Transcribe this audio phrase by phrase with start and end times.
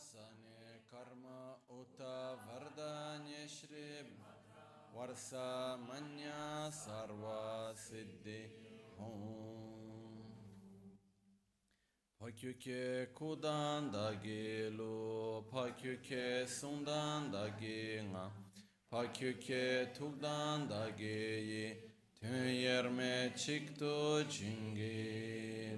[0.00, 4.06] sane karma uta vardanya shri
[4.96, 8.42] varsa manya sarva siddhi
[8.98, 9.22] om.
[12.18, 17.46] Pakyuke kudan da gelu, pakyuke sundan da
[18.10, 18.30] nga,
[18.90, 21.76] pakyuke tukdan da geyi,
[22.20, 25.69] tün yerme çıktı cingelu.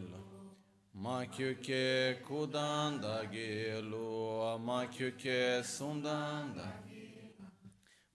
[1.02, 6.66] Makyuke kudanda gelu, makyuke sundanda.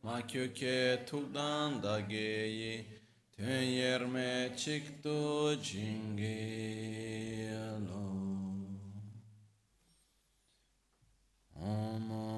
[0.03, 2.85] Makyuke tugdanda geyi,
[3.31, 6.88] tün yerme çıktı cingelo.
[11.55, 12.31] Ama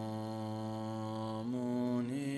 [1.44, 2.34] muni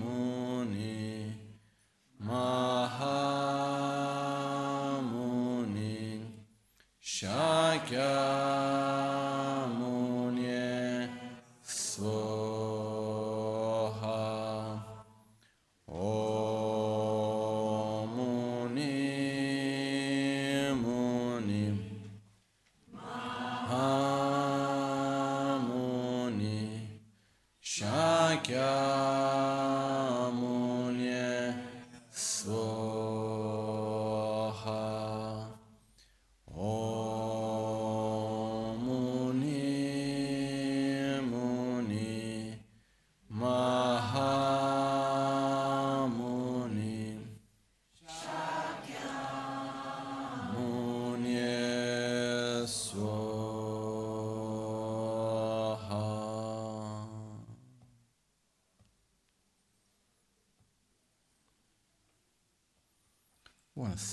[0.00, 1.32] muni
[2.18, 2.73] ma.
[7.94, 8.43] Yeah.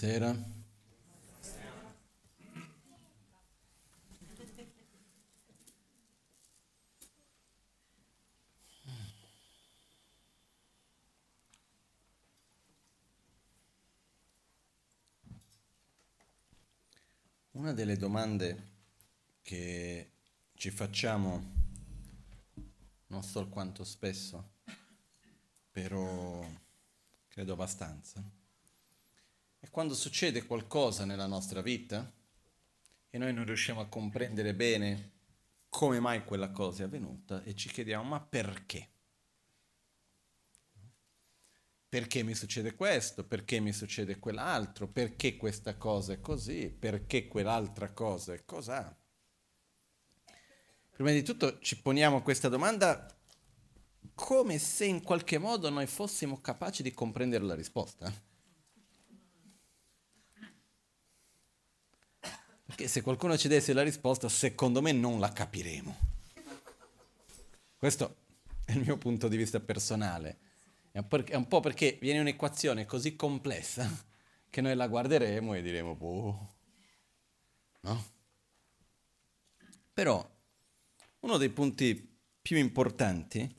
[0.02, 0.36] Buonasera.
[17.52, 18.70] Una delle domande
[19.44, 20.14] che
[20.56, 21.54] ci facciamo,
[23.06, 24.54] non so quanto spesso,
[25.70, 26.44] però
[27.28, 28.41] credo abbastanza,
[29.72, 32.14] quando succede qualcosa nella nostra vita
[33.10, 35.12] e noi non riusciamo a comprendere bene
[35.70, 38.90] come mai quella cosa è avvenuta e ci chiediamo ma perché?
[41.88, 43.26] Perché mi succede questo?
[43.26, 44.88] Perché mi succede quell'altro?
[44.88, 46.70] Perché questa cosa è così?
[46.70, 48.98] Perché quell'altra cosa è cos'ha?
[50.90, 53.08] Prima di tutto ci poniamo questa domanda
[54.14, 58.30] come se in qualche modo noi fossimo capaci di comprendere la risposta.
[62.92, 65.98] Se qualcuno ci desse la risposta, secondo me non la capiremo.
[67.78, 68.18] Questo
[68.66, 70.40] è il mio punto di vista personale.
[70.92, 73.90] È un, po' perché viene un'equazione così complessa
[74.50, 76.54] che noi la guarderemo e diremo, boh,
[77.80, 78.06] no?
[79.94, 80.30] Però
[81.22, 83.56] uno dei punti più importanti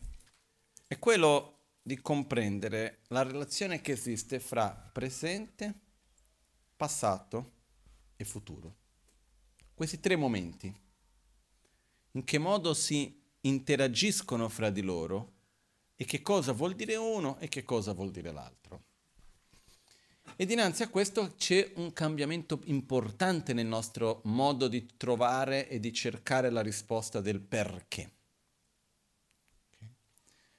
[0.87, 5.73] è quello di comprendere la relazione che esiste fra presente,
[6.77, 7.53] passato
[8.15, 8.81] e futuro
[9.83, 10.73] questi tre momenti.
[12.13, 15.33] In che modo si interagiscono fra di loro
[15.97, 18.85] e che cosa vuol dire uno e che cosa vuol dire l'altro.
[20.37, 25.93] E dinanzi a questo c'è un cambiamento importante nel nostro modo di trovare e di
[25.93, 28.09] cercare la risposta del perché.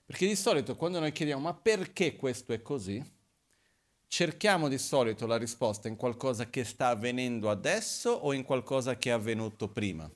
[0.03, 3.01] Perché di solito quando noi chiediamo ma perché questo è così,
[4.13, 9.09] cerchiamo di solito la risposta in qualcosa che sta avvenendo adesso o in qualcosa che
[9.09, 10.07] è avvenuto prima?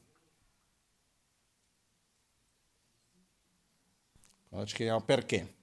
[4.51, 5.55] Allora ci chiediamo perché.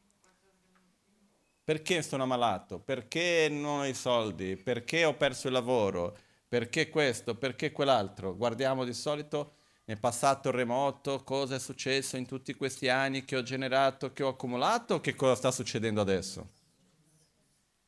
[1.62, 2.80] Perché sono ammalato?
[2.80, 4.56] Perché non ho i soldi?
[4.56, 6.18] Perché ho perso il lavoro?
[6.48, 7.36] Perché questo?
[7.36, 8.36] Perché quell'altro?
[8.36, 9.54] Guardiamo di solito
[9.84, 14.28] nel passato remoto cosa è successo in tutti questi anni che ho generato, che ho
[14.30, 16.53] accumulato, che cosa sta succedendo adesso?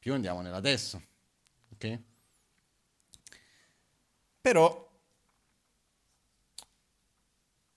[0.06, 1.02] Più andiamo nell'adesso.
[1.72, 2.00] Ok?
[4.40, 4.88] Però,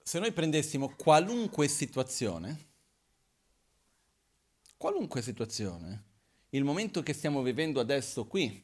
[0.03, 2.67] se noi prendessimo qualunque situazione,
[4.77, 6.03] qualunque situazione,
[6.49, 8.63] il momento che stiamo vivendo adesso qui,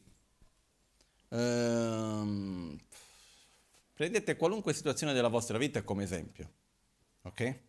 [1.29, 2.79] ehm,
[3.95, 6.53] prendete qualunque situazione della vostra vita come esempio,
[7.23, 7.59] ok?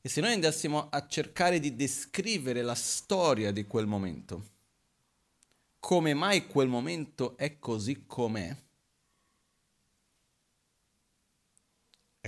[0.00, 4.51] E se noi andassimo a cercare di descrivere la storia di quel momento,
[5.82, 8.56] come mai quel momento è così com'è,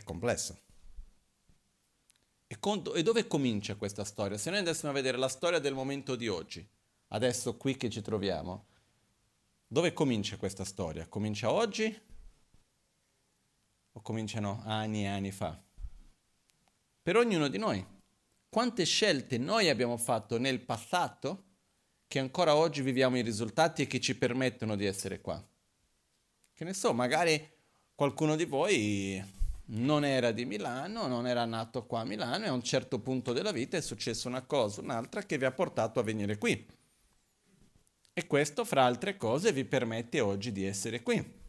[0.02, 0.60] complesso.
[2.48, 4.36] E, conto, e dove comincia questa storia?
[4.36, 6.68] Se noi andassimo a vedere la storia del momento di oggi,
[7.08, 8.66] adesso qui che ci troviamo,
[9.68, 11.06] dove comincia questa storia?
[11.06, 11.96] Comincia oggi
[13.92, 15.62] o cominciano anni e anni fa?
[17.02, 17.86] Per ognuno di noi.
[18.48, 21.52] Quante scelte noi abbiamo fatto nel passato
[22.06, 25.42] che ancora oggi viviamo i risultati e che ci permettono di essere qua?
[26.52, 27.52] Che ne so, magari
[27.94, 29.22] qualcuno di voi
[29.66, 33.32] non era di Milano, non era nato qua a Milano e a un certo punto
[33.32, 36.66] della vita è successa una cosa, un'altra che vi ha portato a venire qui.
[38.12, 41.42] E questo, fra altre cose, vi permette oggi di essere qui.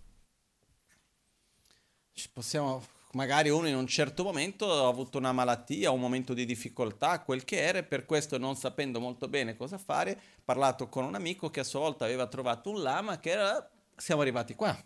[2.13, 2.84] Ci possiamo,
[3.15, 7.44] magari uno in un certo momento ha avuto una malattia, un momento di difficoltà, quel
[7.45, 11.15] che era, e per questo non sapendo molto bene cosa fare, ha parlato con un
[11.15, 14.77] amico che a sua volta aveva trovato un lama che era, siamo arrivati qua.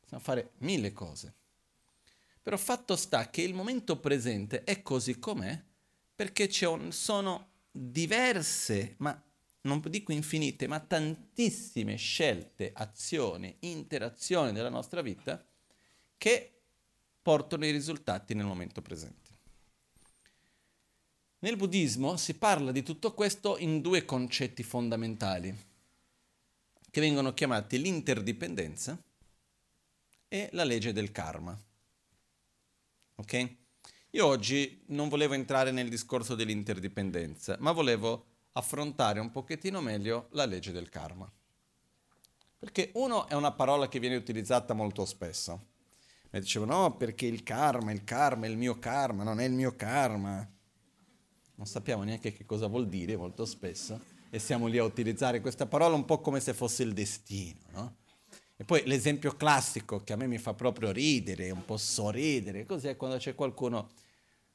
[0.00, 1.34] Possiamo fare mille cose.
[2.42, 5.60] Però fatto sta che il momento presente è così com'è
[6.14, 9.20] perché un, sono diverse, ma
[9.62, 15.42] non dico infinite, ma tantissime scelte, azioni, interazioni della nostra vita
[16.18, 16.51] che
[17.22, 19.30] portano i risultati nel momento presente.
[21.38, 25.56] Nel buddismo si parla di tutto questo in due concetti fondamentali,
[26.90, 29.00] che vengono chiamati l'interdipendenza
[30.28, 31.58] e la legge del karma.
[33.16, 33.56] Ok?
[34.10, 40.44] Io oggi non volevo entrare nel discorso dell'interdipendenza, ma volevo affrontare un pochettino meglio la
[40.44, 41.30] legge del karma.
[42.58, 45.70] Perché uno è una parola che viene utilizzata molto spesso.
[46.32, 49.52] Mi dicevano no, perché il karma, il karma è il mio karma, non è il
[49.52, 50.48] mio karma.
[51.56, 54.00] Non sappiamo neanche che cosa vuol dire molto spesso
[54.30, 57.96] e siamo lì a utilizzare questa parola un po' come se fosse il destino, no?
[58.56, 62.94] E poi l'esempio classico che a me mi fa proprio ridere, un po' sorridere, così
[62.96, 63.90] quando c'è qualcuno,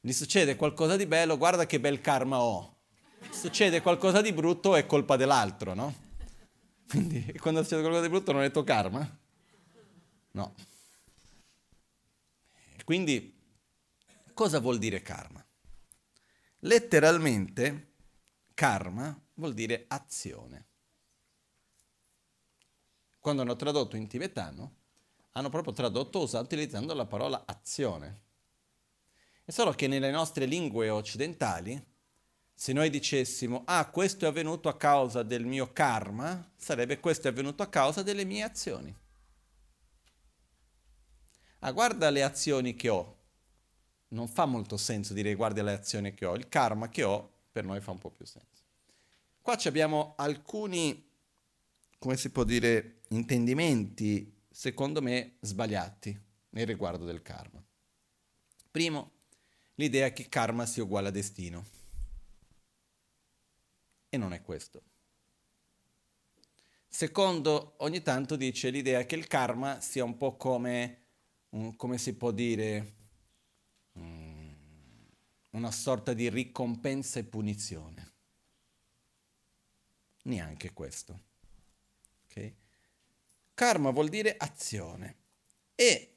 [0.00, 2.78] gli succede qualcosa di bello, guarda che bel karma ho.
[3.30, 5.94] Succede qualcosa di brutto, è colpa dell'altro, no?
[6.88, 9.18] Quindi quando succede qualcosa di brutto non è tuo karma?
[10.32, 10.54] No.
[12.88, 13.38] Quindi
[14.32, 15.46] cosa vuol dire karma?
[16.60, 17.96] Letteralmente
[18.54, 20.68] karma vuol dire azione
[23.18, 24.76] quando hanno tradotto in tibetano,
[25.32, 28.20] hanno proprio tradotto utilizzando la parola azione.
[29.44, 31.78] È solo che nelle nostre lingue occidentali,
[32.54, 37.32] se noi dicessimo, ah, questo è avvenuto a causa del mio karma, sarebbe questo è
[37.32, 38.96] avvenuto a causa delle mie azioni.
[41.60, 43.16] Ah, guarda le azioni che ho.
[44.08, 46.34] Non fa molto senso dire guarda le azioni che ho.
[46.34, 48.62] Il karma che ho per noi fa un po' più senso.
[49.40, 51.08] Qua abbiamo alcuni
[51.98, 56.18] come si può dire, intendimenti, secondo me, sbagliati
[56.50, 57.62] nel riguardo del karma.
[58.70, 59.10] Primo,
[59.74, 61.64] l'idea che karma sia uguale a destino.
[64.08, 64.82] E non è questo.
[66.86, 71.07] Secondo, ogni tanto dice l'idea che il karma sia un po' come,
[71.50, 72.94] un, come si può dire,
[73.92, 74.56] um,
[75.50, 78.12] una sorta di ricompensa e punizione.
[80.22, 81.26] Neanche questo.
[83.58, 85.16] Karma vuol dire azione
[85.74, 86.12] e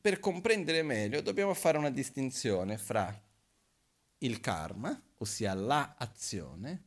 [0.00, 3.16] per comprendere meglio dobbiamo fare una distinzione fra
[4.18, 6.82] il karma, ossia la azione,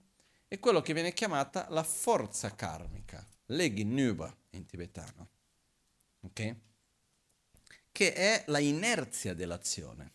[0.50, 5.30] e quello che viene chiamata la forza karmica, leghi nuba in tibetano,
[6.20, 6.56] ok?
[7.98, 10.14] Che è la inerzia dell'azione.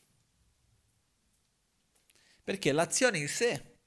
[2.44, 3.78] Perché l'azione in sé,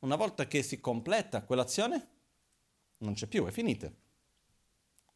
[0.00, 2.08] una volta che si completa quell'azione,
[2.98, 3.90] non c'è più, è finita.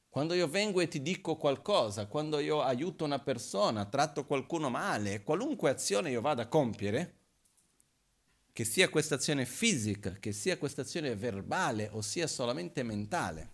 [0.09, 5.23] Quando io vengo e ti dico qualcosa, quando io aiuto una persona, tratto qualcuno male,
[5.23, 7.17] qualunque azione io vada a compiere,
[8.55, 13.51] che sia questa azione fisica, che sia questa azione verbale o sia solamente mentale,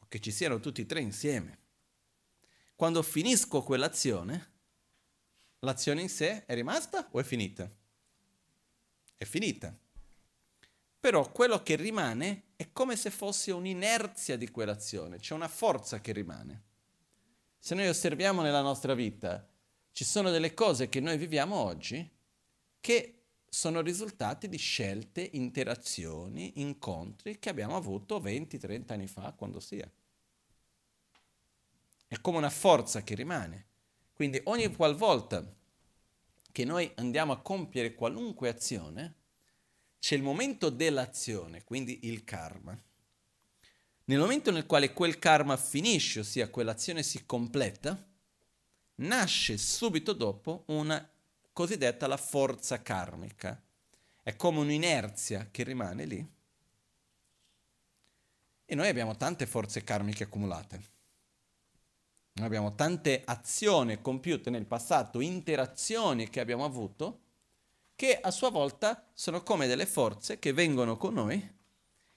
[0.00, 1.59] o che ci siano tutti e tre insieme,
[2.80, 4.52] quando finisco quell'azione,
[5.58, 7.70] l'azione in sé è rimasta o è finita?
[9.18, 9.78] È finita.
[10.98, 16.12] Però quello che rimane è come se fosse un'inerzia di quell'azione, c'è una forza che
[16.12, 16.62] rimane.
[17.58, 19.46] Se noi osserviamo nella nostra vita,
[19.92, 22.10] ci sono delle cose che noi viviamo oggi
[22.80, 29.86] che sono risultati di scelte, interazioni, incontri che abbiamo avuto 20-30 anni fa, quando sia.
[32.12, 33.66] È come una forza che rimane.
[34.12, 35.48] Quindi ogni qualvolta
[36.50, 39.14] che noi andiamo a compiere qualunque azione,
[40.00, 42.76] c'è il momento dell'azione, quindi il karma.
[44.06, 48.04] Nel momento nel quale quel karma finisce, ossia quell'azione si completa,
[48.96, 51.08] nasce subito dopo una
[51.52, 53.62] cosiddetta la forza karmica.
[54.20, 56.28] È come un'inerzia che rimane lì.
[58.64, 60.98] E noi abbiamo tante forze karmiche accumulate.
[62.44, 67.20] Abbiamo tante azioni compiute nel passato, interazioni che abbiamo avuto,
[67.94, 71.58] che a sua volta sono come delle forze che vengono con noi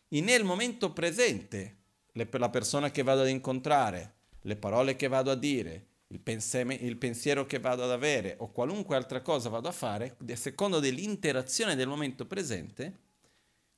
[0.07, 1.77] e nel momento presente,
[2.13, 6.75] le, la persona che vado ad incontrare, le parole che vado a dire, il, penseme,
[6.75, 10.79] il pensiero che vado ad avere o qualunque altra cosa vado a fare, a secondo
[10.79, 12.99] dell'interazione del momento presente,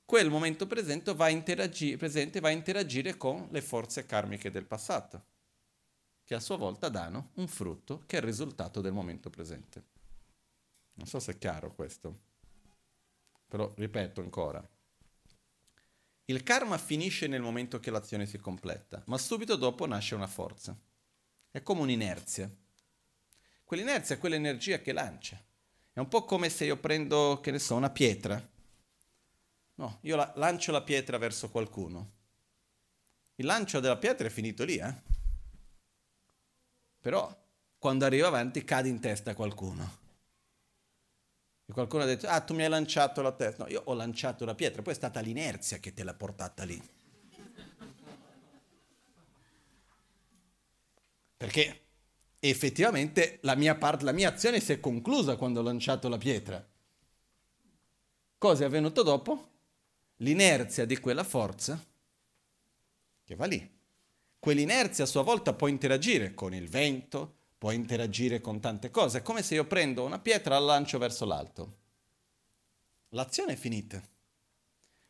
[0.05, 1.27] quel momento presente va,
[1.97, 5.23] presente va a interagire con le forze karmiche del passato,
[6.25, 9.83] che a sua volta danno un frutto che è il risultato del momento presente.
[10.95, 12.19] Non so se è chiaro questo,
[13.47, 14.67] però ripeto ancora.
[16.25, 20.75] Il karma finisce nel momento che l'azione si completa, ma subito dopo nasce una forza.
[21.51, 22.51] È come un'inerzia.
[23.63, 25.39] Quell'inerzia è quell'energia che lancia.
[25.93, 28.43] È un po' come se io prendo, che ne so, una pietra.
[29.75, 32.13] No, io la, lancio la pietra verso qualcuno.
[33.35, 35.13] Il lancio della pietra è finito lì, eh?
[37.05, 37.31] Però
[37.77, 39.97] quando arriva avanti cade in testa qualcuno.
[41.67, 43.63] E qualcuno ha detto, ah, tu mi hai lanciato la testa.
[43.63, 46.81] No, io ho lanciato la pietra, poi è stata l'inerzia che te l'ha portata lì.
[51.37, 51.81] Perché
[52.39, 56.67] effettivamente la mia, part- la mia azione si è conclusa quando ho lanciato la pietra.
[58.39, 59.51] Cosa è avvenuto dopo?
[60.17, 61.79] L'inerzia di quella forza
[63.23, 63.74] che va lì.
[64.45, 69.17] Quell'inerzia a sua volta può interagire con il vento, può interagire con tante cose.
[69.17, 71.77] È come se io prendo una pietra e la lancio verso l'alto.
[73.09, 73.99] L'azione è finita.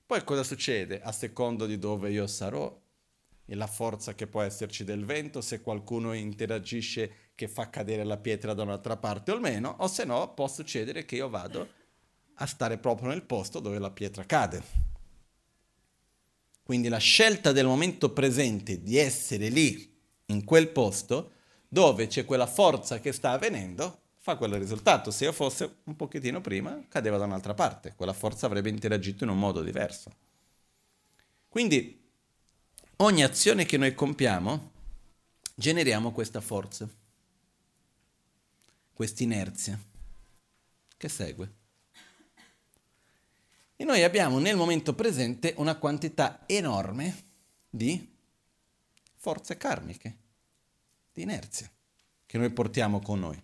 [0.06, 1.02] Poi cosa succede?
[1.02, 2.82] A secondo di dove io sarò
[3.46, 8.16] e la forza che può esserci del vento, se qualcuno interagisce che fa cadere la
[8.16, 11.68] pietra da un'altra parte o meno, o se no può succedere che io vado
[12.36, 14.95] a stare proprio nel posto dove la pietra cade.
[16.66, 19.88] Quindi la scelta del momento presente di essere lì,
[20.30, 21.34] in quel posto,
[21.68, 25.12] dove c'è quella forza che sta avvenendo, fa quel risultato.
[25.12, 29.30] Se io fosse un pochettino prima, cadeva da un'altra parte, quella forza avrebbe interagito in
[29.30, 30.12] un modo diverso.
[31.48, 32.02] Quindi
[32.96, 34.72] ogni azione che noi compiamo,
[35.54, 36.90] generiamo questa forza,
[38.92, 39.80] questa inerzia
[40.98, 41.64] che segue.
[43.78, 47.24] E noi abbiamo nel momento presente una quantità enorme
[47.70, 48.14] di
[49.16, 50.18] forze karmiche
[51.12, 51.70] di inerzia
[52.26, 53.42] che noi portiamo con noi.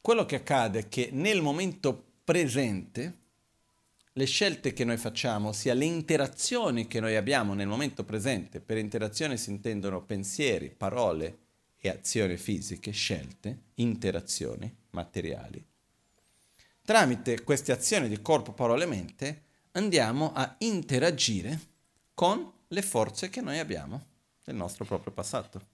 [0.00, 3.18] Quello che accade è che nel momento presente
[4.14, 8.78] le scelte che noi facciamo, ossia le interazioni che noi abbiamo nel momento presente, per
[8.78, 11.38] interazione si intendono pensieri, parole
[11.78, 15.64] e azioni fisiche, scelte, interazioni materiali.
[16.84, 21.70] Tramite queste azioni di corpo, parole e mente andiamo a interagire
[22.14, 24.06] con le forze che noi abbiamo
[24.44, 25.68] nel nostro proprio passato.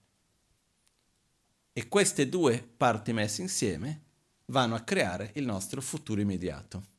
[1.73, 4.01] E queste due parti messe insieme
[4.45, 6.97] vanno a creare il nostro futuro immediato.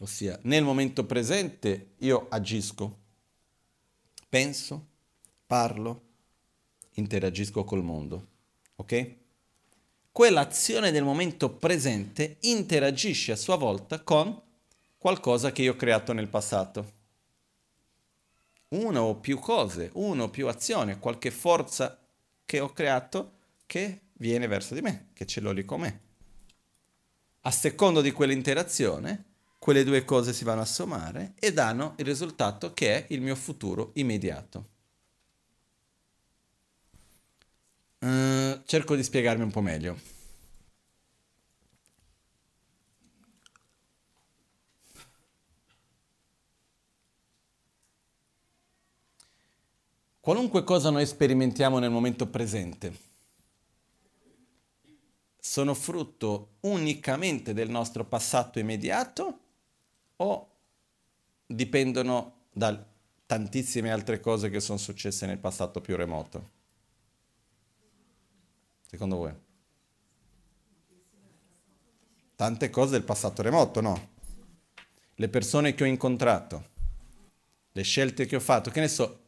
[0.00, 2.98] Ossia, nel momento presente io agisco,
[4.28, 4.86] penso,
[5.46, 6.02] parlo,
[6.94, 8.31] interagisco col mondo.
[8.82, 9.14] Ok?
[10.10, 14.38] Quell'azione del momento presente interagisce a sua volta con
[14.98, 17.00] qualcosa che io ho creato nel passato.
[18.68, 21.98] Una o più cose, una o più azioni, qualche forza
[22.44, 26.00] che ho creato che viene verso di me, che ce l'ho lì con me.
[27.42, 29.24] A secondo di quell'interazione,
[29.58, 33.36] quelle due cose si vanno a sommare e danno il risultato che è il mio
[33.36, 34.70] futuro immediato.
[38.02, 39.96] Uh, cerco di spiegarmi un po' meglio.
[50.18, 53.10] Qualunque cosa noi sperimentiamo nel momento presente
[55.38, 59.38] sono frutto unicamente del nostro passato immediato
[60.16, 60.50] o
[61.46, 62.84] dipendono da
[63.26, 66.51] tantissime altre cose che sono successe nel passato più remoto?
[68.92, 69.32] Secondo voi?
[72.36, 74.10] Tante cose del passato remoto, no?
[75.14, 76.68] Le persone che ho incontrato,
[77.72, 79.20] le scelte che ho fatto, che ne so,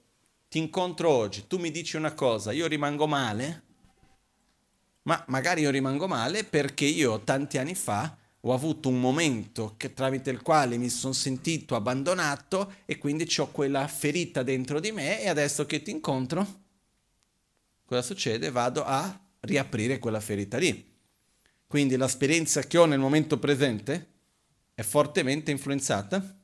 [0.51, 3.63] ti incontro oggi, tu mi dici una cosa, io rimango male,
[5.05, 9.95] ma magari io rimango male perché io tanti anni fa ho avuto un momento che,
[9.95, 15.23] tramite il quale mi sono sentito abbandonato e quindi ho quella ferita dentro di me
[15.23, 16.47] e adesso che ti incontro,
[17.87, 18.51] cosa succede?
[18.51, 20.93] Vado a riaprire quella ferita lì.
[21.67, 24.13] Quindi l'esperienza che ho nel momento presente
[24.75, 26.37] è fortemente influenzata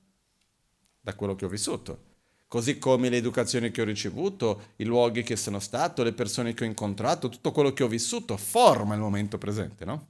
[1.01, 2.09] da quello che ho vissuto.
[2.49, 6.67] Così come l'educazione che ho ricevuto, i luoghi che sono stato, le persone che ho
[6.67, 10.09] incontrato, tutto quello che ho vissuto forma il momento presente, no?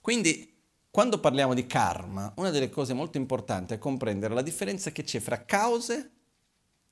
[0.00, 0.56] Quindi,
[0.88, 5.18] quando parliamo di karma, una delle cose molto importanti è comprendere la differenza che c'è
[5.18, 6.10] fra cause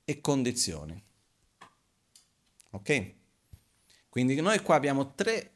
[0.04, 1.00] e condizioni.
[2.70, 3.16] Ok?
[4.08, 5.50] Quindi noi qua abbiamo tre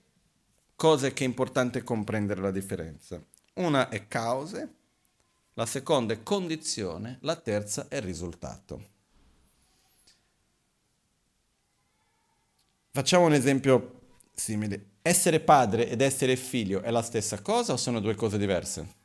[0.77, 3.23] cose che è importante comprendere la differenza.
[3.55, 4.75] Una è cause,
[5.55, 8.91] la seconda è condizione, la terza è risultato.
[12.91, 14.01] Facciamo un esempio
[14.35, 14.91] simile.
[15.03, 19.01] Essere padre ed essere figlio è la stessa cosa o sono due cose diverse?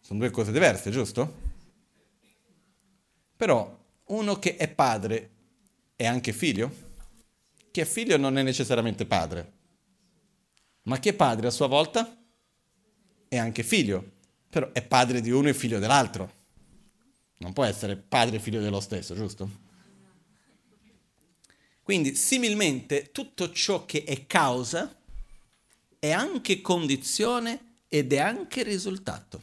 [0.00, 1.50] Sono due cose diverse, giusto?
[3.36, 5.30] Però uno che è padre
[6.02, 6.90] è anche figlio?
[7.70, 9.52] Chi è figlio non è necessariamente padre,
[10.82, 12.20] ma chi è padre a sua volta
[13.28, 14.10] è anche figlio,
[14.50, 16.40] però è padre di uno e figlio dell'altro.
[17.38, 19.60] Non può essere padre e figlio dello stesso, giusto?
[21.82, 25.00] Quindi, similmente, tutto ciò che è causa
[26.00, 29.42] è anche condizione ed è anche risultato.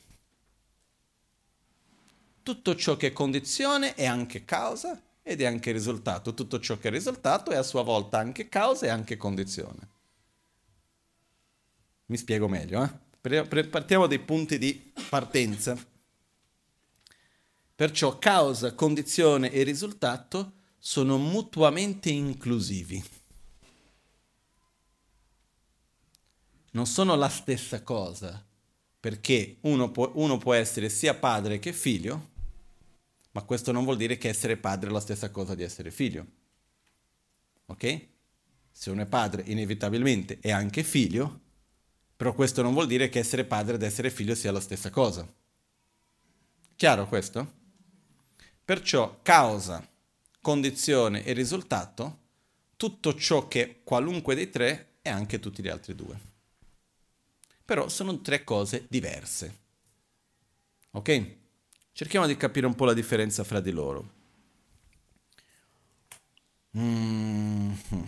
[2.44, 6.34] Tutto ciò che è condizione è anche causa ed è anche risultato.
[6.34, 9.90] Tutto ciò che è risultato è a sua volta anche causa e anche condizione.
[12.06, 13.08] Mi spiego meglio, eh?
[13.68, 15.78] Partiamo dai punti di partenza.
[17.76, 23.04] Perciò causa, condizione e risultato sono mutuamente inclusivi.
[26.72, 28.44] Non sono la stessa cosa,
[29.00, 32.30] perché uno può, uno può essere sia padre che figlio,
[33.40, 36.26] ma questo non vuol dire che essere padre è la stessa cosa di essere figlio.
[37.68, 38.08] Ok?
[38.70, 41.40] Se uno è padre, inevitabilmente è anche figlio,
[42.18, 45.26] però questo non vuol dire che essere padre ed essere figlio sia la stessa cosa.
[46.76, 47.54] Chiaro questo?
[48.66, 49.88] Perciò causa,
[50.42, 52.18] condizione e risultato,
[52.76, 56.20] tutto ciò che qualunque dei tre è anche tutti gli altri due.
[57.64, 59.58] Però sono tre cose diverse.
[60.92, 61.38] Ok?
[62.00, 64.10] Cerchiamo di capire un po' la differenza fra di loro.
[66.78, 68.04] Mm-hmm.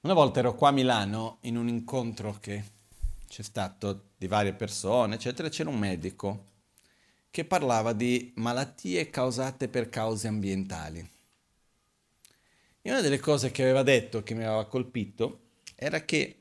[0.00, 2.64] Una volta ero qua a Milano in un incontro che
[3.28, 6.46] c'è stato di varie persone, eccetera, c'era un medico
[7.30, 11.08] che parlava di malattie causate per cause ambientali.
[12.82, 15.41] E una delle cose che aveva detto, che mi aveva colpito,
[15.82, 16.36] era che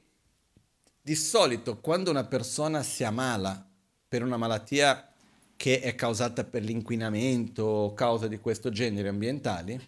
[1.01, 3.67] di solito quando una persona si ammala
[4.07, 5.11] per una malattia
[5.55, 9.79] che è causata per l'inquinamento o cause di questo genere ambientali,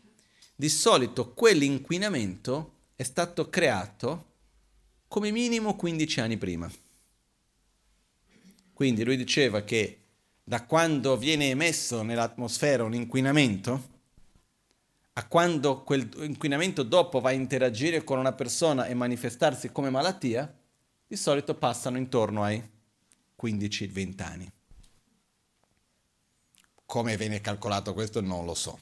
[0.56, 4.32] di solito quell'inquinamento è stato creato
[5.08, 6.72] come minimo 15 anni prima.
[8.74, 10.00] Quindi lui diceva che
[10.44, 13.92] da quando viene emesso nell'atmosfera un inquinamento
[15.14, 20.52] a quando quel inquinamento dopo va a interagire con una persona e manifestarsi come malattia,
[21.06, 22.62] di solito passano intorno ai
[23.40, 24.52] 15-20 anni.
[26.86, 28.80] Come viene calcolato questo non lo so.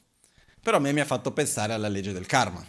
[0.62, 2.64] Però a me mi ha fatto pensare alla legge del karma.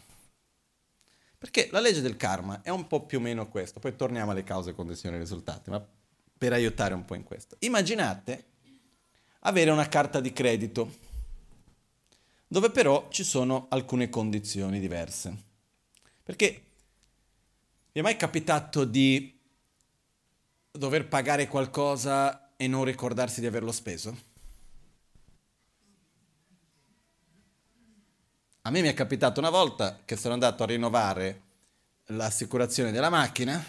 [1.38, 4.44] Perché la legge del karma è un po' più o meno questo, poi torniamo alle
[4.44, 5.86] cause, condizioni e risultati, ma
[6.38, 7.56] per aiutare un po' in questo.
[7.60, 8.46] Immaginate
[9.42, 10.96] avere una carta di credito,
[12.54, 15.36] dove però ci sono alcune condizioni diverse.
[16.22, 16.62] Perché
[17.92, 19.36] vi è mai capitato di
[20.70, 24.16] dover pagare qualcosa e non ricordarsi di averlo speso?
[28.62, 31.42] A me mi è capitato una volta che sono andato a rinnovare
[32.10, 33.66] l'assicurazione della macchina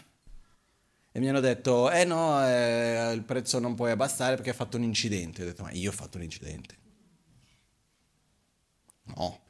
[1.10, 4.76] e mi hanno detto, eh no, eh, il prezzo non puoi abbassare perché hai fatto
[4.76, 5.40] un incidente.
[5.40, 6.82] Ho detto, ma io ho fatto un incidente.
[9.04, 9.40] No.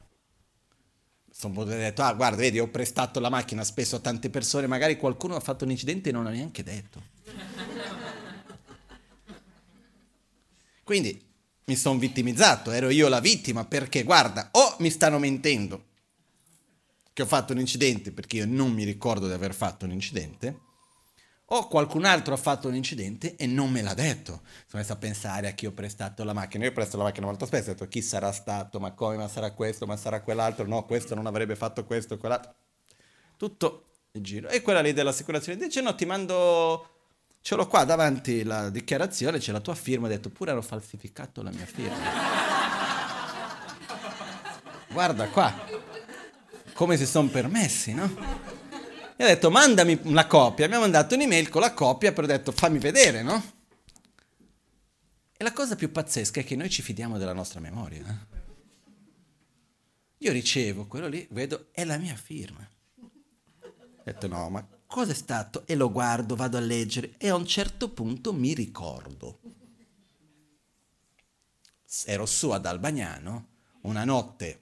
[1.31, 5.35] Sono detto, ah guarda, vedi, ho prestato la macchina spesso a tante persone, magari qualcuno
[5.35, 7.01] ha fatto un incidente e non ha neanche detto.
[10.83, 11.21] Quindi
[11.65, 15.85] mi sono vittimizzato, ero io la vittima perché guarda, o mi stanno mentendo
[17.11, 20.59] che ho fatto un incidente perché io non mi ricordo di aver fatto un incidente,
[21.49, 24.41] O qualcun altro ha fatto un incidente e non me l'ha detto.
[24.65, 26.65] Sono messo a pensare a chi ho prestato la macchina.
[26.65, 29.51] Io presto la macchina molto spesso, ho detto chi sarà stato, ma come, ma sarà
[29.51, 30.65] questo, ma sarà quell'altro.
[30.65, 32.53] No, questo non avrebbe fatto questo, quell'altro.
[33.37, 34.47] Tutto il giro.
[34.49, 36.89] E quella lì dell'assicurazione dice no, ti mando...
[37.41, 41.43] Ce l'ho qua davanti la dichiarazione, c'è la tua firma, ho detto pure hanno falsificato
[41.43, 41.95] la mia firma.
[44.87, 45.53] Guarda qua,
[46.73, 48.54] come si sono permessi, no?
[49.17, 52.29] E ha detto mandami la copia, mi ha mandato un'email con la copia, però ho
[52.29, 53.53] detto fammi vedere, no?
[55.37, 58.05] E la cosa più pazzesca è che noi ci fidiamo della nostra memoria.
[58.05, 58.43] Eh?
[60.19, 62.67] Io ricevo quello lì, vedo, è la mia firma.
[62.99, 65.65] Ho detto no, ma cosa è stato?
[65.65, 69.39] E lo guardo, vado a leggere e a un certo punto mi ricordo.
[72.05, 73.47] Ero su ad Albagnano,
[73.81, 74.61] una notte,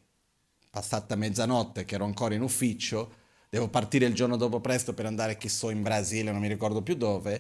[0.69, 3.21] passata mezzanotte, che ero ancora in ufficio,
[3.53, 6.81] devo partire il giorno dopo presto per andare, chi so, in Brasile, non mi ricordo
[6.81, 7.39] più dove,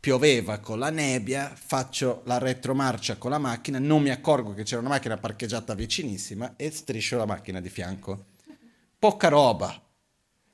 [0.00, 4.80] pioveva con la nebbia, faccio la retromarcia con la macchina, non mi accorgo che c'era
[4.80, 8.24] una macchina parcheggiata vicinissima e striscio la macchina di fianco.
[8.98, 9.80] Poca roba.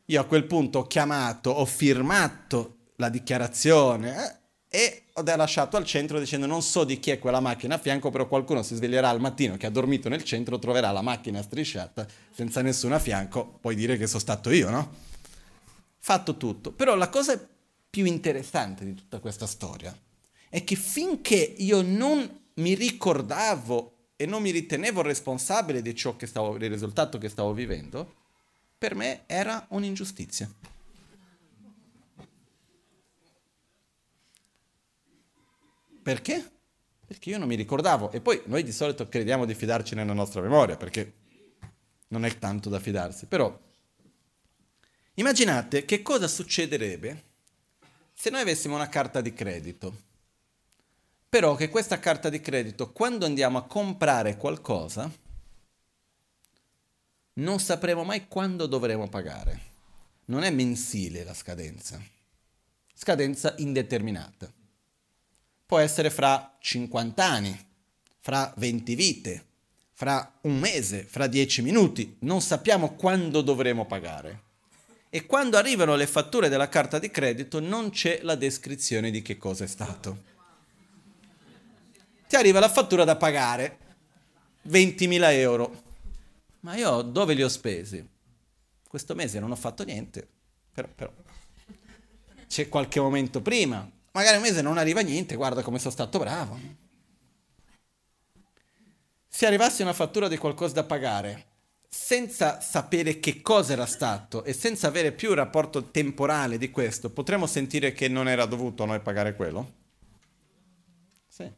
[0.04, 5.84] Io a quel punto ho chiamato, ho firmato la dichiarazione eh, e ho lasciato al
[5.84, 9.08] centro dicendo non so di chi è quella macchina a fianco, però qualcuno si sveglierà
[9.08, 13.58] al mattino che ha dormito nel centro, troverà la macchina strisciata senza nessuno a fianco,
[13.60, 14.94] puoi dire che sono stato io, no?
[15.98, 16.72] Fatto tutto.
[16.72, 17.38] Però la cosa
[17.90, 19.96] più interessante di tutta questa storia
[20.48, 26.26] è che finché io non mi ricordavo e non mi ritenevo responsabile di ciò che
[26.26, 28.14] stavo, del risultato che stavo vivendo,
[28.76, 30.50] per me era un'ingiustizia.
[36.08, 36.42] Perché?
[37.06, 38.10] Perché io non mi ricordavo.
[38.12, 41.12] E poi noi di solito crediamo di fidarci nella nostra memoria, perché
[42.08, 43.26] non è tanto da fidarsi.
[43.26, 43.54] Però
[45.12, 47.24] immaginate che cosa succederebbe
[48.14, 50.04] se noi avessimo una carta di credito.
[51.28, 55.12] Però che questa carta di credito, quando andiamo a comprare qualcosa,
[57.34, 59.60] non sapremo mai quando dovremo pagare.
[60.24, 62.02] Non è mensile la scadenza.
[62.94, 64.56] Scadenza indeterminata
[65.68, 67.66] può essere fra 50 anni,
[68.20, 69.44] fra 20 vite,
[69.92, 74.44] fra un mese, fra 10 minuti, non sappiamo quando dovremo pagare.
[75.10, 79.36] E quando arrivano le fatture della carta di credito non c'è la descrizione di che
[79.36, 80.22] cosa è stato.
[82.26, 83.78] Ti arriva la fattura da pagare,
[84.70, 85.82] 20.000 euro.
[86.60, 88.02] Ma io dove li ho spesi?
[88.88, 90.26] Questo mese non ho fatto niente,
[90.72, 91.12] però, però
[92.46, 93.86] c'è qualche momento prima,
[94.18, 96.58] magari un mese non arriva niente, guarda come sono stato bravo.
[99.28, 101.46] Se arrivasse una fattura di qualcosa da pagare,
[101.88, 107.10] senza sapere che cosa era stato e senza avere più un rapporto temporale di questo,
[107.10, 109.74] potremmo sentire che non era dovuto a noi pagare quello?
[111.28, 111.48] Sì.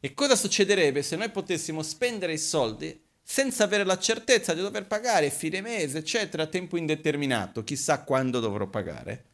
[0.00, 4.86] E cosa succederebbe se noi potessimo spendere i soldi senza avere la certezza di dover
[4.86, 9.24] pagare fine mese, eccetera, a tempo indeterminato, chissà quando dovrò pagare?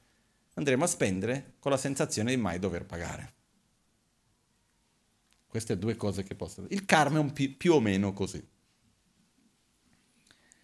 [0.54, 3.32] Andremo a spendere con la sensazione di mai dover pagare.
[5.46, 6.66] Queste due cose che possono...
[6.70, 8.44] Il karma è un pi- più o meno così.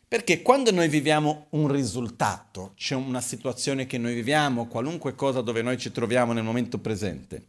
[0.09, 5.63] Perché quando noi viviamo un risultato, c'è una situazione che noi viviamo, qualunque cosa dove
[5.63, 7.47] noi ci troviamo nel momento presente,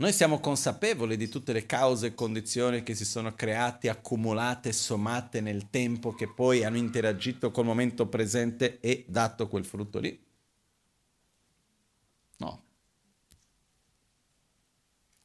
[0.00, 5.42] noi siamo consapevoli di tutte le cause e condizioni che si sono create, accumulate, sommate
[5.42, 10.18] nel tempo, che poi hanno interagito col momento presente e dato quel frutto lì?
[12.38, 12.62] No.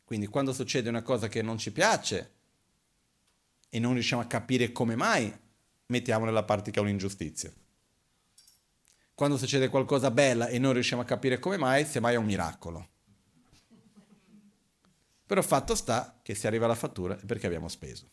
[0.06, 2.34] Quindi quando succede una cosa che non ci piace
[3.70, 5.36] e non riusciamo a capire come mai,
[5.88, 7.52] mettiamo nella parte che è un'ingiustizia.
[9.16, 12.90] Quando succede qualcosa bella e non riusciamo a capire come mai, semmai è un miracolo.
[15.26, 18.08] Però fatto sta che se arriva la fattura è perché abbiamo speso.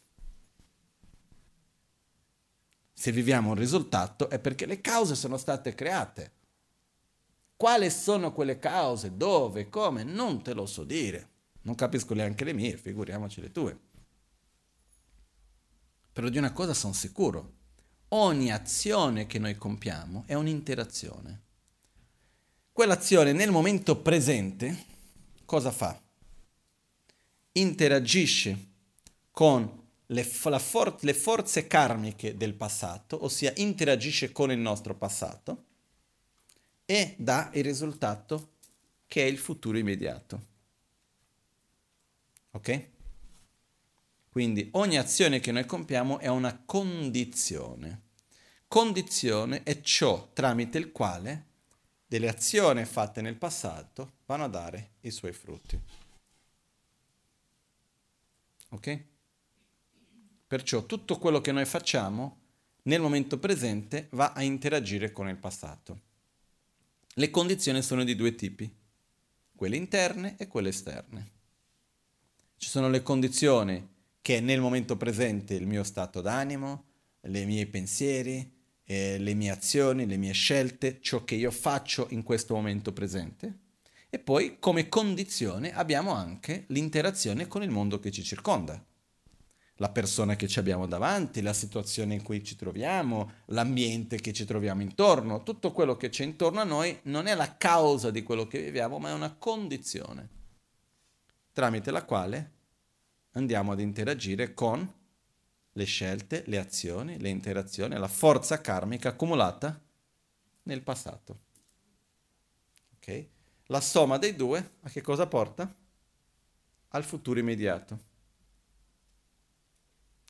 [2.95, 6.33] Se viviamo un risultato è perché le cause sono state create.
[7.55, 9.15] Quali sono quelle cause?
[9.15, 9.69] Dove?
[9.69, 10.05] Come?
[10.05, 11.32] Non te lo so dire.
[11.63, 13.79] Non capisco neanche le mie, figuriamoci le tue.
[16.13, 17.61] Però di una cosa sono sicuro.
[18.09, 21.41] Ogni azione che noi compiamo è un'interazione.
[22.73, 24.85] Quell'azione nel momento presente
[25.45, 26.01] cosa fa?
[27.53, 28.71] Interagisce
[29.31, 35.65] con le, for- le forze karmiche del passato, ossia interagisce con il nostro passato
[36.85, 38.57] e dà il risultato
[39.07, 40.51] che è il futuro immediato.
[42.53, 42.89] Ok?
[44.31, 48.01] Quindi ogni azione che noi compiamo è una condizione.
[48.67, 51.51] Condizione è ciò tramite il quale
[52.07, 55.79] delle azioni fatte nel passato vanno a dare i suoi frutti.
[58.71, 59.05] Ok?
[60.47, 62.41] Perciò tutto quello che noi facciamo
[62.85, 66.01] nel momento presente va a interagire con il passato.
[67.15, 68.75] Le condizioni sono di due tipi,
[69.55, 71.41] quelle interne e quelle esterne.
[72.63, 73.89] Ci sono le condizioni
[74.23, 76.85] che nel momento presente il mio stato d'animo,
[77.23, 78.49] i miei pensieri,
[78.85, 83.59] eh, le mie azioni, le mie scelte, ciò che io faccio in questo momento presente.
[84.09, 88.81] E poi come condizione abbiamo anche l'interazione con il mondo che ci circonda.
[89.79, 94.45] La persona che ci abbiamo davanti, la situazione in cui ci troviamo, l'ambiente che ci
[94.45, 98.47] troviamo intorno, tutto quello che c'è intorno a noi non è la causa di quello
[98.47, 100.41] che viviamo, ma è una condizione
[101.53, 102.53] tramite la quale
[103.33, 105.01] andiamo ad interagire con
[105.75, 109.81] le scelte, le azioni, le interazioni, la forza karmica accumulata
[110.65, 111.41] nel passato.
[112.97, 113.31] Okay?
[113.67, 115.75] La somma dei due a che cosa porta?
[116.89, 118.11] Al futuro immediato.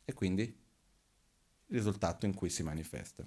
[0.05, 3.27] E quindi il risultato in cui si manifesta.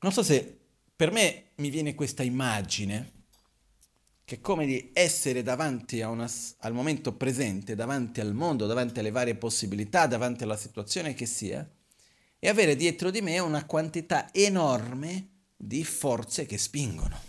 [0.00, 0.60] Non so se
[0.96, 3.20] per me mi viene questa immagine
[4.24, 9.10] che è come di essere davanti una, al momento presente, davanti al mondo, davanti alle
[9.10, 11.68] varie possibilità, davanti alla situazione che sia,
[12.38, 17.20] e avere dietro di me una quantità enorme di forze che spingono.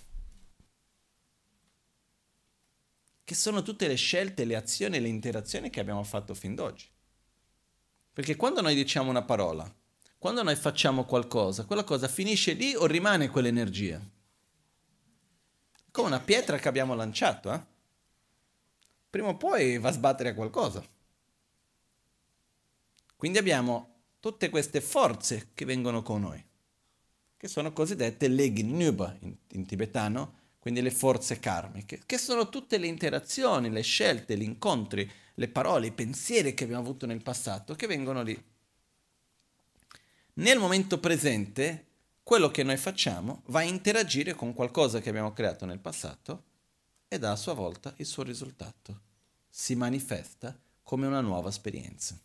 [3.23, 6.88] Che sono tutte le scelte, le azioni e le interazioni che abbiamo fatto fin d'oggi.
[8.12, 9.71] Perché quando noi diciamo una parola,
[10.17, 13.99] quando noi facciamo qualcosa, quella cosa finisce lì o rimane quell'energia?
[15.93, 17.62] Come una pietra che abbiamo lanciato, eh?
[19.12, 20.84] prima o poi va a sbattere a qualcosa.
[23.15, 26.43] Quindi abbiamo tutte queste forze che vengono con noi,
[27.38, 32.79] che sono cosiddette Legin Nuba in, in tibetano, quindi le forze karmiche, che sono tutte
[32.79, 37.75] le interazioni, le scelte, gli incontri, le parole, i pensieri che abbiamo avuto nel passato,
[37.75, 38.43] che vengono lì.
[40.34, 41.86] Nel momento presente
[42.23, 46.43] quello che noi facciamo va a interagire con qualcosa che abbiamo creato nel passato
[47.09, 49.01] e dà a sua volta il suo risultato.
[49.49, 52.17] Si manifesta come una nuova esperienza.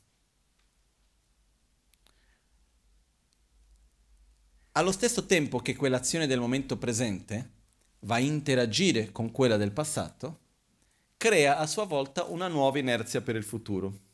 [4.73, 7.57] Allo stesso tempo che quell'azione del momento presente
[8.01, 10.39] va a interagire con quella del passato,
[11.17, 14.07] crea a sua volta una nuova inerzia per il futuro.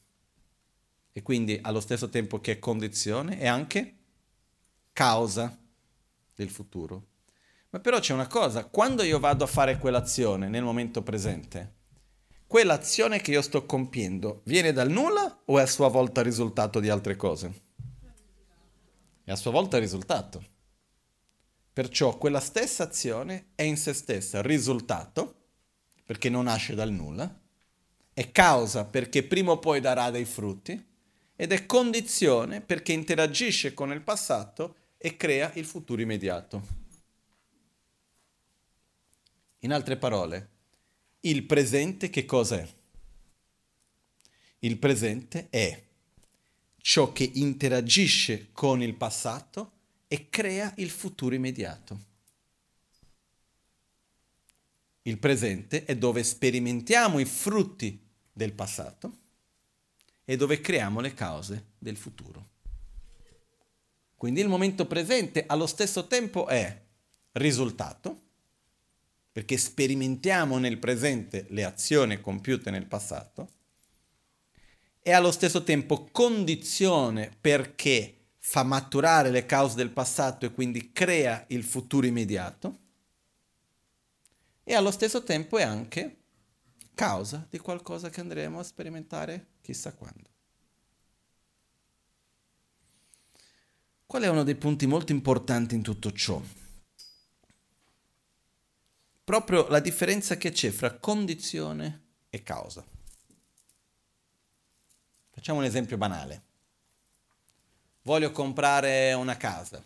[1.13, 3.99] E quindi allo stesso tempo che è condizione è anche
[4.93, 5.59] causa
[6.35, 7.07] del futuro.
[7.71, 11.75] Ma però c'è una cosa, quando io vado a fare quell'azione nel momento presente,
[12.47, 16.89] quell'azione che io sto compiendo viene dal nulla o è a sua volta risultato di
[16.89, 17.63] altre cose?
[19.25, 20.53] È a sua volta risultato.
[21.73, 25.35] Perciò quella stessa azione è in se stessa risultato,
[26.05, 27.41] perché non nasce dal nulla,
[28.13, 30.93] è causa perché prima o poi darà dei frutti,
[31.35, 36.67] ed è condizione perché interagisce con il passato e crea il futuro immediato.
[39.59, 40.49] In altre parole,
[41.21, 42.67] il presente che cos'è?
[44.61, 45.85] Il presente è
[46.79, 49.73] ciò che interagisce con il passato
[50.09, 52.05] e crea il futuro immediato.
[55.03, 59.19] Il presente è dove sperimentiamo i frutti del passato
[60.25, 62.53] e dove creiamo le cause del futuro.
[64.25, 66.81] Quindi il momento presente allo stesso tempo è
[67.33, 68.23] risultato,
[69.31, 73.51] perché sperimentiamo nel presente le azioni compiute nel passato,
[75.03, 81.45] e allo stesso tempo condizione perché fa maturare le cause del passato e quindi crea
[81.49, 82.79] il futuro immediato,
[84.65, 86.17] e allo stesso tempo è anche
[86.95, 90.34] causa di qualcosa che andremo a sperimentare chissà quando.
[94.15, 96.41] Qual è uno dei punti molto importanti in tutto ciò?
[99.25, 102.87] Proprio la differenza che c'è fra condizione e causa.
[105.33, 106.43] Facciamo un esempio banale.
[108.03, 109.85] Voglio comprare una casa,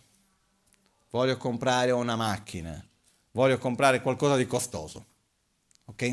[1.09, 2.87] voglio comprare una macchina,
[3.31, 5.05] voglio comprare qualcosa di costoso.
[5.85, 6.03] Ok?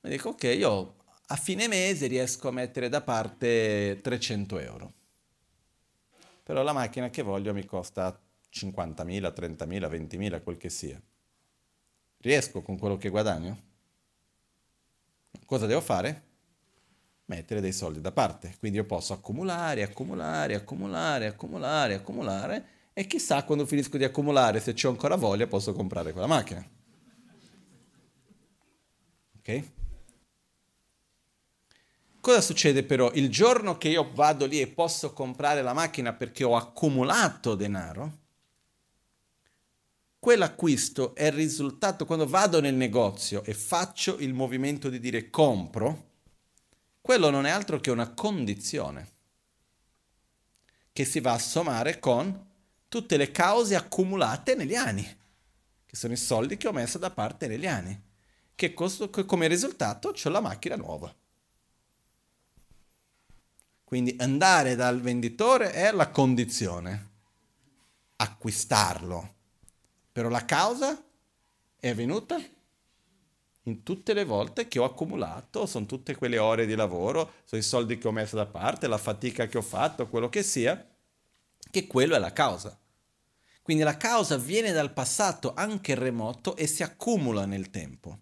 [0.00, 0.94] Mi dico, ok, io
[1.26, 4.95] a fine mese riesco a mettere da parte 300 euro
[6.46, 8.16] però la macchina che voglio mi costa
[8.52, 11.02] 50.000, 30.000, 20.000, quel che sia.
[12.18, 13.62] Riesco con quello che guadagno?
[15.44, 16.22] Cosa devo fare?
[17.24, 18.54] Mettere dei soldi da parte.
[18.60, 24.72] Quindi io posso accumulare, accumulare, accumulare, accumulare, accumulare e chissà quando finisco di accumulare, se
[24.84, 26.64] ho ancora voglia, posso comprare quella macchina.
[29.38, 29.75] Ok?
[32.26, 33.12] Cosa succede però?
[33.12, 38.18] Il giorno che io vado lì e posso comprare la macchina perché ho accumulato denaro,
[40.18, 46.14] quell'acquisto è il risultato quando vado nel negozio e faccio il movimento di dire compro,
[47.00, 49.08] quello non è altro che una condizione
[50.92, 52.44] che si va a sommare con
[52.88, 55.04] tutte le cause accumulate negli anni,
[55.86, 57.96] che sono i soldi che ho messo da parte negli anni,
[58.56, 61.14] che, costo, che come risultato ho la macchina nuova.
[63.86, 67.10] Quindi andare dal venditore è la condizione,
[68.16, 69.34] acquistarlo.
[70.10, 71.00] Però la causa
[71.78, 72.36] è venuta
[73.62, 77.64] in tutte le volte che ho accumulato, sono tutte quelle ore di lavoro, sono i
[77.64, 80.84] soldi che ho messo da parte, la fatica che ho fatto, quello che sia,
[81.70, 82.76] che quello è la causa.
[83.62, 88.18] Quindi la causa viene dal passato, anche remoto, e si accumula nel tempo.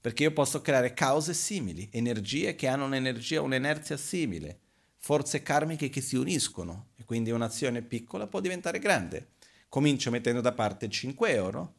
[0.00, 4.58] Perché io posso creare cause simili, energie che hanno un'energia, un'inerzia simile
[5.04, 9.32] forze karmiche che si uniscono e quindi un'azione piccola può diventare grande.
[9.68, 11.74] Comincio mettendo da parte 5 euro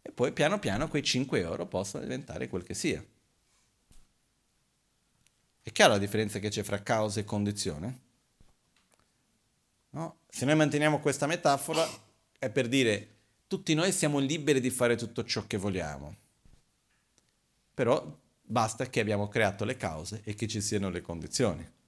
[0.00, 3.04] e poi piano piano quei 5 euro possono diventare quel che sia.
[5.62, 8.00] È chiara la differenza che c'è fra causa e condizione?
[9.90, 10.18] No?
[10.28, 11.84] Se noi manteniamo questa metafora
[12.38, 13.16] è per dire
[13.48, 16.16] tutti noi siamo liberi di fare tutto ciò che vogliamo,
[17.74, 21.82] però basta che abbiamo creato le cause e che ci siano le condizioni.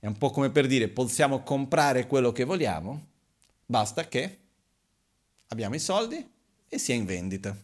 [0.00, 3.06] È un po' come per dire possiamo comprare quello che vogliamo,
[3.66, 4.38] basta che
[5.48, 6.24] abbiamo i soldi
[6.68, 7.56] e sia in vendita.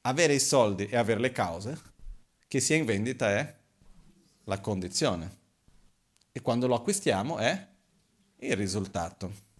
[0.00, 1.80] Avere i soldi e avere le cause,
[2.48, 3.56] che sia in vendita è
[4.44, 5.38] la condizione.
[6.32, 7.68] E quando lo acquistiamo è
[8.38, 9.50] il risultato.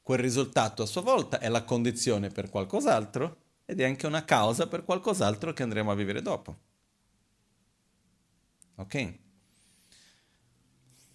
[0.00, 4.68] Quel risultato a sua volta è la condizione per qualcos'altro ed è anche una causa
[4.68, 6.70] per qualcos'altro che andremo a vivere dopo.
[8.82, 9.18] Ok?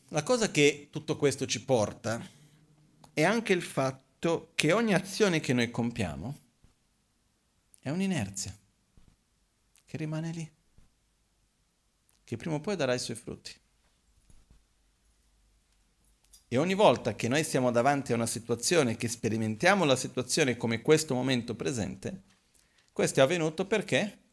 [0.10, 2.26] La cosa che tutto questo ci porta
[3.14, 6.40] è anche il fatto che ogni azione che noi compiamo
[7.80, 8.58] è un'inerzia
[9.86, 10.52] che rimane lì,
[12.24, 13.54] che prima o poi darà i suoi frutti.
[16.50, 20.82] E ogni volta che noi siamo davanti a una situazione, che sperimentiamo la situazione come
[20.82, 22.24] questo momento presente,
[22.94, 24.27] questo è avvenuto perché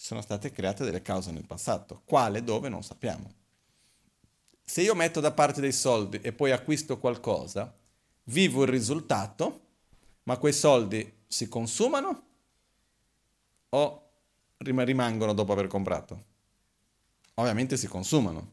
[0.00, 2.02] sono state create delle cause nel passato.
[2.04, 3.34] Quale, dove, non sappiamo.
[4.64, 7.74] Se io metto da parte dei soldi e poi acquisto qualcosa,
[8.24, 9.60] vivo il risultato,
[10.22, 12.26] ma quei soldi si consumano
[13.70, 14.10] o
[14.58, 16.24] rimangono dopo aver comprato?
[17.34, 18.52] Ovviamente si consumano.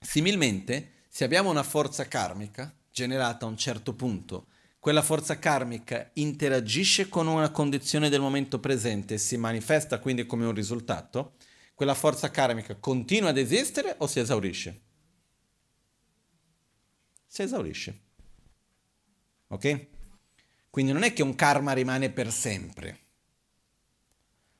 [0.00, 4.46] Similmente, se abbiamo una forza karmica generata a un certo punto
[4.80, 10.46] quella forza karmica interagisce con una condizione del momento presente e si manifesta quindi come
[10.46, 11.34] un risultato,
[11.74, 14.80] quella forza karmica continua ad esistere o si esaurisce?
[17.26, 18.00] Si esaurisce.
[19.48, 19.86] Ok?
[20.70, 22.98] Quindi non è che un karma rimane per sempre.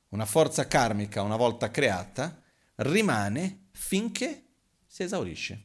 [0.08, 2.42] Una forza karmica, una volta creata,
[2.76, 4.44] rimane finché
[4.86, 5.64] si esaurisce.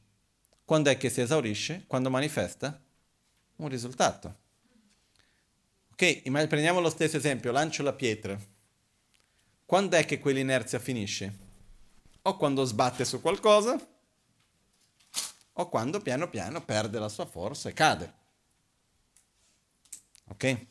[0.64, 1.84] Quando è che si esaurisce?
[1.88, 2.82] Quando manifesta
[3.58, 4.44] un risultato.
[5.98, 8.38] Ok, prendiamo lo stesso esempio, lancio la pietra.
[9.66, 11.38] Quando è che quell'inerzia finisce?
[12.24, 13.80] O quando sbatte su qualcosa,
[15.54, 18.14] o quando piano piano perde la sua forza e cade.
[20.26, 20.66] Ok?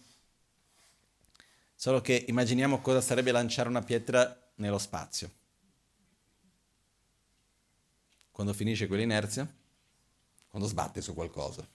[1.74, 5.30] Solo che immaginiamo cosa sarebbe lanciare una pietra nello spazio.
[8.30, 9.50] Quando finisce quell'inerzia?
[10.48, 11.66] Quando sbatte su qualcosa.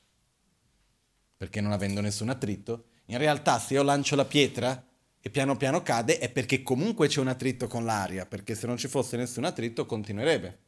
[1.35, 4.83] Perché non avendo nessun attrito, in realtà se io lancio la pietra
[5.19, 8.77] e piano piano cade è perché comunque c'è un attrito con l'aria, perché se non
[8.77, 10.59] ci fosse nessun attrito continuerebbe.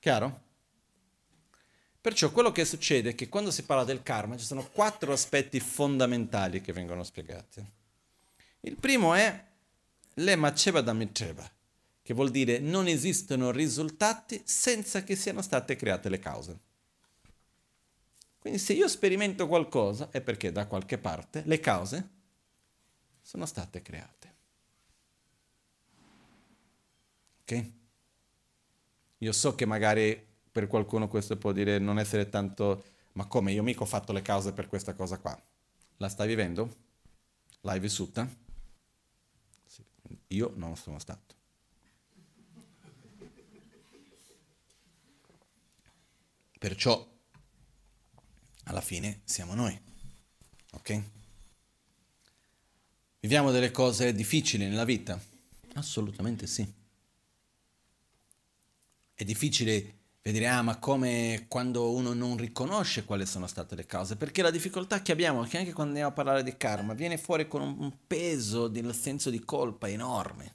[0.00, 0.42] Chiaro?
[2.00, 5.60] Perciò quello che succede è che quando si parla del karma ci sono quattro aspetti
[5.60, 7.64] fondamentali che vengono spiegati.
[8.60, 9.44] Il primo è
[10.14, 11.48] le maceva da mitreva,
[12.02, 16.58] che vuol dire non esistono risultati senza che siano state create le cause.
[18.44, 22.08] Quindi se io sperimento qualcosa è perché da qualche parte le cause
[23.22, 24.34] sono state create.
[27.40, 27.70] Ok?
[29.16, 30.22] Io so che magari
[30.52, 34.20] per qualcuno questo può dire non essere tanto, ma come io mica ho fatto le
[34.20, 35.42] cause per questa cosa qua.
[35.96, 36.76] La stai vivendo?
[37.62, 38.28] L'hai vissuta?
[39.64, 39.82] Sì.
[40.26, 41.34] Io non sono stato.
[46.58, 47.12] Perciò,
[48.64, 49.78] alla fine, siamo noi.
[50.72, 51.02] Ok?
[53.20, 55.18] Viviamo delle cose difficili nella vita?
[55.74, 56.70] Assolutamente sì.
[59.14, 64.16] È difficile vedere, ah, ma come quando uno non riconosce quali sono state le cause,
[64.16, 67.46] perché la difficoltà che abbiamo, che anche quando andiamo a parlare di karma, viene fuori
[67.46, 70.54] con un peso del senso di colpa enorme.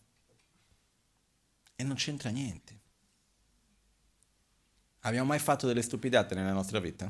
[1.76, 2.78] E non c'entra niente.
[5.02, 7.10] Abbiamo mai fatto delle stupidate nella nostra vita?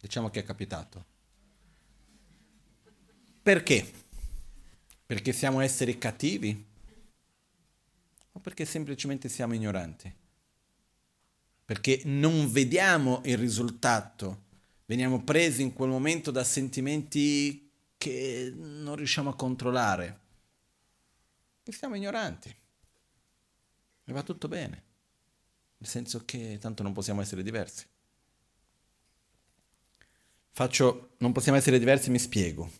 [0.00, 1.04] Diciamo che è capitato.
[3.42, 3.92] Perché?
[5.06, 6.64] Perché siamo esseri cattivi?
[8.32, 10.12] O perché semplicemente siamo ignoranti?
[11.64, 14.44] Perché non vediamo il risultato,
[14.86, 20.20] veniamo presi in quel momento da sentimenti che non riusciamo a controllare.
[21.62, 22.54] E siamo ignoranti.
[24.08, 24.84] E va tutto bene.
[25.78, 27.84] Nel senso che tanto non possiamo essere diversi.
[30.56, 32.70] Faccio, non possiamo essere diversi, mi spiego.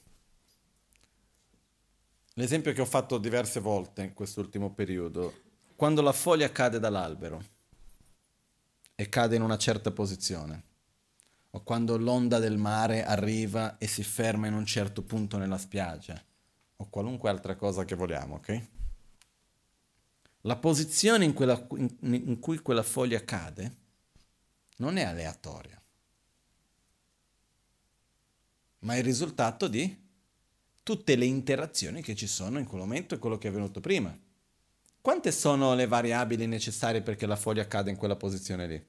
[2.32, 5.42] L'esempio che ho fatto diverse volte in quest'ultimo periodo,
[5.76, 7.44] quando la foglia cade dall'albero
[8.94, 10.62] e cade in una certa posizione,
[11.50, 16.18] o quando l'onda del mare arriva e si ferma in un certo punto nella spiaggia,
[16.76, 18.68] o qualunque altra cosa che vogliamo, ok?
[20.40, 23.76] La posizione in, quella, in, in cui quella foglia cade
[24.78, 25.78] non è aleatoria,
[28.80, 30.04] ma è il risultato di
[30.82, 34.16] tutte le interazioni che ci sono in quel momento e quello che è venuto prima.
[35.00, 38.86] Quante sono le variabili necessarie perché la foglia cade in quella posizione lì?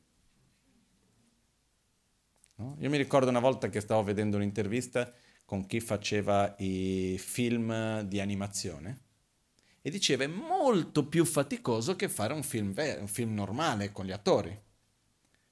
[2.55, 2.75] No?
[2.79, 5.11] Io mi ricordo una volta che stavo vedendo un'intervista
[5.45, 9.01] con chi faceva i film di animazione
[9.81, 14.05] e diceva è molto più faticoso che fare un film, ver- un film normale con
[14.05, 14.59] gli attori.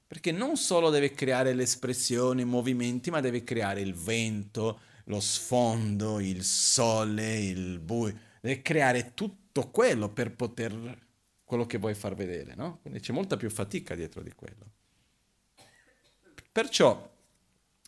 [0.06, 5.20] Perché non solo deve creare le espressioni, i movimenti, ma deve creare il vento, lo
[5.20, 11.04] sfondo, il sole, il buio, deve creare tutto quello per poter
[11.44, 12.78] quello che vuoi far vedere, no?
[12.82, 14.72] Quindi c'è molta più fatica dietro di quello.
[16.50, 17.14] Perciò,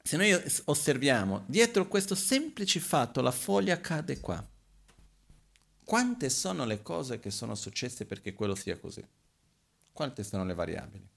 [0.02, 0.32] se noi
[0.64, 4.46] osserviamo, dietro questo semplice fatto la foglia cade qua.
[5.84, 9.04] Quante sono le cose che sono successe perché quello sia così?
[9.92, 11.08] Quante sono le variabili?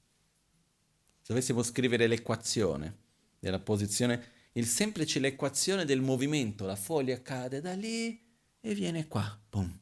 [1.25, 2.97] Dovessimo scrivere l'equazione
[3.39, 8.19] della posizione il semplice l'equazione del movimento, la foglia cade da lì
[8.59, 9.79] e viene qua, boom.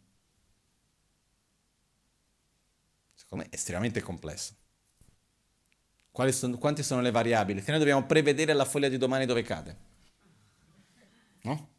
[3.16, 4.54] Secondo me è estremamente complesso.
[6.32, 7.62] Sono, quante sono le variabili?
[7.62, 9.78] Se noi dobbiamo prevedere la foglia di domani dove cade.
[11.44, 11.70] No?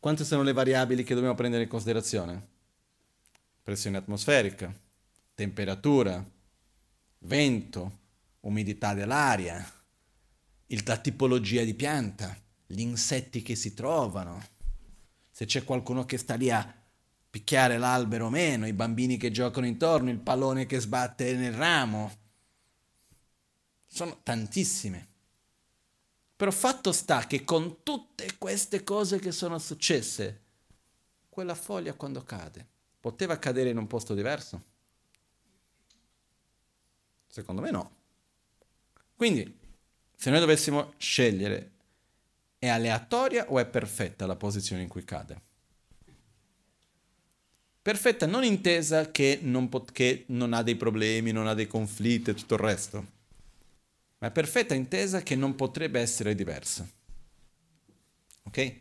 [0.00, 2.48] Quante sono le variabili che dobbiamo prendere in considerazione?
[3.62, 4.74] Pressione atmosferica,
[5.34, 6.24] temperatura,
[7.18, 7.98] vento,
[8.42, 9.64] umidità dell'aria,
[10.84, 12.36] la tipologia di pianta,
[12.66, 14.42] gli insetti che si trovano,
[15.30, 16.80] se c'è qualcuno che sta lì a
[17.30, 22.18] picchiare l'albero o meno, i bambini che giocano intorno, il pallone che sbatte nel ramo.
[23.86, 25.08] Sono tantissime.
[26.36, 30.40] Però fatto sta che con tutte queste cose che sono successe,
[31.28, 32.66] quella foglia quando cade,
[33.00, 34.62] poteva cadere in un posto diverso?
[37.28, 38.01] Secondo me no.
[39.22, 39.56] Quindi
[40.16, 41.70] se noi dovessimo scegliere,
[42.58, 45.40] è aleatoria o è perfetta la posizione in cui cade?
[47.80, 52.30] Perfetta non intesa che non, pot- che non ha dei problemi, non ha dei conflitti
[52.30, 53.06] e tutto il resto,
[54.18, 56.84] ma è perfetta intesa che non potrebbe essere diversa.
[58.42, 58.80] Ok?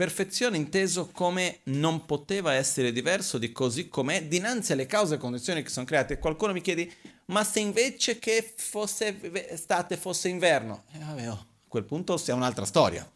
[0.00, 5.62] Perfezione inteso come non poteva essere diverso di così com'è dinanzi alle cause e condizioni
[5.62, 6.18] che sono create.
[6.18, 6.90] Qualcuno mi chiede,
[7.26, 9.20] ma se invece che fosse
[9.50, 10.84] estate fosse inverno?
[10.92, 13.06] Eh, vabbè, oh, a quel punto sia un'altra storia.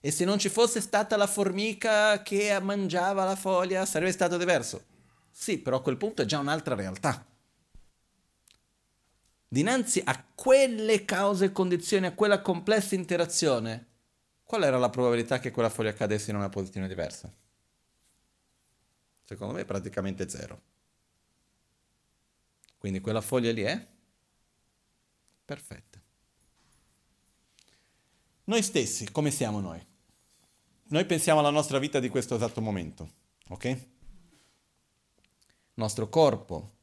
[0.00, 4.84] E se non ci fosse stata la formica che mangiava la foglia, sarebbe stato diverso?
[5.30, 7.24] Sì, però a quel punto è già un'altra realtà.
[9.48, 13.94] Dinanzi a quelle cause e condizioni, a quella complessa interazione,
[14.46, 17.30] qual era la probabilità che quella foglia cadesse in una posizione diversa?
[19.24, 20.62] Secondo me praticamente zero.
[22.78, 23.86] Quindi quella foglia lì è
[25.44, 26.00] perfetta.
[28.44, 29.84] Noi stessi, come siamo noi?
[30.88, 33.10] Noi pensiamo alla nostra vita di questo esatto momento,
[33.48, 33.64] ok?
[33.64, 33.88] Il
[35.74, 36.74] nostro corpo,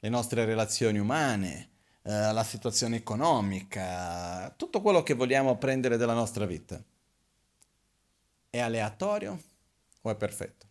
[0.00, 1.70] le nostre relazioni umane,
[2.02, 6.84] eh, la situazione economica, tutto quello che vogliamo prendere della nostra vita
[8.54, 9.42] è aleatorio
[10.02, 10.66] o è perfetto?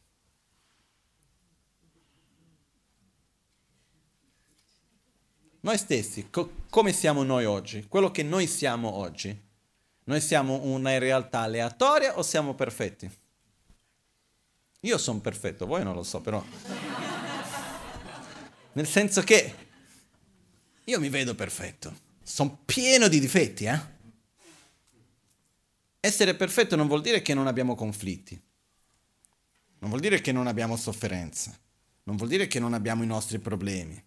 [5.59, 7.85] Noi stessi, co- come siamo noi oggi?
[7.89, 9.37] Quello che noi siamo oggi?
[10.05, 13.11] Noi siamo una realtà aleatoria o siamo perfetti?
[14.81, 16.41] Io sono perfetto, voi non lo so, però...
[18.73, 19.55] Nel senso che
[20.85, 23.92] io mi vedo perfetto, sono pieno di difetti, eh?
[26.05, 28.37] Essere perfetto non vuol dire che non abbiamo conflitti,
[29.79, 31.57] non vuol dire che non abbiamo sofferenza,
[32.03, 34.03] non vuol dire che non abbiamo i nostri problemi.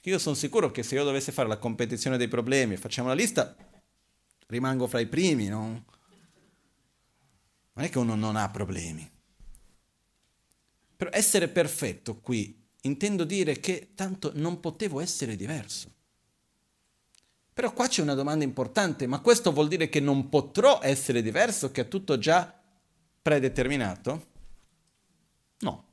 [0.00, 3.54] Io sono sicuro che se io dovessi fare la competizione dei problemi, facciamo la lista,
[4.46, 5.84] rimango fra i primi, no?
[7.74, 9.06] Non è che uno non ha problemi.
[10.96, 15.92] Però essere perfetto qui intendo dire che tanto non potevo essere diverso.
[17.58, 21.72] Però qua c'è una domanda importante, ma questo vuol dire che non potrò essere diverso,
[21.72, 22.56] che è tutto già
[23.20, 24.26] predeterminato?
[25.58, 25.84] No.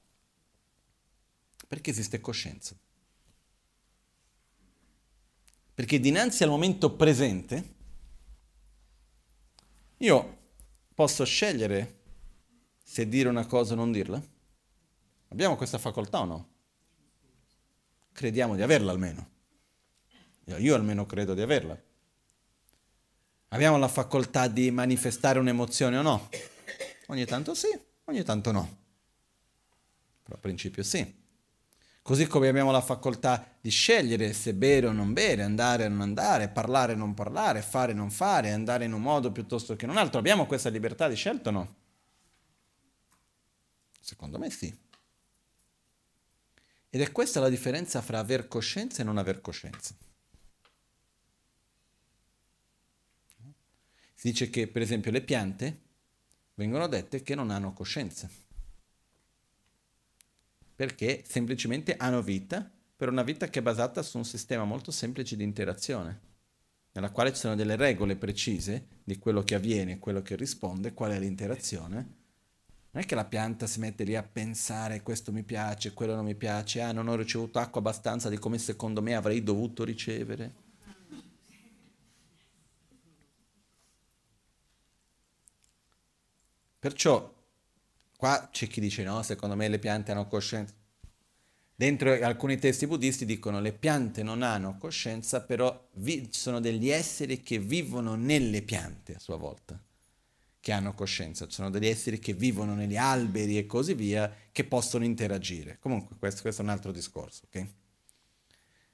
[1.68, 2.76] Perché esiste coscienza.
[5.74, 7.74] Perché dinanzi al momento presente
[9.98, 10.38] io
[10.94, 12.02] posso scegliere
[12.78, 14.22] se dire una cosa o non dirla?
[15.30, 16.50] Abbiamo questa facoltà o no?
[18.12, 19.34] Crediamo di averla almeno.
[20.46, 21.78] Io almeno credo di averla.
[23.50, 26.30] Abbiamo la facoltà di manifestare un'emozione o no?
[27.08, 27.68] Ogni tanto sì,
[28.06, 28.78] ogni tanto no.
[30.24, 31.24] Però a principio sì.
[32.02, 36.02] Così come abbiamo la facoltà di scegliere se bere o non bere, andare o non
[36.02, 39.86] andare, parlare o non parlare, fare o non fare, andare in un modo piuttosto che
[39.86, 40.20] in un altro.
[40.20, 41.76] Abbiamo questa libertà di scelta o no?
[44.00, 44.72] Secondo me sì.
[46.90, 49.96] Ed è questa la differenza fra aver coscienza e non aver coscienza.
[54.16, 55.82] Si dice che, per esempio, le piante
[56.56, 58.30] vengono dette che non hanno coscienza
[60.76, 65.38] perché semplicemente hanno vita, per una vita che è basata su un sistema molto semplice
[65.38, 66.20] di interazione,
[66.92, 71.12] nella quale ci sono delle regole precise di quello che avviene, quello che risponde, qual
[71.12, 72.24] è l'interazione.
[72.92, 76.26] Non è che la pianta si mette lì a pensare questo mi piace, quello non
[76.26, 80.64] mi piace, ah non ho ricevuto acqua abbastanza di come secondo me avrei dovuto ricevere.
[86.86, 87.34] Perciò
[88.16, 90.72] Qua c'è chi dice no, secondo me le piante hanno coscienza.
[91.76, 97.42] Dentro alcuni testi buddisti dicono le piante non hanno coscienza, però vi- sono degli esseri
[97.42, 99.84] che vivono nelle piante a sua volta,
[100.60, 101.48] che hanno coscienza.
[101.48, 105.80] Ci sono degli esseri che vivono negli alberi e così via, che possono interagire.
[105.80, 107.46] Comunque questo, questo è un altro discorso.
[107.48, 107.74] Okay?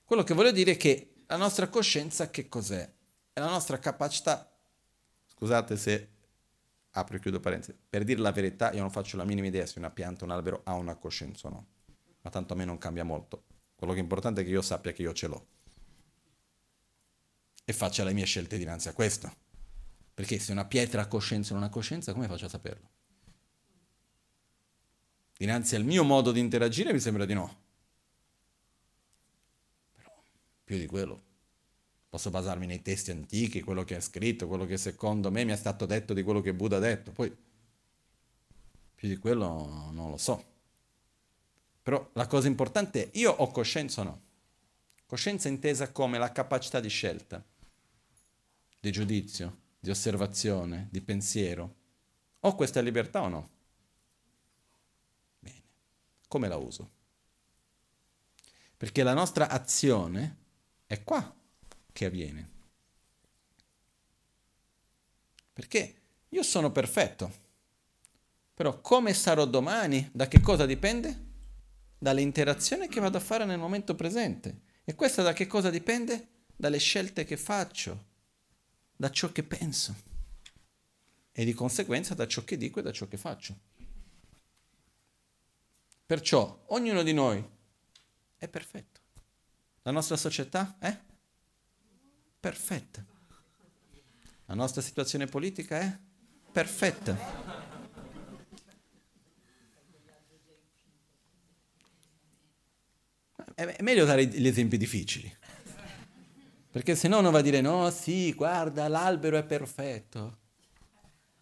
[0.05, 2.89] Quello che voglio dire è che la nostra coscienza che cos'è?
[3.33, 4.49] È la nostra capacità,
[5.27, 6.10] scusate se
[6.91, 9.79] apro e chiudo parentesi, per dire la verità io non faccio la minima idea se
[9.79, 11.67] una pianta un albero ha una coscienza o no,
[12.21, 13.45] ma tanto a me non cambia molto.
[13.75, 15.47] Quello che è importante è che io sappia che io ce l'ho
[17.63, 19.33] e faccia le mie scelte dinanzi a questo.
[20.13, 22.89] Perché se una pietra ha coscienza o non ha coscienza, come faccio a saperlo?
[25.37, 27.59] Dinanzi al mio modo di interagire mi sembra di no.
[29.93, 30.11] Però
[30.63, 31.29] più di quello
[32.11, 35.55] Posso basarmi nei testi antichi, quello che è scritto, quello che secondo me mi è
[35.55, 37.11] stato detto di quello che Buddha ha detto.
[37.11, 37.33] Poi
[38.93, 40.43] più di quello non lo so.
[41.81, 44.21] Però la cosa importante è io ho coscienza o no?
[45.05, 47.41] Coscienza intesa come la capacità di scelta,
[48.77, 51.75] di giudizio, di osservazione, di pensiero.
[52.41, 53.49] Ho questa libertà o no?
[55.39, 55.61] Bene.
[56.27, 56.91] Come la uso?
[58.75, 60.39] Perché la nostra azione
[60.85, 61.39] è qua
[61.91, 62.49] che avviene.
[65.53, 65.95] Perché
[66.29, 67.39] io sono perfetto,
[68.53, 70.09] però come sarò domani?
[70.13, 71.29] Da che cosa dipende?
[71.97, 74.61] Dall'interazione che vado a fare nel momento presente.
[74.83, 76.27] E questa da che cosa dipende?
[76.55, 78.05] Dalle scelte che faccio,
[78.95, 80.09] da ciò che penso
[81.31, 83.57] e di conseguenza da ciò che dico e da ciò che faccio.
[86.05, 87.43] Perciò ognuno di noi
[88.37, 88.99] è perfetto.
[89.83, 90.95] La nostra società è
[92.41, 93.05] perfetta.
[94.47, 95.97] La nostra situazione politica è
[96.51, 97.15] perfetta.
[103.53, 105.31] È meglio dare gli esempi difficili.
[106.71, 110.39] Perché se no uno va a dire no, sì, guarda, l'albero è perfetto,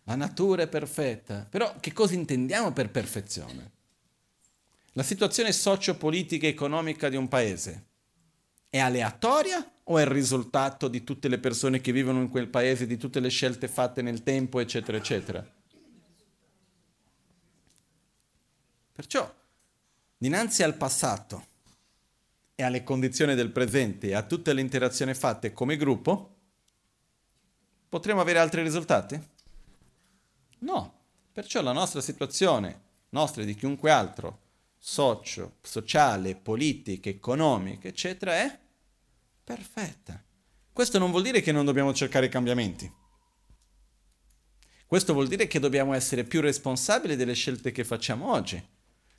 [0.04, 1.48] la natura è perfetta.
[1.50, 3.72] Però che cosa intendiamo per perfezione?
[4.94, 7.89] La situazione socio-politica e economica di un paese
[8.70, 12.86] è aleatoria o è il risultato di tutte le persone che vivono in quel paese,
[12.86, 15.46] di tutte le scelte fatte nel tempo, eccetera, eccetera.
[18.92, 19.34] Perciò,
[20.18, 21.48] dinanzi al passato
[22.54, 26.36] e alle condizioni del presente e a tutte le interazioni fatte come gruppo,
[27.88, 29.20] potremo avere altri risultati?
[30.60, 30.98] No.
[31.32, 34.40] Perciò la nostra situazione, nostra e di chiunque altro,
[34.80, 38.60] socio, sociale, politica, economica, eccetera, è
[39.44, 40.24] perfetta.
[40.72, 42.90] Questo non vuol dire che non dobbiamo cercare cambiamenti.
[44.88, 48.66] Questo vuol dire che dobbiamo essere più responsabili delle scelte che facciamo oggi.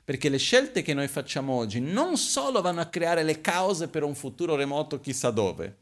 [0.03, 4.03] Perché le scelte che noi facciamo oggi non solo vanno a creare le cause per
[4.03, 5.77] un futuro remoto chissà dove,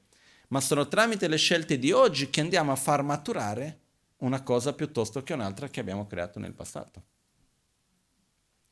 [0.50, 3.80] ma sono tramite le scelte di oggi che andiamo a far maturare
[4.18, 7.04] una cosa piuttosto che un'altra che abbiamo creato nel passato.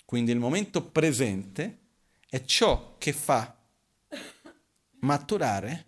[0.07, 1.79] Quindi il momento presente
[2.29, 3.53] è ciò che fa
[4.99, 5.85] maturare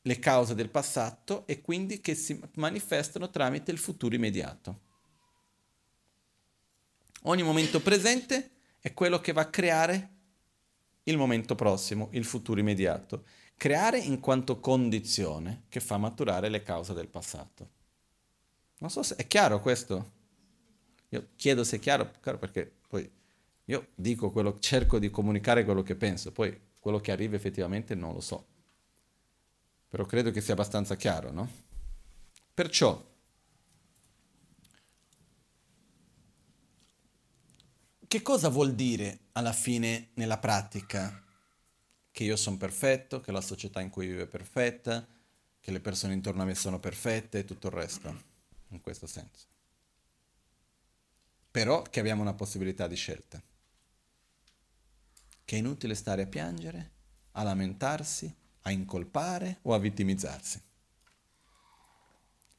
[0.00, 4.80] le cause del passato e quindi che si manifestano tramite il futuro immediato.
[7.24, 10.10] Ogni momento presente è quello che va a creare
[11.02, 13.26] il momento prossimo, il futuro immediato.
[13.58, 17.68] Creare in quanto condizione che fa maturare le cause del passato.
[18.78, 20.12] Non so se è chiaro questo.
[21.10, 23.16] Io chiedo se è chiaro, perché poi
[23.68, 28.14] io dico quello, cerco di comunicare quello che penso, poi quello che arriva effettivamente non
[28.14, 28.46] lo so.
[29.88, 31.50] Però credo che sia abbastanza chiaro, no?
[32.54, 33.06] Perciò,
[38.06, 41.22] che cosa vuol dire alla fine nella pratica?
[42.10, 45.06] Che io sono perfetto, che la società in cui vivo è perfetta,
[45.60, 48.22] che le persone intorno a me sono perfette e tutto il resto,
[48.68, 49.46] in questo senso.
[51.50, 53.42] Però che abbiamo una possibilità di scelta.
[55.48, 56.90] Che è inutile stare a piangere,
[57.32, 58.30] a lamentarsi,
[58.64, 60.62] a incolpare o a vittimizzarsi.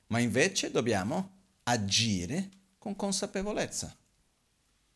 [0.07, 3.95] Ma invece dobbiamo agire con consapevolezza.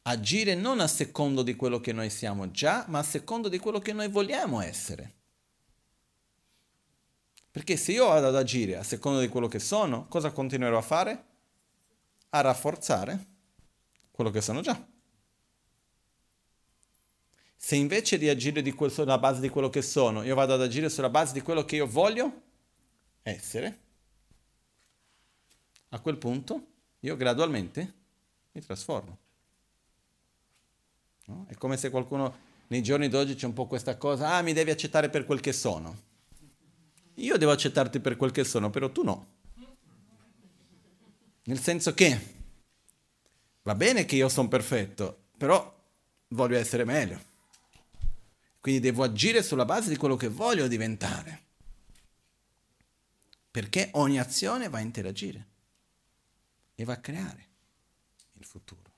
[0.01, 3.77] Agire non a secondo di quello che noi siamo già, ma a secondo di quello
[3.77, 5.13] che noi vogliamo essere.
[7.51, 10.81] Perché se io vado ad agire a secondo di quello che sono, cosa continuerò a
[10.81, 11.25] fare?
[12.29, 13.27] A rafforzare
[14.09, 14.92] quello che sono già.
[17.64, 20.61] Se invece di agire di que- sulla base di quello che sono, io vado ad
[20.61, 22.41] agire sulla base di quello che io voglio
[23.22, 23.80] essere,
[25.88, 26.68] a quel punto
[26.99, 27.93] io gradualmente
[28.51, 29.18] mi trasformo.
[31.28, 31.45] No?
[31.47, 32.36] È come se qualcuno
[32.68, 35.53] nei giorni d'oggi c'è un po' questa cosa, ah mi devi accettare per quel che
[35.53, 35.97] sono.
[37.14, 39.28] Io devo accettarti per quel che sono, però tu no.
[41.43, 42.20] Nel senso che
[43.61, 45.74] va bene che io sono perfetto, però
[46.28, 47.32] voglio essere meglio.
[48.64, 51.41] Quindi devo agire sulla base di quello che voglio diventare.
[53.51, 55.47] Perché ogni azione va a interagire
[56.74, 57.47] e va a creare
[58.39, 58.89] il futuro.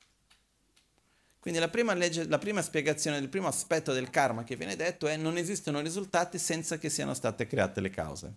[1.39, 5.07] Quindi la prima, legge, la prima spiegazione, il primo aspetto del karma che viene detto
[5.07, 8.35] è non esistono risultati senza che siano state create le cause.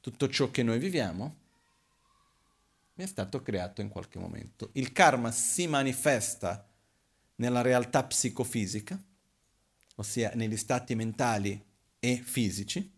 [0.00, 1.34] Tutto ciò che noi viviamo
[2.94, 4.68] è stato creato in qualche momento.
[4.74, 6.64] Il karma si manifesta
[7.34, 8.96] nella realtà psicofisica
[9.96, 11.62] ossia negli stati mentali
[11.98, 12.92] e fisici,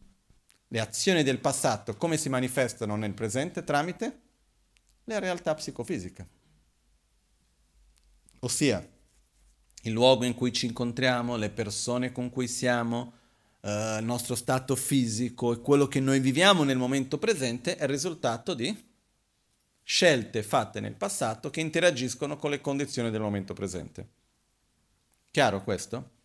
[0.68, 4.20] le azioni del passato come si manifestano nel presente tramite
[5.04, 6.28] le realtà psicofisiche.
[8.40, 8.86] Ossia,
[9.82, 13.12] il luogo in cui ci incontriamo, le persone con cui siamo,
[13.60, 17.88] eh, il nostro stato fisico e quello che noi viviamo nel momento presente è il
[17.88, 18.84] risultato di
[19.82, 24.08] scelte fatte nel passato che interagiscono con le condizioni del momento presente.
[25.30, 26.15] Chiaro questo?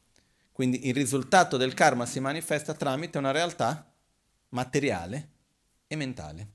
[0.62, 3.92] Quindi il risultato del karma si manifesta tramite una realtà
[4.50, 5.30] materiale
[5.88, 6.52] e mentale,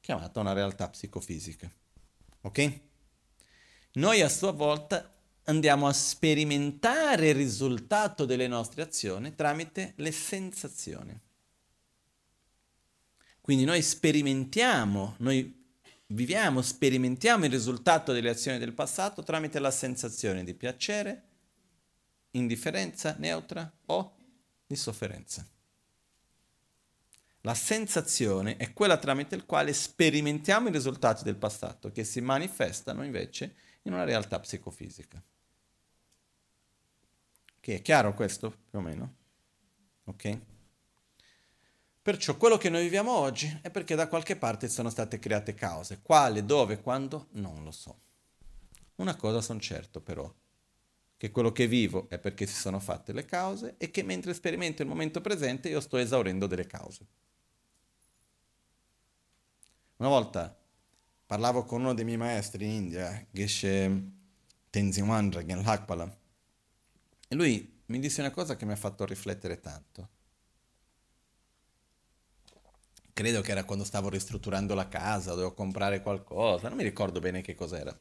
[0.00, 1.70] chiamata una realtà psicofisica.
[2.40, 2.80] Ok?
[3.92, 5.14] Noi a sua volta
[5.44, 11.16] andiamo a sperimentare il risultato delle nostre azioni tramite le sensazioni.
[13.42, 15.68] Quindi noi sperimentiamo, noi
[16.06, 21.26] viviamo, sperimentiamo il risultato delle azioni del passato tramite la sensazione di piacere,
[22.36, 24.14] indifferenza neutra o
[24.66, 25.46] di sofferenza.
[27.42, 33.04] La sensazione è quella tramite la quale sperimentiamo i risultati del passato, che si manifestano
[33.04, 35.22] invece in una realtà psicofisica.
[37.60, 39.14] Che è chiaro questo, più o meno?
[40.04, 40.38] Ok?
[42.02, 46.00] Perciò quello che noi viviamo oggi è perché da qualche parte sono state create cause.
[46.02, 47.28] Quale, dove, quando?
[47.32, 48.00] Non lo so.
[48.96, 50.32] Una cosa sono certo però,
[51.16, 54.82] che quello che vivo è perché si sono fatte le cause e che mentre sperimento
[54.82, 57.06] il momento presente io sto esaurendo delle cause.
[59.96, 60.54] Una volta
[61.24, 64.02] parlavo con uno dei miei maestri in India, Geshe
[64.68, 66.18] Tenzin Wandragyan Lakpala,
[67.28, 70.08] e lui mi disse una cosa che mi ha fatto riflettere tanto.
[73.12, 77.40] Credo che era quando stavo ristrutturando la casa, dovevo comprare qualcosa, non mi ricordo bene
[77.40, 77.98] che cos'era.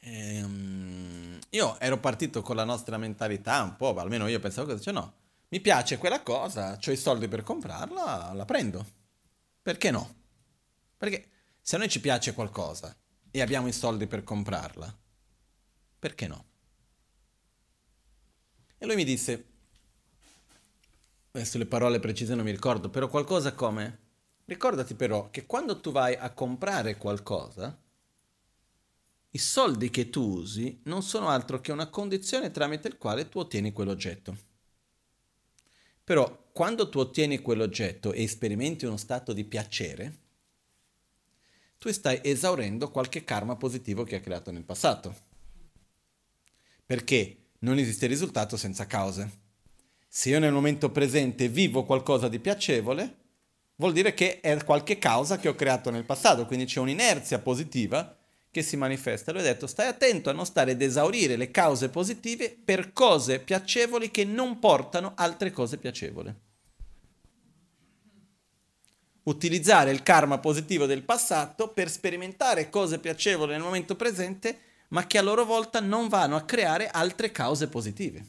[0.00, 4.94] Ehm, io ero partito con la nostra mentalità un po', almeno io pensavo così, cioè
[4.94, 5.14] no,
[5.48, 8.98] mi piace quella cosa, ho i soldi per comprarla, la prendo.
[9.62, 10.14] Perché no?
[10.96, 11.28] Perché
[11.60, 12.96] se a noi ci piace qualcosa
[13.30, 14.96] e abbiamo i soldi per comprarla,
[15.98, 16.44] perché no?
[18.78, 19.44] E lui mi disse,
[21.32, 23.98] adesso le parole precise non mi ricordo, però qualcosa come,
[24.46, 27.78] ricordati però che quando tu vai a comprare qualcosa,
[29.32, 33.38] i soldi che tu usi non sono altro che una condizione tramite il quale tu
[33.38, 34.36] ottieni quell'oggetto.
[36.02, 40.18] Però quando tu ottieni quell'oggetto e sperimenti uno stato di piacere,
[41.78, 45.14] tu stai esaurendo qualche karma positivo che hai creato nel passato.
[46.84, 49.38] Perché non esiste risultato senza cause.
[50.08, 53.18] Se io nel momento presente vivo qualcosa di piacevole,
[53.76, 58.19] vuol dire che è qualche causa che ho creato nel passato, quindi c'è un'inerzia positiva
[58.50, 59.32] che si manifesta.
[59.32, 63.38] Lui ha detto stai attento a non stare ad esaurire le cause positive per cose
[63.38, 66.34] piacevoli che non portano altre cose piacevoli.
[69.22, 75.18] Utilizzare il karma positivo del passato per sperimentare cose piacevoli nel momento presente, ma che
[75.18, 78.28] a loro volta non vanno a creare altre cause positive.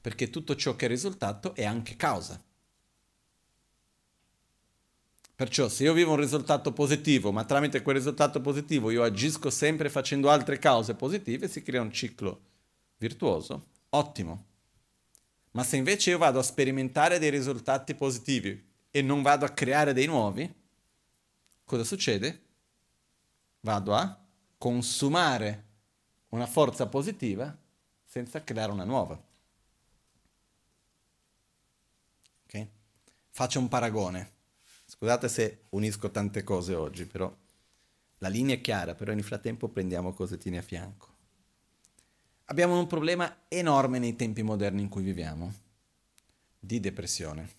[0.00, 2.40] Perché tutto ciò che è risultato è anche causa.
[5.34, 9.88] Perciò se io vivo un risultato positivo, ma tramite quel risultato positivo io agisco sempre
[9.88, 12.40] facendo altre cause positive, si crea un ciclo
[12.98, 14.46] virtuoso, ottimo.
[15.52, 19.92] Ma se invece io vado a sperimentare dei risultati positivi e non vado a creare
[19.92, 20.52] dei nuovi,
[21.64, 22.40] cosa succede?
[23.60, 24.18] Vado a
[24.58, 25.64] consumare
[26.28, 27.56] una forza positiva
[28.04, 29.20] senza creare una nuova.
[32.44, 32.70] Okay?
[33.30, 34.30] Faccio un paragone.
[35.02, 37.36] Scusate se unisco tante cose oggi, però
[38.18, 41.08] la linea è chiara, però nel frattempo prendiamo cosettine a fianco.
[42.44, 45.52] Abbiamo un problema enorme nei tempi moderni in cui viviamo,
[46.56, 47.50] di depressione.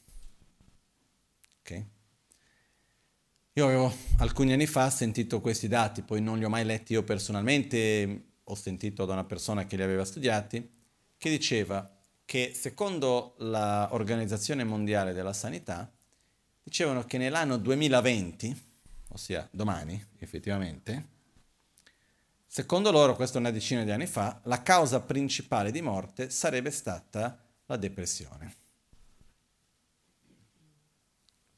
[1.59, 1.83] Ok?
[3.51, 7.03] Io avevo alcuni anni fa sentito questi dati, poi non li ho mai letti io
[7.03, 10.71] personalmente, ho sentito da una persona che li aveva studiati,
[11.17, 15.93] che diceva che secondo l'Organizzazione Mondiale della Sanità
[16.63, 18.71] dicevano che nell'anno 2020,
[19.09, 21.09] ossia domani effettivamente,
[22.47, 27.37] secondo loro, questo una decina di anni fa, la causa principale di morte sarebbe stata
[27.65, 28.55] la depressione.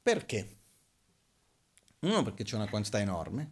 [0.01, 0.57] Perché?
[1.99, 3.49] Uno perché c'è una quantità enorme,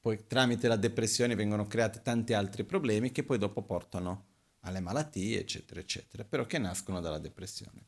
[0.00, 4.26] poi tramite la depressione vengono creati tanti altri problemi che poi dopo portano
[4.60, 7.86] alle malattie, eccetera, eccetera, però che nascono dalla depressione.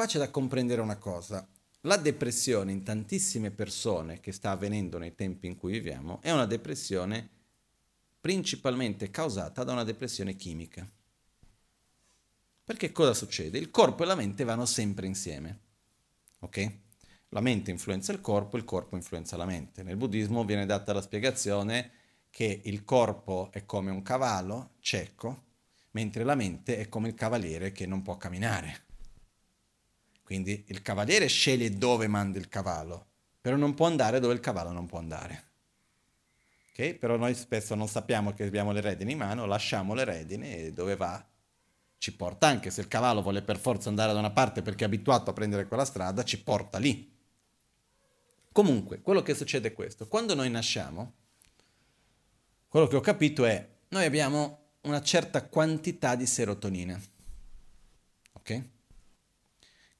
[0.00, 1.46] Qua c'è da comprendere una cosa.
[1.82, 6.46] La depressione in tantissime persone che sta avvenendo nei tempi in cui viviamo è una
[6.46, 7.28] depressione
[8.18, 10.90] principalmente causata da una depressione chimica.
[12.64, 13.58] Perché cosa succede?
[13.58, 15.58] Il corpo e la mente vanno sempre insieme.
[16.38, 16.72] Ok?
[17.28, 19.82] La mente influenza il corpo, il corpo influenza la mente.
[19.82, 21.90] Nel buddismo viene data la spiegazione
[22.30, 25.42] che il corpo è come un cavallo cieco,
[25.90, 28.88] mentre la mente è come il cavaliere che non può camminare.
[30.30, 33.04] Quindi il cavaliere sceglie dove manda il cavallo,
[33.40, 35.48] però non può andare dove il cavallo non può andare.
[36.70, 36.94] Okay?
[36.94, 40.72] Però noi spesso non sappiamo che abbiamo le redini in mano, lasciamo le redini e
[40.72, 41.28] dove va
[41.98, 44.86] ci porta, anche se il cavallo vuole per forza andare da una parte perché è
[44.86, 47.12] abituato a prendere quella strada, ci porta lì.
[48.52, 50.06] Comunque, quello che succede è questo.
[50.06, 51.14] Quando noi nasciamo,
[52.68, 57.00] quello che ho capito è, noi abbiamo una certa quantità di serotonina.
[58.34, 58.64] Ok?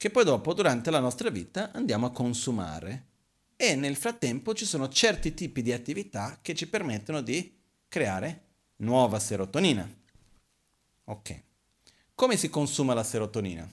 [0.00, 3.08] Che poi dopo durante la nostra vita andiamo a consumare
[3.54, 8.44] e nel frattempo ci sono certi tipi di attività che ci permettono di creare
[8.76, 9.86] nuova serotonina.
[11.04, 11.42] Ok.
[12.14, 13.70] Come si consuma la serotonina?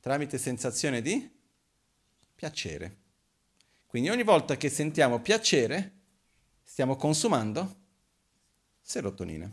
[0.00, 1.26] Tramite sensazione di
[2.34, 2.96] piacere.
[3.86, 5.92] Quindi ogni volta che sentiamo piacere,
[6.62, 7.76] stiamo consumando
[8.82, 9.50] serotonina.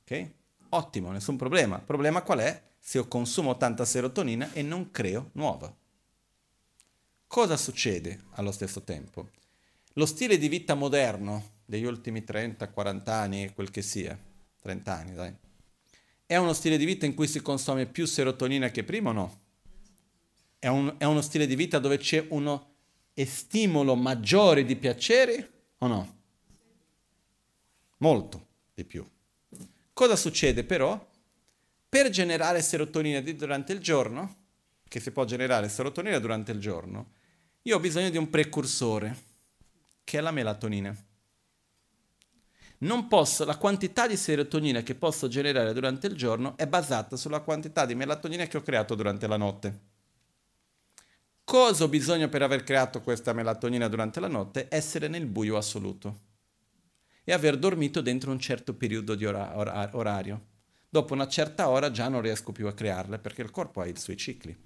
[0.00, 0.30] Ok?
[0.70, 1.76] Ottimo, nessun problema.
[1.76, 2.72] Il problema qual è?
[2.86, 5.74] Se io consumo tanta serotonina e non creo nuova.
[7.26, 9.30] Cosa succede allo stesso tempo?
[9.94, 14.18] Lo stile di vita moderno degli ultimi 30-40 anni, quel che sia,
[14.60, 15.34] 30 anni dai,
[16.26, 19.40] è uno stile di vita in cui si consuma più serotonina che prima o no?
[20.58, 22.74] È, un, è uno stile di vita dove c'è uno
[23.14, 26.16] stimolo maggiore di piacere o no?
[27.96, 29.08] Molto di più.
[29.94, 31.12] Cosa succede però?
[31.94, 34.46] Per generare serotonina durante il giorno,
[34.88, 37.12] che si può generare serotonina durante il giorno,
[37.62, 39.16] io ho bisogno di un precursore,
[40.02, 40.92] che è la melatonina.
[43.08, 47.86] Posso, la quantità di serotonina che posso generare durante il giorno è basata sulla quantità
[47.86, 49.80] di melatonina che ho creato durante la notte.
[51.44, 54.66] Cosa ho bisogno per aver creato questa melatonina durante la notte?
[54.68, 56.22] Essere nel buio assoluto
[57.22, 60.46] e aver dormito dentro un certo periodo di ora- or- orario.
[60.94, 63.96] Dopo una certa ora già non riesco più a crearle perché il corpo ha i
[63.96, 64.56] suoi cicli.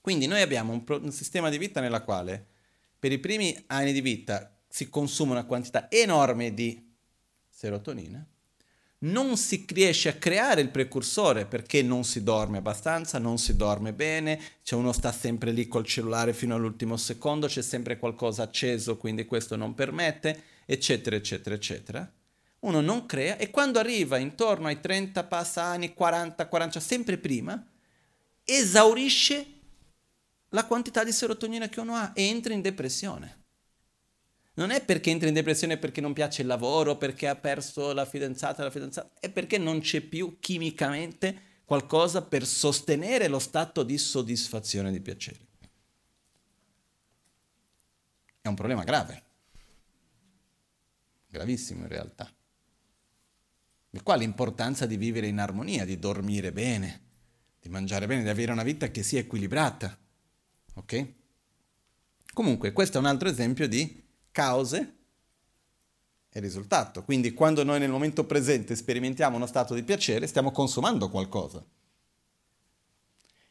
[0.00, 2.46] Quindi noi abbiamo un, pro- un sistema di vita nella quale
[2.98, 6.94] per i primi anni di vita si consuma una quantità enorme di
[7.46, 8.26] serotonina,
[9.00, 13.92] non si riesce a creare il precursore perché non si dorme abbastanza, non si dorme
[13.92, 18.96] bene, cioè uno sta sempre lì col cellulare fino all'ultimo secondo, c'è sempre qualcosa acceso,
[18.96, 22.10] quindi questo non permette, eccetera, eccetera, eccetera.
[22.62, 27.64] Uno non crea e quando arriva intorno ai 30 passa anni, 40, 40, sempre prima,
[28.44, 29.46] esaurisce
[30.50, 33.40] la quantità di serotonina che uno ha e entra in depressione.
[34.54, 38.04] Non è perché entra in depressione perché non piace il lavoro, perché ha perso la
[38.04, 43.96] fidanzata, la fidanzata, è perché non c'è più chimicamente qualcosa per sostenere lo stato di
[43.96, 45.38] soddisfazione e di piacere.
[48.40, 49.22] È un problema grave,
[51.28, 52.30] gravissimo in realtà.
[53.94, 57.00] E qua l'importanza di vivere in armonia, di dormire bene,
[57.60, 59.96] di mangiare bene, di avere una vita che sia equilibrata.
[60.76, 61.12] Ok?
[62.32, 64.94] Comunque, questo è un altro esempio di cause
[66.30, 67.04] e risultato.
[67.04, 71.62] Quindi quando noi nel momento presente sperimentiamo uno stato di piacere, stiamo consumando qualcosa.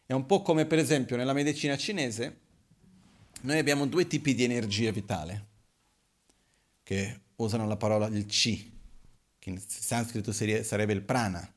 [0.04, 2.40] È un po' come per esempio nella medicina cinese,
[3.42, 5.48] noi abbiamo due tipi di energia vitale,
[6.82, 8.71] che usano la parola il chi,
[9.42, 11.52] che in sanscrito sarebbe il prana.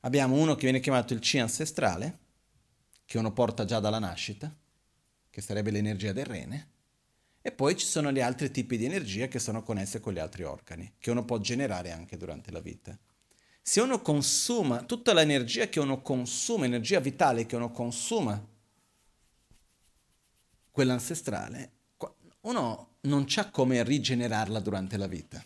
[0.00, 2.18] Abbiamo uno che viene chiamato il chi ancestrale,
[3.04, 4.50] che uno porta già dalla nascita,
[5.28, 6.68] che sarebbe l'energia del rene,
[7.42, 10.44] e poi ci sono gli altri tipi di energia che sono connesse con gli altri
[10.44, 12.98] organi, che uno può generare anche durante la vita.
[13.60, 18.42] Se uno consuma tutta l'energia che uno consuma, energia vitale che uno consuma,
[20.70, 21.72] quella ancestrale,
[22.40, 25.44] uno non ha come rigenerarla durante la vita.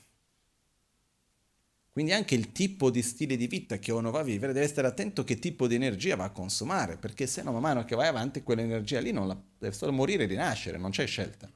[1.94, 4.88] Quindi anche il tipo di stile di vita che uno va a vivere deve stare
[4.88, 8.08] attento che tipo di energia va a consumare, perché se no man mano che vai
[8.08, 11.48] avanti quell'energia lì non la, deve solo morire e rinascere, non c'è scelta.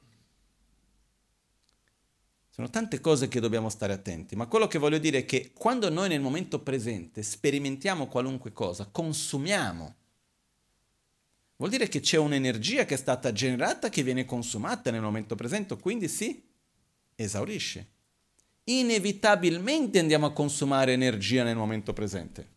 [2.47, 5.89] Sono tante cose che dobbiamo stare attenti, ma quello che voglio dire è che quando
[5.89, 9.95] noi nel momento presente sperimentiamo qualunque cosa, consumiamo,
[11.57, 15.75] vuol dire che c'è un'energia che è stata generata che viene consumata nel momento presente,
[15.77, 16.41] quindi si
[17.15, 17.97] esaurisce.
[18.69, 22.47] Inevitabilmente andiamo a consumare energia nel momento presente.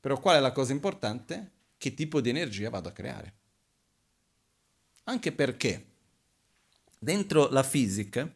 [0.00, 1.50] Però qual è la cosa importante?
[1.78, 3.32] Che tipo di energia vado a creare.
[5.04, 5.86] Anche perché
[6.98, 8.28] dentro la fisica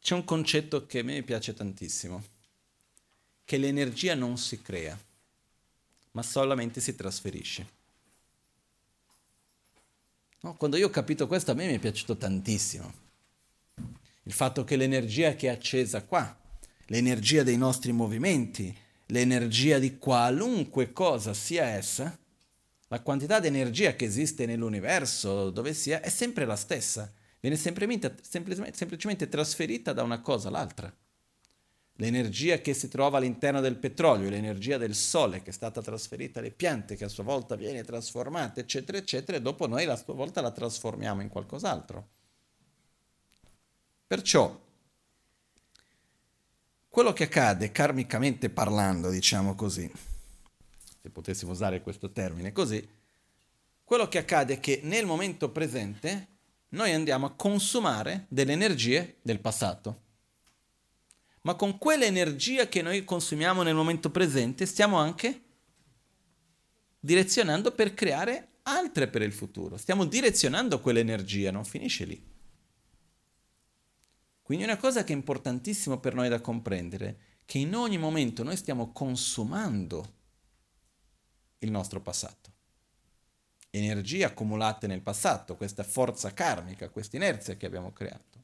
[0.00, 2.24] c'è un concetto che a me piace tantissimo,
[3.44, 4.98] che l'energia non si crea,
[6.12, 7.78] ma solamente si trasferisce.
[10.40, 13.09] No, quando io ho capito questo a me mi è piaciuto tantissimo.
[14.30, 16.38] Il fatto che l'energia che è accesa qua,
[16.86, 18.72] l'energia dei nostri movimenti,
[19.06, 22.16] l'energia di qualunque cosa sia essa,
[22.86, 28.18] la quantità di energia che esiste nell'universo, dove sia, è sempre la stessa viene semplicemente,
[28.22, 30.96] semplicemente trasferita da una cosa all'altra.
[31.94, 36.52] L'energia che si trova all'interno del petrolio, l'energia del sole che è stata trasferita alle
[36.52, 40.40] piante, che a sua volta viene trasformata, eccetera, eccetera, e dopo noi a sua volta
[40.40, 42.10] la trasformiamo in qualcos'altro.
[44.10, 44.60] Perciò,
[46.88, 49.88] quello che accade karmicamente parlando, diciamo così,
[51.00, 52.84] se potessimo usare questo termine così,
[53.84, 56.26] quello che accade è che nel momento presente
[56.70, 60.00] noi andiamo a consumare delle energie del passato.
[61.42, 65.42] Ma con quell'energia che noi consumiamo nel momento presente stiamo anche
[66.98, 69.76] direzionando per creare altre per il futuro.
[69.76, 72.38] Stiamo direzionando quell'energia, non finisce lì.
[74.50, 78.42] Quindi una cosa che è importantissima per noi da comprendere è che in ogni momento
[78.42, 80.14] noi stiamo consumando
[81.58, 82.50] il nostro passato
[83.70, 88.42] energie accumulate nel passato, questa forza karmica, questa inerzia che abbiamo creato.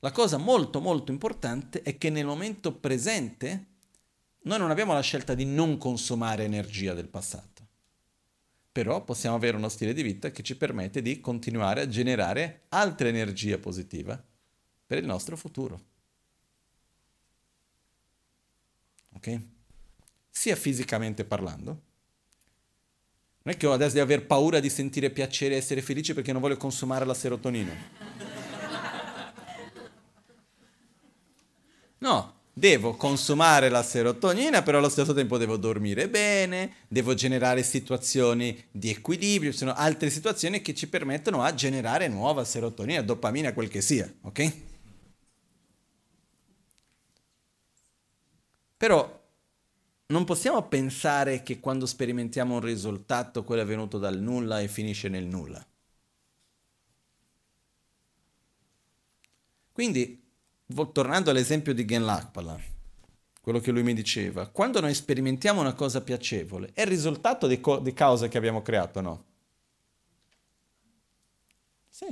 [0.00, 3.64] La cosa molto molto importante è che nel momento presente
[4.40, 7.66] noi non abbiamo la scelta di non consumare energia del passato,
[8.70, 13.08] però possiamo avere uno stile di vita che ci permette di continuare a generare altra
[13.08, 14.22] energia positiva
[14.90, 15.80] per il nostro futuro.
[19.12, 19.40] ok?
[20.28, 21.70] Sia fisicamente parlando.
[23.42, 26.32] Non è che ho adesso di aver paura di sentire piacere e essere felice perché
[26.32, 27.72] non voglio consumare la serotonina.
[31.98, 38.60] No, devo consumare la serotonina, però allo stesso tempo devo dormire bene, devo generare situazioni
[38.72, 43.68] di equilibrio, ci sono altre situazioni che ci permettono a generare nuova serotonina, dopamina, quel
[43.68, 44.69] che sia, ok?
[48.80, 49.22] Però
[50.06, 55.10] non possiamo pensare che quando sperimentiamo un risultato quello è venuto dal nulla e finisce
[55.10, 55.62] nel nulla.
[59.70, 60.18] Quindi
[60.92, 62.58] tornando all'esempio di Gen Lakpala,
[63.42, 67.60] quello che lui mi diceva, quando noi sperimentiamo una cosa piacevole, è il risultato di,
[67.60, 69.24] co- di cause che abbiamo creato, no?
[71.90, 72.06] Sì.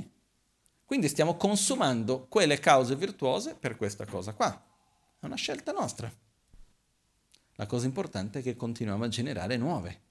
[0.85, 4.51] Quindi stiamo consumando quelle cause virtuose per questa cosa qua.
[5.19, 6.11] È una scelta nostra.
[7.59, 10.01] La cosa importante è che continuiamo a generare nuove.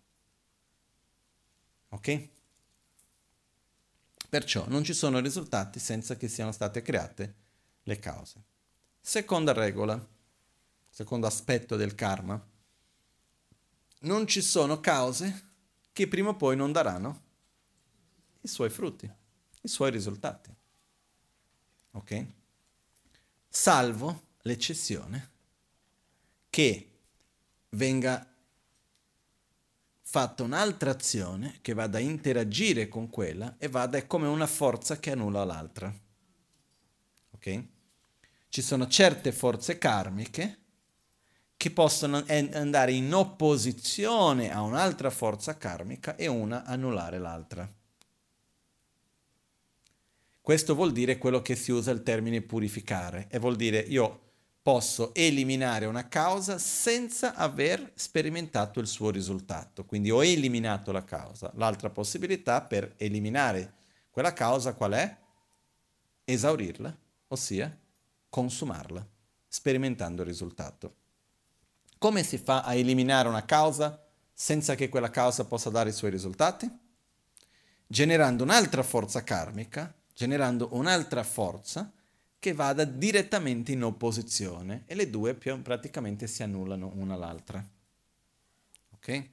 [1.89, 2.29] Ok?
[4.29, 7.35] Perciò non ci sono risultati senza che siano state create
[7.85, 8.45] le cause.
[9.01, 9.99] Seconda regola,
[10.91, 12.39] secondo aspetto del karma,
[14.01, 15.47] non ci sono cause
[15.95, 17.23] che prima o poi non daranno
[18.43, 19.11] i suoi frutti,
[19.63, 20.55] i suoi risultati.
[21.93, 22.27] Ok?
[23.49, 25.31] Salvo l'eccezione
[26.51, 26.98] che
[27.71, 28.27] venga
[30.01, 35.11] fatta un'altra azione che vada a interagire con quella e vada come una forza che
[35.12, 35.95] annulla l'altra.
[37.31, 37.64] Ok?
[38.49, 40.59] ci sono certe forze karmiche
[41.57, 47.71] che possono andare in opposizione a un'altra forza karmica e una annullare l'altra.
[50.41, 54.28] Questo vuol dire quello che si usa il termine purificare e vuol dire io
[54.69, 59.87] posso eliminare una causa senza aver sperimentato il suo risultato.
[59.87, 61.51] Quindi ho eliminato la causa.
[61.55, 63.73] L'altra possibilità per eliminare
[64.11, 65.16] quella causa qual è?
[66.23, 66.95] Esaurirla,
[67.29, 67.75] ossia
[68.29, 69.03] consumarla,
[69.49, 70.97] sperimentando il risultato.
[71.97, 74.05] Come si fa a eliminare una causa
[74.35, 76.71] senza che quella causa possa dare i suoi risultati?
[77.87, 81.91] Generando un'altra forza karmica, generando un'altra forza
[82.39, 87.66] che vada direttamente in opposizione e le due praticamente si annullano una all'altra.
[88.95, 89.28] Ok?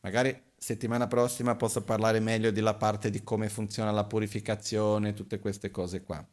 [0.00, 5.70] Magari settimana prossima posso parlare meglio della parte di come funziona la purificazione, tutte queste
[5.70, 6.26] cose qua.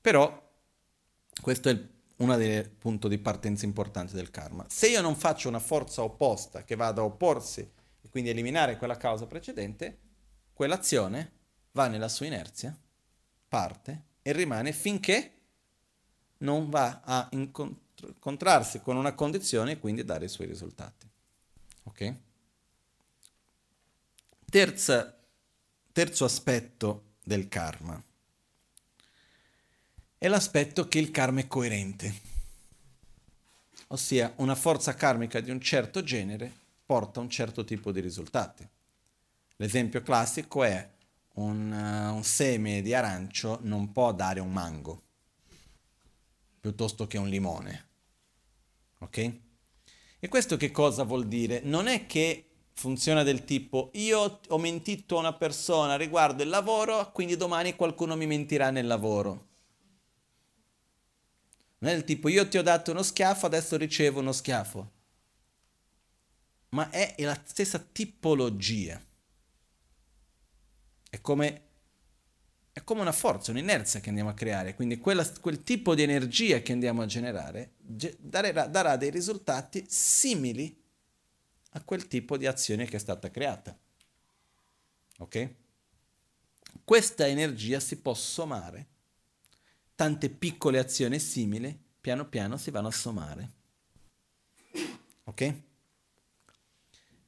[0.00, 0.44] Però
[1.40, 1.78] questo è
[2.16, 4.64] uno dei punti di partenza importanti del karma.
[4.68, 8.96] Se io non faccio una forza opposta che vada a opporsi e quindi eliminare quella
[8.96, 9.98] causa precedente,
[10.54, 11.32] quell'azione
[11.72, 12.74] va nella sua inerzia,
[13.48, 15.34] parte e rimane finché
[16.38, 21.08] non va a incontrarsi con una condizione e quindi dare i suoi risultati.
[21.84, 22.14] Ok?
[24.50, 25.16] Terza,
[25.92, 28.02] terzo aspetto del karma
[30.18, 32.20] è l'aspetto che il karma è coerente,
[33.88, 36.52] ossia una forza karmica di un certo genere
[36.84, 38.68] porta un certo tipo di risultati.
[39.54, 40.94] L'esempio classico è
[41.36, 45.02] un, uh, un seme di arancio non può dare un mango
[46.66, 47.88] piuttosto che un limone.
[48.98, 49.34] Ok?
[50.18, 51.60] E questo che cosa vuol dire?
[51.62, 57.12] Non è che funziona del tipo io ho mentito a una persona riguardo il lavoro,
[57.12, 59.46] quindi domani qualcuno mi mentirà nel lavoro.
[61.78, 64.90] Non è del tipo io ti ho dato uno schiaffo, adesso ricevo uno schiaffo.
[66.70, 69.00] Ma è la stessa tipologia.
[71.16, 71.62] È come,
[72.72, 74.74] è come una forza, un'inerzia che andiamo a creare.
[74.74, 79.82] Quindi quella, quel tipo di energia che andiamo a generare ge- darà, darà dei risultati
[79.88, 80.78] simili
[81.70, 83.74] a quel tipo di azione che è stata creata.
[85.20, 85.54] Ok?
[86.84, 88.86] Questa energia si può sommare
[89.94, 93.52] tante piccole azioni simili piano piano si vanno a sommare.
[95.24, 95.54] Ok?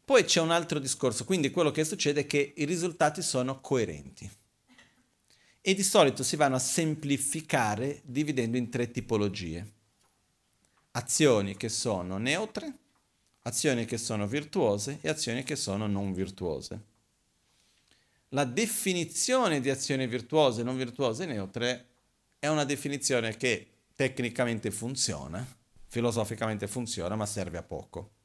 [0.08, 4.26] Poi c'è un altro discorso, quindi quello che succede è che i risultati sono coerenti
[5.60, 9.70] e di solito si vanno a semplificare dividendo in tre tipologie.
[10.92, 12.72] Azioni che sono neutre,
[13.42, 16.80] azioni che sono virtuose e azioni che sono non virtuose.
[18.30, 21.86] La definizione di azioni virtuose, non virtuose e neutre
[22.38, 25.46] è una definizione che tecnicamente funziona,
[25.86, 28.16] filosoficamente funziona, ma serve a poco.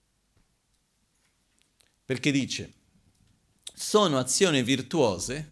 [2.06, 2.74] Perché dice,
[3.74, 5.52] sono azioni virtuose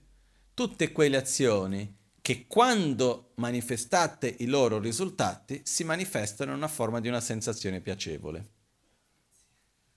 [0.54, 7.08] tutte quelle azioni che quando manifestate i loro risultati si manifestano in una forma di
[7.08, 8.47] una sensazione piacevole.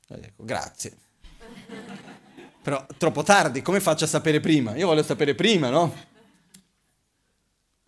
[0.08, 0.96] E dico, grazie.
[2.62, 4.74] Però troppo tardi, come faccio a sapere prima?
[4.74, 5.94] Io voglio sapere prima, no?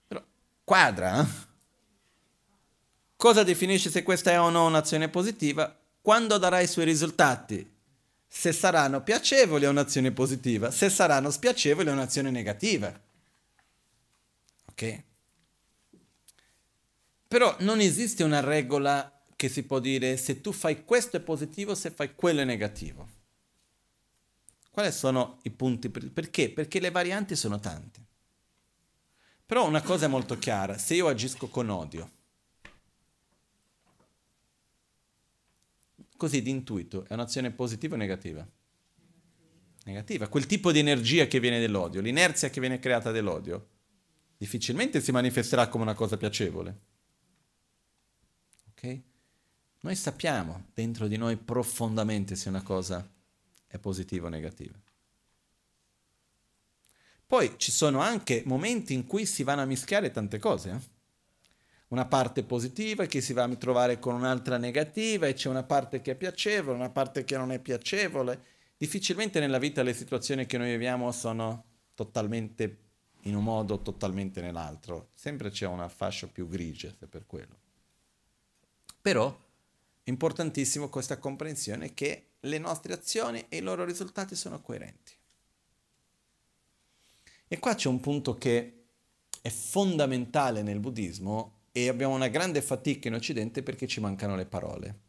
[0.06, 0.22] Però
[0.62, 1.26] quadra, eh?
[3.16, 5.74] Cosa definisce se questa è o no un'azione positiva?
[6.02, 7.74] Quando darà i suoi risultati.
[8.38, 12.92] Se saranno piacevoli è un'azione positiva, se saranno spiacevoli è un'azione negativa.
[14.66, 15.02] Ok?
[17.26, 21.74] Però non esiste una regola che si può dire se tu fai questo è positivo,
[21.74, 23.08] se fai quello è negativo.
[24.70, 25.88] Quali sono i punti?
[25.88, 26.50] Perché?
[26.50, 28.00] Perché le varianti sono tante.
[29.46, 32.10] Però una cosa è molto chiara, se io agisco con odio,
[36.16, 38.46] così di intuito, è un'azione positiva o negativa?
[39.84, 40.28] Negativa.
[40.28, 43.68] Quel tipo di energia che viene dall'odio, l'inerzia che viene creata dall'odio,
[44.36, 46.80] difficilmente si manifesterà come una cosa piacevole.
[48.70, 49.00] Ok?
[49.80, 53.08] Noi sappiamo dentro di noi profondamente se una cosa
[53.66, 54.76] è positiva o negativa.
[57.26, 60.70] Poi ci sono anche momenti in cui si vanno a mischiare tante cose.
[60.70, 60.95] Eh?
[61.96, 66.02] Una parte positiva che si va a trovare con un'altra negativa e c'è una parte
[66.02, 68.38] che è piacevole, una parte che non è piacevole.
[68.76, 72.80] Difficilmente nella vita le situazioni che noi viviamo sono totalmente
[73.22, 75.08] in un modo totalmente nell'altro.
[75.14, 77.56] Sempre c'è una fascia più grigia, se per quello.
[79.00, 79.34] Però
[80.02, 85.14] è importantissimo questa comprensione che le nostre azioni e i loro risultati sono coerenti.
[87.48, 88.84] E qua c'è un punto che
[89.40, 94.46] è fondamentale nel buddismo e abbiamo una grande fatica in Occidente perché ci mancano le
[94.46, 95.00] parole,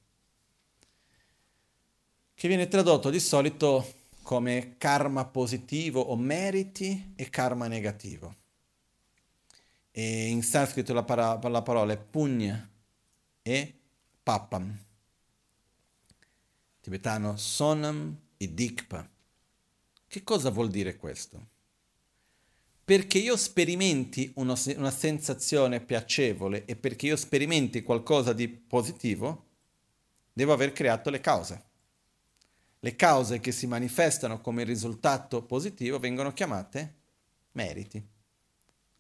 [2.34, 8.36] che viene tradotto di solito come karma positivo o meriti e karma negativo.
[9.92, 12.70] E in sanscrito la, para- la parola è punya
[13.42, 13.74] e
[14.22, 14.78] papam.
[16.82, 19.10] Tibetano sonam e dikpa.
[20.06, 21.48] Che cosa vuol dire questo?
[22.88, 29.48] Perché io sperimenti uno, una sensazione piacevole e perché io sperimenti qualcosa di positivo,
[30.32, 31.64] devo aver creato le cause.
[32.80, 36.96] Le cause che si manifestano come risultato positivo vengono chiamate
[37.52, 38.02] meriti,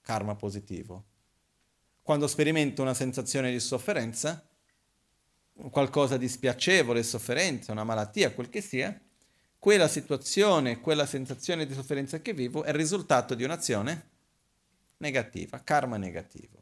[0.02, 1.06] karma positivo.
[2.02, 4.46] Quando sperimento una sensazione di sofferenza,
[5.72, 9.00] qualcosa di spiacevole, sofferenza, una malattia, quel che sia,
[9.60, 14.10] quella situazione, quella sensazione di sofferenza che vivo è il risultato di un'azione
[14.98, 16.60] negativa, karma negativo.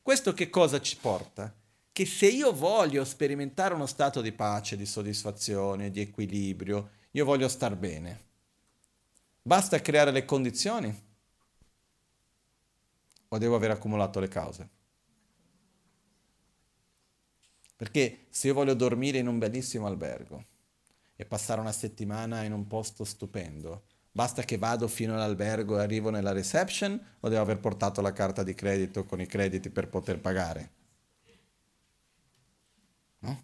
[0.00, 1.54] Questo che cosa ci porta?
[1.92, 7.48] Che se io voglio sperimentare uno stato di pace, di soddisfazione, di equilibrio, io voglio
[7.48, 8.24] star bene,
[9.42, 11.02] basta creare le condizioni
[13.28, 14.68] o devo aver accumulato le cause?
[17.76, 20.50] Perché se io voglio dormire in un bellissimo albergo
[21.22, 26.10] e passare una settimana in un posto stupendo, basta che vado fino all'albergo e arrivo
[26.10, 30.18] nella reception o devo aver portato la carta di credito con i crediti per poter
[30.18, 30.72] pagare?
[33.20, 33.42] No?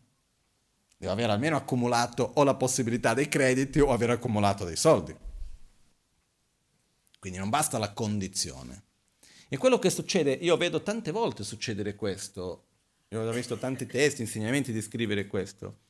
[0.96, 5.16] Devo aver almeno accumulato o la possibilità dei crediti o aver accumulato dei soldi.
[7.20, 8.82] Quindi non basta la condizione.
[9.48, 12.64] E quello che succede, io vedo tante volte succedere questo,
[13.10, 15.86] io ho visto tanti testi, insegnamenti di scrivere questo.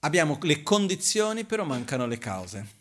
[0.00, 2.76] Abbiamo le condizioni, però mancano le cause.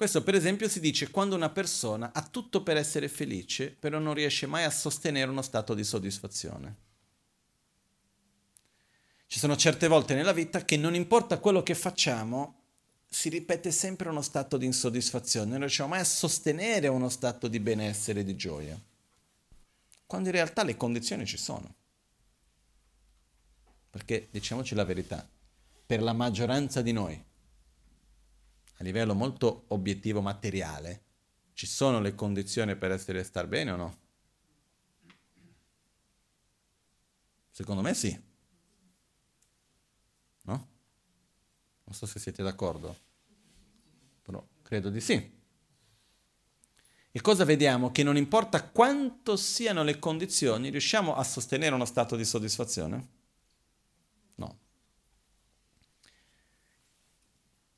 [0.00, 4.14] Questo per esempio si dice quando una persona ha tutto per essere felice, però non
[4.14, 6.76] riesce mai a sostenere uno stato di soddisfazione.
[9.26, 12.60] Ci sono certe volte nella vita che non importa quello che facciamo,
[13.06, 17.60] si ripete sempre uno stato di insoddisfazione, non riusciamo mai a sostenere uno stato di
[17.60, 18.80] benessere e di gioia,
[20.06, 21.74] quando in realtà le condizioni ci sono.
[23.90, 25.28] Perché diciamoci la verità,
[25.90, 27.20] per la maggioranza di noi,
[28.74, 31.02] a livello molto obiettivo materiale,
[31.52, 33.98] ci sono le condizioni per essere star bene o no?
[37.50, 38.16] Secondo me sì.
[40.42, 40.68] No?
[41.82, 42.96] Non so se siete d'accordo,
[44.22, 45.38] però credo di sì.
[47.10, 47.90] E cosa vediamo?
[47.90, 53.18] Che non importa quanto siano le condizioni, riusciamo a sostenere uno stato di soddisfazione?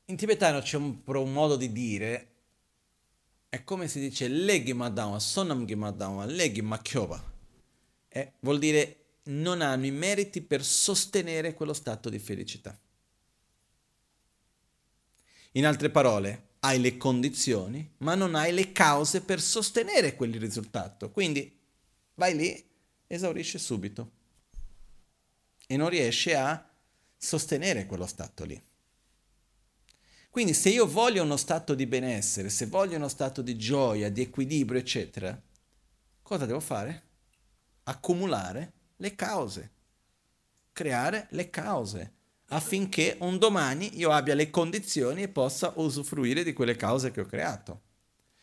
[0.06, 2.30] In tibetano c'è un, un modo di dire,
[3.48, 7.30] è come si dice leghi madama, sonam gi madama, leghi makyoba.
[8.40, 12.78] Vuol dire non hanno i meriti per sostenere quello stato di felicità.
[15.52, 21.10] In altre parole, hai le condizioni, ma non hai le cause per sostenere quel risultato.
[21.10, 21.60] Quindi
[22.14, 22.70] vai lì,
[23.06, 24.10] esaurisce subito
[25.66, 26.70] e non riesce a
[27.16, 28.60] sostenere quello stato lì.
[30.32, 34.22] Quindi se io voglio uno stato di benessere, se voglio uno stato di gioia, di
[34.22, 35.38] equilibrio, eccetera,
[36.22, 37.02] cosa devo fare?
[37.82, 39.70] Accumulare le cause,
[40.72, 42.14] creare le cause,
[42.46, 47.26] affinché un domani io abbia le condizioni e possa usufruire di quelle cause che ho
[47.26, 47.82] creato.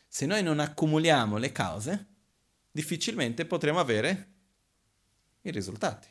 [0.08, 2.06] Se noi non accumuliamo le cause,
[2.70, 4.34] difficilmente potremo avere
[5.42, 6.08] i risultati.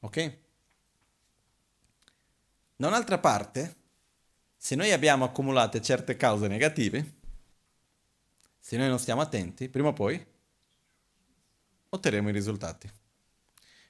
[0.00, 0.38] Ok?
[2.76, 3.77] Da un'altra parte,
[4.60, 7.12] se noi abbiamo accumulate certe cause negative,
[8.58, 10.22] se noi non stiamo attenti, prima o poi
[11.88, 12.90] otterremo i risultati.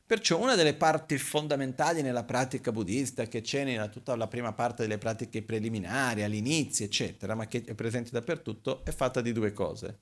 [0.06, 4.82] Perciò una delle parti fondamentali nella pratica buddista che c'è nella tutta la prima parte
[4.82, 9.98] delle pratiche preliminari, all'inizio, eccetera, ma che è presente dappertutto, è fatta di due cose.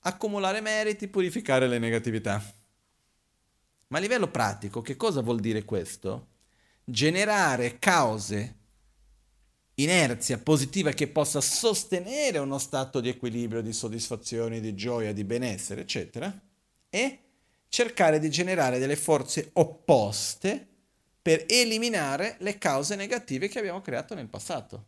[0.00, 2.42] Accumulare meriti, purificare le negatività.
[3.88, 6.36] Ma a livello pratico, che cosa vuol dire questo?
[6.90, 8.57] generare cause,
[9.78, 15.82] inerzia positiva che possa sostenere uno stato di equilibrio, di soddisfazione, di gioia, di benessere,
[15.82, 16.32] eccetera,
[16.90, 17.18] e
[17.68, 20.66] cercare di generare delle forze opposte
[21.20, 24.86] per eliminare le cause negative che abbiamo creato nel passato.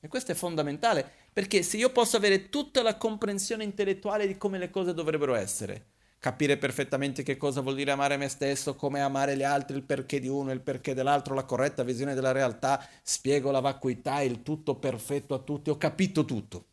[0.00, 4.58] E questo è fondamentale, perché se io posso avere tutta la comprensione intellettuale di come
[4.58, 5.92] le cose dovrebbero essere,
[6.24, 10.20] capire perfettamente che cosa vuol dire amare me stesso, come amare gli altri, il perché
[10.20, 14.76] di uno, il perché dell'altro, la corretta visione della realtà, spiego la vacuità, il tutto
[14.76, 16.64] perfetto a tutti, ho capito tutto.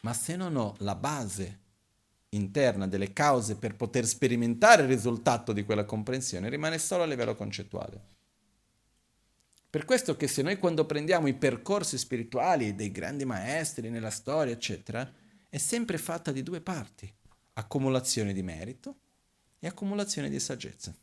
[0.00, 1.60] Ma se non ho la base
[2.30, 7.36] interna delle cause per poter sperimentare il risultato di quella comprensione, rimane solo a livello
[7.36, 8.15] concettuale.
[9.76, 14.54] Per questo che se noi quando prendiamo i percorsi spirituali dei grandi maestri nella storia,
[14.54, 15.06] eccetera,
[15.50, 17.14] è sempre fatta di due parti,
[17.52, 18.96] accumulazione di merito
[19.58, 20.96] e accumulazione di saggezza.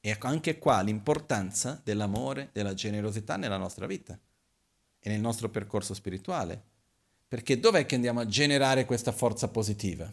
[0.00, 4.18] E ecco anche qua l'importanza dell'amore, della generosità nella nostra vita
[4.98, 6.64] e nel nostro percorso spirituale.
[7.28, 10.10] Perché dov'è che andiamo a generare questa forza positiva?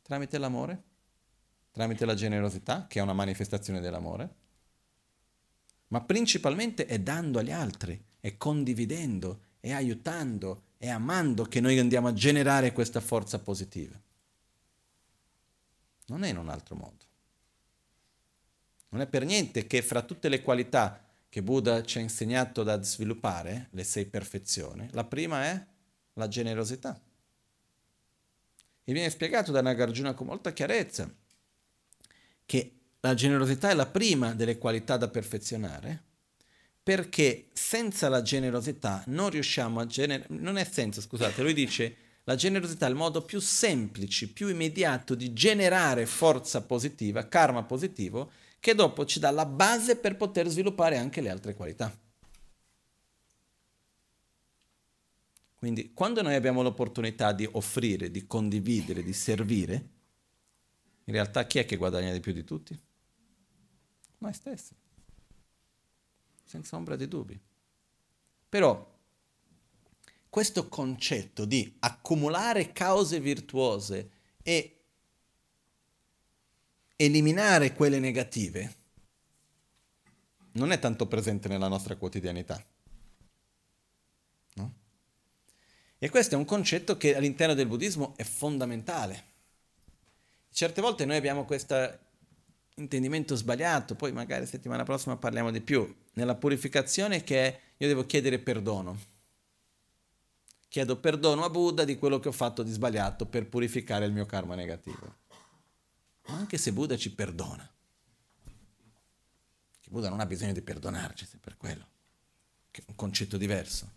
[0.00, 0.82] Tramite l'amore,
[1.72, 4.46] tramite la generosità, che è una manifestazione dell'amore,
[5.88, 12.08] ma principalmente è dando agli altri, è condividendo, è aiutando, è amando che noi andiamo
[12.08, 13.98] a generare questa forza positiva.
[16.06, 17.06] Non è in un altro modo.
[18.90, 22.82] Non è per niente che fra tutte le qualità che Buddha ci ha insegnato da
[22.82, 25.66] sviluppare, le sei perfezioni, la prima è
[26.14, 26.98] la generosità.
[28.84, 31.12] E viene spiegato da Nagarjuna con molta chiarezza
[32.46, 36.02] che la generosità è la prima delle qualità da perfezionare,
[36.82, 42.34] perché senza la generosità non riusciamo a generare, non è senza, scusate, lui dice la
[42.34, 48.30] generosità è il modo più semplice, più immediato di generare forza positiva, karma positivo,
[48.60, 51.96] che dopo ci dà la base per poter sviluppare anche le altre qualità.
[55.56, 59.88] Quindi quando noi abbiamo l'opportunità di offrire, di condividere, di servire,
[61.04, 62.78] in realtà chi è che guadagna di più di tutti?
[64.18, 64.74] Noi stessi,
[66.44, 67.40] senza ombra di dubbi.
[68.48, 68.96] Però
[70.28, 74.10] questo concetto di accumulare cause virtuose
[74.42, 74.80] e
[76.96, 78.76] eliminare quelle negative
[80.52, 82.62] non è tanto presente nella nostra quotidianità.
[84.54, 84.74] No?
[85.98, 89.26] E questo è un concetto che all'interno del buddismo è fondamentale.
[90.50, 91.98] Certe volte noi abbiamo questa
[92.78, 98.38] intendimento sbagliato, poi magari settimana prossima parliamo di più, nella purificazione che io devo chiedere
[98.38, 99.16] perdono.
[100.68, 104.26] Chiedo perdono a Buddha di quello che ho fatto di sbagliato per purificare il mio
[104.26, 105.16] karma negativo.
[106.26, 107.68] Ma anche se Buddha ci perdona,
[109.80, 111.86] che Buddha non ha bisogno di perdonarci per quello,
[112.70, 113.96] che è un concetto diverso.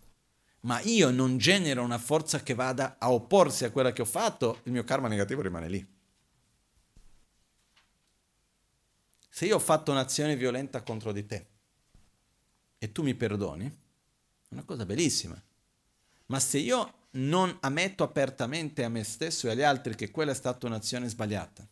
[0.62, 4.62] Ma io non genero una forza che vada a opporsi a quella che ho fatto,
[4.64, 6.00] il mio karma negativo rimane lì.
[9.34, 11.46] Se io ho fatto un'azione violenta contro di te
[12.78, 15.42] e tu mi perdoni, è una cosa bellissima.
[16.26, 20.36] Ma se io non ammetto apertamente a me stesso e agli altri che quella è
[20.36, 21.66] stata un'azione sbagliata,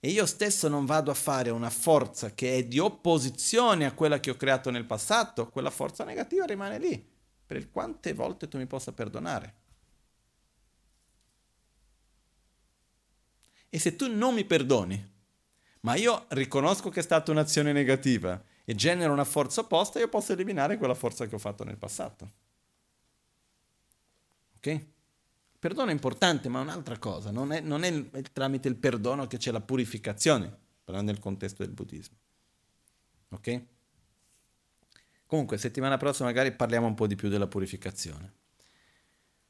[0.00, 4.18] e io stesso non vado a fare una forza che è di opposizione a quella
[4.18, 7.06] che ho creato nel passato, quella forza negativa rimane lì,
[7.46, 9.54] per quante volte tu mi possa perdonare.
[13.68, 15.16] E se tu non mi perdoni,
[15.80, 20.32] ma io riconosco che è stata un'azione negativa e genero una forza opposta, io posso
[20.32, 22.30] eliminare quella forza che ho fatto nel passato.
[24.56, 24.84] Ok?
[25.58, 29.26] Perdono è importante, ma è un'altra cosa, non è, non è il, tramite il perdono
[29.26, 32.16] che c'è la purificazione, parlando nel contesto del buddismo.
[33.30, 33.62] Ok?
[35.26, 38.32] Comunque, settimana prossima magari parliamo un po' di più della purificazione.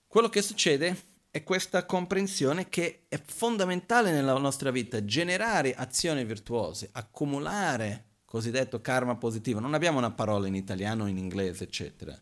[0.06, 0.96] Quello che succede
[1.38, 9.16] è questa comprensione che è fondamentale nella nostra vita, generare azioni virtuose, accumulare cosiddetto karma
[9.16, 12.20] positivo, non abbiamo una parola in italiano in inglese, eccetera,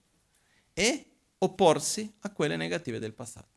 [0.73, 1.07] e
[1.39, 3.57] opporsi a quelle negative del passato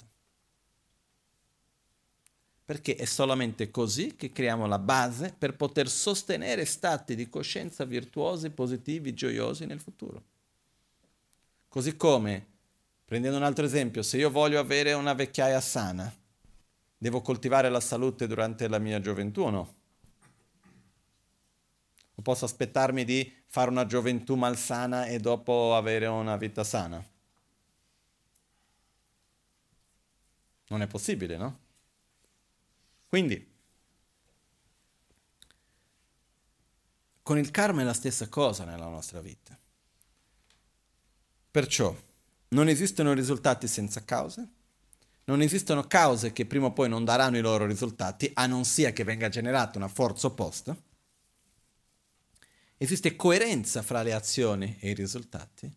[2.69, 8.51] perché è solamente così che creiamo la base per poter sostenere stati di coscienza virtuosi,
[8.51, 10.23] positivi, gioiosi nel futuro.
[11.67, 12.45] Così come,
[13.09, 16.15] prendendo un altro esempio, se io voglio avere una vecchiaia sana,
[16.95, 19.75] devo coltivare la salute durante la mia gioventù o no?
[22.13, 27.03] O posso aspettarmi di fare una gioventù malsana e dopo avere una vita sana?
[30.67, 31.59] Non è possibile, no?
[33.07, 33.51] Quindi,
[37.23, 39.57] con il karma è la stessa cosa nella nostra vita.
[41.49, 42.07] Perciò
[42.49, 44.47] non esistono risultati senza cause,
[45.25, 48.91] non esistono cause che prima o poi non daranno i loro risultati, a non sia
[48.91, 50.75] che venga generata una forza opposta.
[52.77, 55.71] Esiste coerenza fra le azioni e i risultati.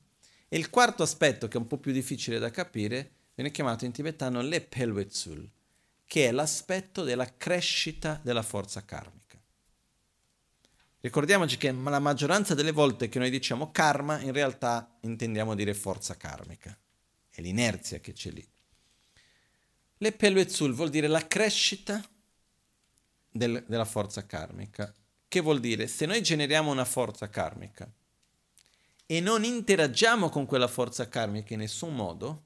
[0.48, 3.92] E il quarto aspetto, che è un po' più difficile da capire, viene chiamato in
[3.92, 5.46] tibetano le pelwetsul,
[6.06, 9.21] che è l'aspetto della crescita della forza karmica.
[11.02, 16.16] Ricordiamoci che la maggioranza delle volte che noi diciamo karma, in realtà intendiamo dire forza
[16.16, 16.78] karmica.
[17.28, 18.46] È l'inerzia che c'è lì.
[19.96, 22.00] Le Pelvezul vuol dire la crescita
[23.28, 24.94] del, della forza karmica.
[25.26, 25.88] Che vuol dire?
[25.88, 27.92] Se noi generiamo una forza karmica
[29.04, 32.44] e non interagiamo con quella forza karmica in nessun modo,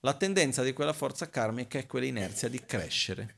[0.00, 3.36] la tendenza di quella forza karmica è quella inerzia di crescere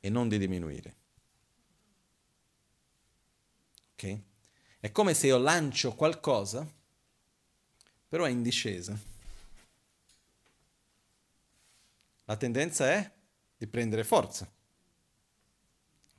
[0.00, 1.00] e non di diminuire.
[4.02, 4.20] Ok?
[4.80, 6.66] È come se io lancio qualcosa,
[8.08, 8.98] però è in discesa.
[12.24, 13.12] La tendenza è
[13.56, 14.50] di prendere forza.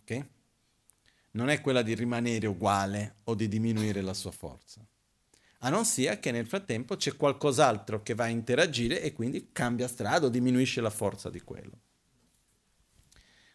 [0.02, 0.26] Ok?
[1.32, 4.86] Non è quella di rimanere uguale o di diminuire la sua forza
[5.66, 9.88] a non sia che nel frattempo c'è qualcos'altro che va a interagire e quindi cambia
[9.88, 11.80] strada o diminuisce la forza di quello.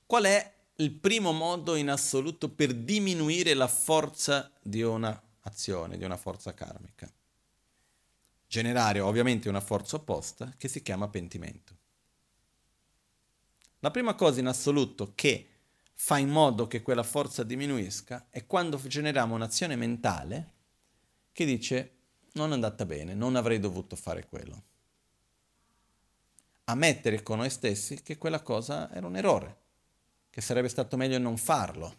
[0.07, 6.17] Qual è il primo modo in assoluto per diminuire la forza di un'azione, di una
[6.17, 7.11] forza karmica?
[8.47, 11.77] Generare ovviamente una forza opposta che si chiama pentimento.
[13.81, 15.49] La prima cosa in assoluto che
[15.95, 20.53] fa in modo che quella forza diminuisca è quando generiamo un'azione mentale
[21.33, 21.95] che dice
[22.33, 24.63] non è andata bene, non avrei dovuto fare quello.
[26.65, 29.57] Ammettere con noi stessi che quella cosa era un errore,
[30.39, 31.99] che sarebbe stato meglio non farlo.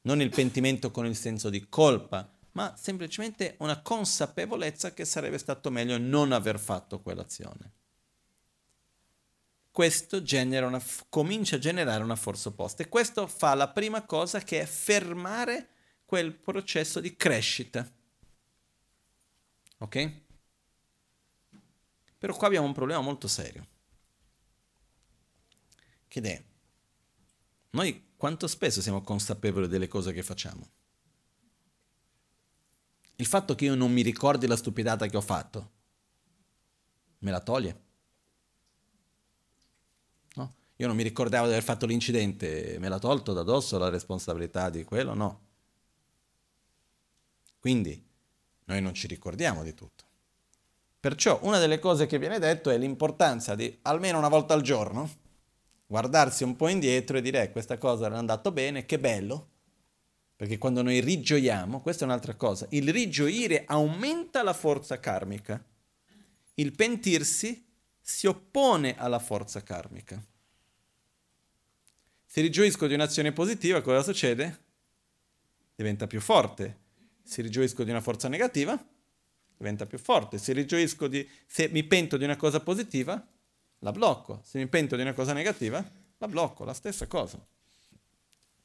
[0.00, 5.70] Non il pentimento con il senso di colpa, ma semplicemente una consapevolezza che sarebbe stato
[5.70, 7.72] meglio non aver fatto quell'azione.
[9.70, 14.62] Questo una, comincia a generare una forza opposta e questo fa la prima cosa che
[14.62, 15.68] è fermare
[16.04, 17.88] quel processo di crescita
[19.78, 20.12] Ok?
[22.18, 23.66] Però qua abbiamo un problema molto serio.
[26.06, 26.49] Che è,
[27.70, 30.68] noi quanto spesso siamo consapevoli delle cose che facciamo?
[33.16, 35.70] Il fatto che io non mi ricordi la stupidata che ho fatto,
[37.18, 37.82] me la toglie?
[40.34, 40.54] No?
[40.76, 44.70] Io non mi ricordavo di aver fatto l'incidente, me l'ha tolto da dosso la responsabilità
[44.70, 45.14] di quello?
[45.14, 45.40] No.
[47.58, 48.02] Quindi,
[48.64, 50.04] noi non ci ricordiamo di tutto.
[50.98, 55.19] Perciò una delle cose che viene detto è l'importanza di almeno una volta al giorno
[55.90, 59.48] guardarsi un po' indietro e dire eh, questa cosa era andata bene, che bello,
[60.36, 65.62] perché quando noi rigioiamo, questa è un'altra cosa, il rigioire aumenta la forza karmica,
[66.54, 67.66] il pentirsi
[68.00, 70.24] si oppone alla forza karmica.
[72.24, 74.58] Se rigioisco di un'azione positiva, cosa succede?
[75.74, 76.88] Diventa più forte
[77.30, 78.76] si rigioisco di una forza negativa,
[79.56, 80.36] diventa più forte.
[80.38, 83.24] Se, di, se mi pento di una cosa positiva,
[83.80, 84.40] la blocco.
[84.44, 85.84] Se mi pento di una cosa negativa,
[86.18, 87.44] la blocco, la stessa cosa.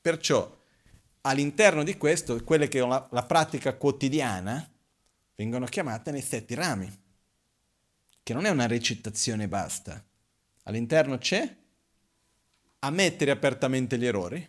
[0.02, 0.64] Perciò
[1.22, 4.70] all'interno di questo, quelle che la, la pratica quotidiana
[5.36, 7.04] vengono chiamate nei sette rami,
[8.24, 10.04] che non è una recitazione basta.
[10.64, 11.64] All'interno c'è
[12.80, 14.48] ammettere apertamente gli errori,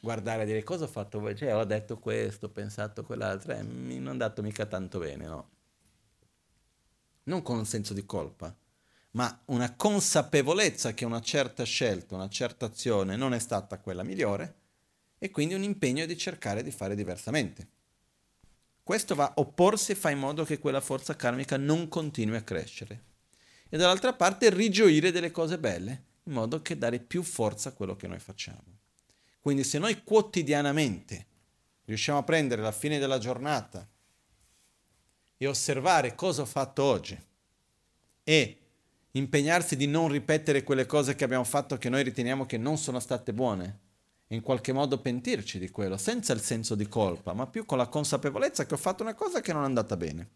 [0.00, 4.06] guardare e dire cosa ho fatto cioè ho detto questo, ho pensato quell'altro, eh, non
[4.06, 5.48] è andato mica tanto bene, no?
[7.24, 8.54] Non con un senso di colpa,
[9.12, 14.54] ma una consapevolezza che una certa scelta, una certa azione non è stata quella migliore
[15.18, 17.68] e quindi un impegno di cercare di fare diversamente.
[18.82, 22.42] Questo va a opporsi e fa in modo che quella forza karmica non continui a
[22.42, 23.08] crescere.
[23.68, 27.94] E dall'altra parte rigioire delle cose belle, in modo che dare più forza a quello
[27.94, 28.78] che noi facciamo.
[29.40, 31.26] Quindi se noi quotidianamente
[31.84, 33.88] riusciamo a prendere la fine della giornata
[35.36, 37.18] e osservare cosa ho fatto oggi
[38.22, 38.59] e
[39.12, 43.00] impegnarsi di non ripetere quelle cose che abbiamo fatto che noi riteniamo che non sono
[43.00, 43.78] state buone,
[44.28, 47.88] in qualche modo pentirci di quello, senza il senso di colpa, ma più con la
[47.88, 50.28] consapevolezza che ho fatto una cosa che non è andata bene.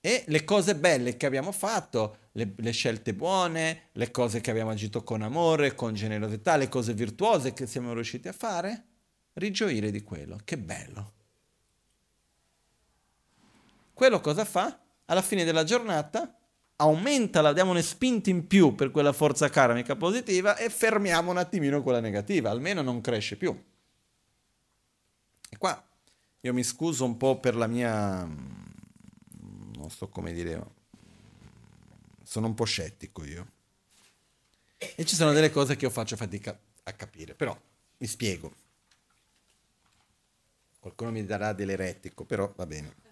[0.00, 4.70] E le cose belle che abbiamo fatto, le, le, scelte buone, le cose che abbiamo
[4.70, 8.84] agito con amore, con generosità, le cose virtuose che siamo riusciti a fare,
[9.34, 10.38] rigioire di quello.
[10.44, 11.12] Che bello.
[13.94, 14.83] Quello cosa fa?
[15.06, 16.38] Alla fine della giornata
[16.76, 21.36] aumenta, la diamo una spinta in più per quella forza karmica positiva e fermiamo un
[21.36, 23.56] attimino quella negativa, almeno non cresce più.
[25.50, 25.82] E qua
[26.40, 30.62] io mi scuso un po' per la mia, non so come dire,
[32.22, 33.52] sono un po' scettico io.
[34.76, 37.56] E ci sono delle cose che io faccio fatica a capire, però
[37.98, 38.52] mi spiego.
[40.80, 43.03] Qualcuno mi darà dell'eretico, però va bene.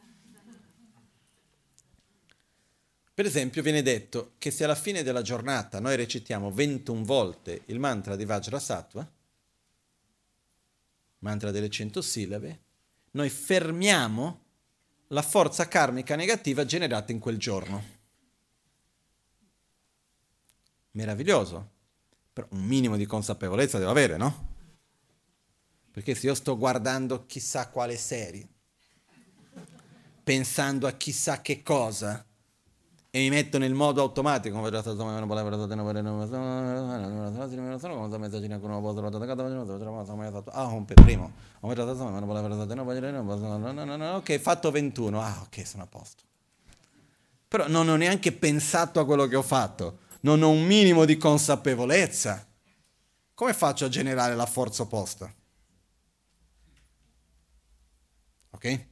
[3.22, 7.78] Per esempio viene detto che se alla fine della giornata noi recitiamo 21 volte il
[7.78, 9.08] mantra di Vajrasattva,
[11.18, 12.62] mantra delle 100 sillabe,
[13.12, 14.44] noi fermiamo
[15.06, 17.84] la forza karmica negativa generata in quel giorno.
[20.90, 21.70] Meraviglioso,
[22.32, 24.54] però un minimo di consapevolezza devo avere, no?
[25.92, 28.48] Perché se io sto guardando chissà quale serie,
[30.24, 32.26] pensando a chissà che cosa,
[33.14, 34.70] e mi metto nel modo automatico come
[40.94, 41.30] primo
[44.16, 46.22] ok fatto 21 ah ok sono a posto
[47.47, 51.18] però non ho neanche pensato a quello che ho fatto non ho un minimo di
[51.18, 52.48] consapevolezza
[53.34, 55.30] come faccio a generare la forza opposta
[58.52, 58.86] ok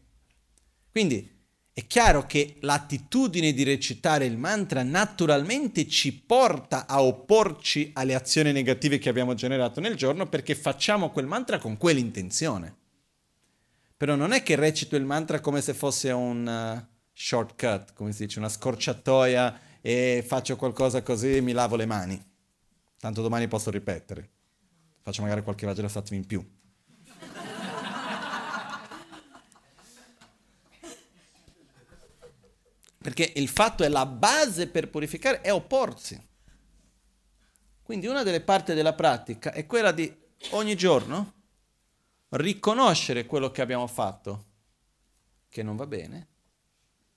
[0.90, 1.38] quindi
[1.80, 8.52] è chiaro che l'attitudine di recitare il mantra naturalmente ci porta a opporci alle azioni
[8.52, 12.76] negative che abbiamo generato nel giorno perché facciamo quel mantra con quell'intenzione.
[13.96, 18.26] Però non è che recito il mantra come se fosse un uh, shortcut, come si
[18.26, 22.22] dice, una scorciatoia e faccio qualcosa così e mi lavo le mani.
[22.98, 24.28] Tanto domani posso ripetere.
[25.00, 26.46] Faccio magari qualche Vajra in più.
[33.02, 36.28] Perché il fatto è la base per purificare è opporsi.
[37.82, 40.14] Quindi una delle parti della pratica è quella di
[40.50, 41.32] ogni giorno
[42.30, 44.44] riconoscere quello che abbiamo fatto
[45.48, 46.28] che non va bene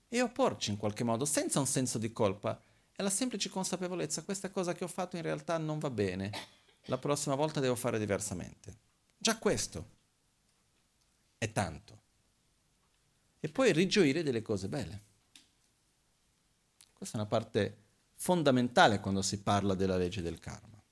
[0.08, 2.60] e opporci in qualche modo senza un senso di colpa.
[2.92, 6.30] È la semplice consapevolezza, questa cosa che ho fatto in realtà non va bene,
[6.86, 8.78] la prossima volta devo fare diversamente.
[9.18, 9.90] Già questo
[11.36, 12.02] è tanto.
[13.40, 15.02] E poi rigioire delle cose belle.
[17.04, 17.76] Questa è una parte
[18.14, 20.82] fondamentale quando si parla della legge del karma.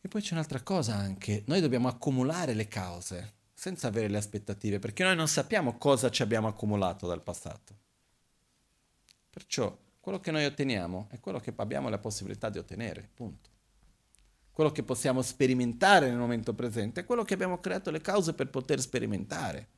[0.00, 4.78] E poi c'è un'altra cosa anche, noi dobbiamo accumulare le cause senza avere le aspettative,
[4.78, 7.76] perché noi non sappiamo cosa ci abbiamo accumulato dal passato.
[9.28, 13.50] Perciò quello che noi otteniamo è quello che abbiamo la possibilità di ottenere, punto.
[14.50, 18.48] Quello che possiamo sperimentare nel momento presente è quello che abbiamo creato le cause per
[18.48, 19.68] poter sperimentare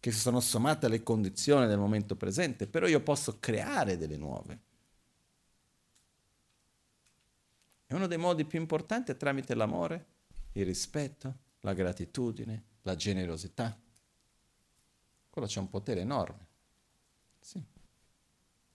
[0.00, 4.60] che si sono sommate alle condizioni del momento presente, però io posso creare delle nuove.
[7.86, 10.06] E uno dei modi più importanti è tramite l'amore,
[10.52, 13.78] il rispetto, la gratitudine, la generosità.
[15.28, 16.46] Quello c'è un potere enorme.
[17.38, 17.62] Sì.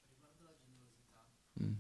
[0.08, 1.26] Riguardo la generosità,
[1.64, 1.74] mm.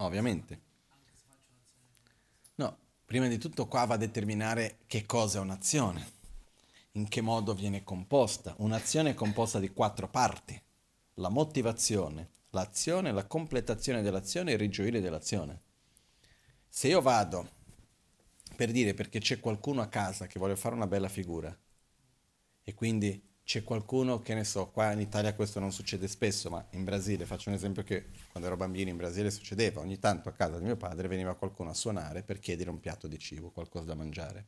[0.00, 0.60] Ovviamente.
[2.56, 6.12] No, prima di tutto qua va a determinare che cosa è un'azione,
[6.92, 8.54] in che modo viene composta.
[8.58, 10.60] Un'azione è composta di quattro parti.
[11.14, 15.60] La motivazione, l'azione, la completazione dell'azione e il rigioire dell'azione.
[16.68, 17.58] Se io vado
[18.56, 21.56] per dire perché c'è qualcuno a casa che vuole fare una bella figura
[22.62, 26.64] e quindi c'è qualcuno che ne so, qua in Italia questo non succede spesso, ma
[26.70, 30.32] in Brasile, faccio un esempio che quando ero bambino in Brasile succedeva, ogni tanto a
[30.32, 33.86] casa di mio padre veniva qualcuno a suonare per chiedere un piatto di cibo, qualcosa
[33.86, 34.46] da mangiare,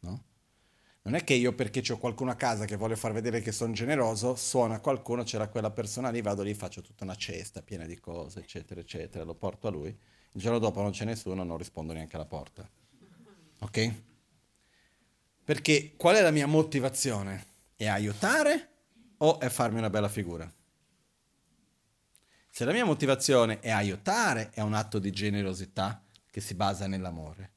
[0.00, 0.24] no?
[1.02, 3.72] Non è che io perché ho qualcuno a casa che vuole far vedere che sono
[3.72, 8.00] generoso, suona qualcuno, c'era quella persona lì, vado lì, faccio tutta una cesta piena di
[8.00, 9.96] cose, eccetera, eccetera, lo porto a lui.
[10.32, 12.68] Il giorno dopo non c'è nessuno, non rispondo neanche alla porta.
[13.60, 13.94] Ok?
[15.44, 17.54] Perché qual è la mia motivazione?
[17.76, 18.70] È aiutare
[19.18, 20.50] o è farmi una bella figura?
[22.50, 27.52] Se la mia motivazione è aiutare, è un atto di generosità che si basa nell'amore.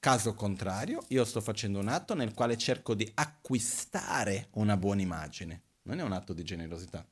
[0.00, 5.62] Caso contrario, io sto facendo un atto nel quale cerco di acquistare una buona immagine.
[5.82, 7.06] Non è un atto di generosità.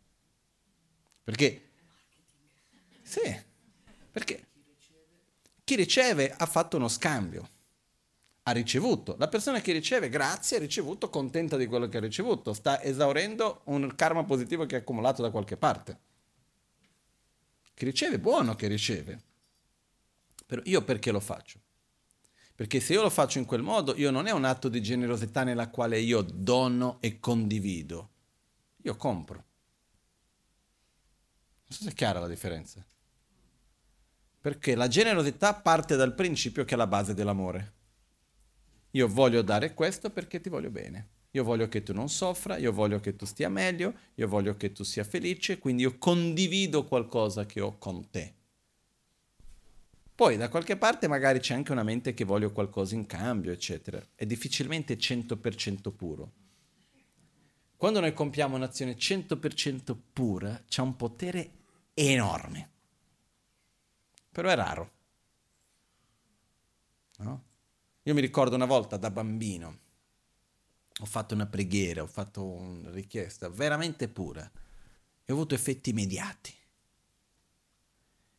[1.23, 1.69] Perché?
[3.03, 3.39] Sì,
[4.11, 4.47] perché
[5.63, 7.51] chi riceve ha fatto uno scambio,
[8.49, 9.17] ha ricevuto.
[9.19, 13.63] La persona che riceve, grazie, ha ricevuto, contenta di quello che ha ricevuto, sta esaurendo
[13.65, 15.99] un karma positivo che ha accumulato da qualche parte.
[17.75, 19.21] Chi riceve, buono che riceve.
[20.47, 21.59] Però io perché lo faccio?
[22.55, 25.43] Perché se io lo faccio in quel modo, io non è un atto di generosità
[25.43, 28.11] nella quale io dono e condivido.
[28.83, 29.45] Io compro.
[31.67, 32.83] Non so se è chiara la differenza.
[34.41, 37.75] Perché la generosità parte dal principio che è la base dell'amore.
[38.93, 41.09] Io voglio dare questo perché ti voglio bene.
[41.33, 44.73] Io voglio che tu non soffra, io voglio che tu stia meglio, io voglio che
[44.73, 48.35] tu sia felice, quindi io condivido qualcosa che ho con te.
[50.15, 54.03] Poi da qualche parte magari c'è anche una mente che voglio qualcosa in cambio, eccetera.
[54.15, 56.33] È difficilmente 100% puro.
[57.77, 61.51] Quando noi compiamo un'azione 100% pura, c'è un potere
[61.93, 62.71] enorme.
[64.33, 64.91] Però è raro.
[67.19, 67.45] No?
[68.07, 69.79] Io mi ricordo una volta da bambino,
[71.01, 74.49] ho fatto una preghiera, ho fatto una richiesta veramente pura
[75.25, 76.55] e ho avuto effetti immediati.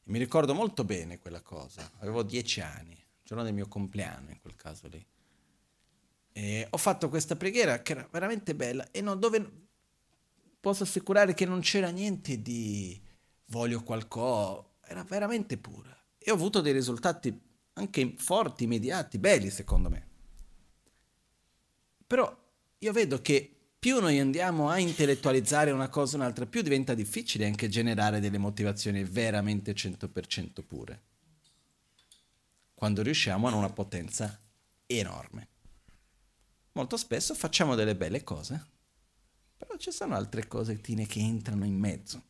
[0.03, 4.39] Mi ricordo molto bene quella cosa, avevo dieci anni, il giorno del mio compleanno in
[4.39, 5.05] quel caso lì.
[6.31, 9.67] E ho fatto questa preghiera che era veramente bella e non, dove
[10.61, 12.97] posso assicurare che non c'era niente di
[13.47, 15.93] voglio qualcosa, era veramente pura.
[16.17, 17.46] E ho avuto dei risultati
[17.77, 20.05] anche forti, immediati, belli secondo me.
[22.05, 22.45] Però
[22.79, 27.45] io vedo che più noi andiamo a intellettualizzare una cosa o un'altra, più diventa difficile
[27.45, 31.03] anche generare delle motivazioni veramente 100% pure.
[32.73, 34.39] Quando riusciamo a una potenza
[34.87, 35.47] enorme.
[36.73, 38.65] Molto spesso facciamo delle belle cose,
[39.57, 42.23] però ci sono altre cose che entrano in mezzo.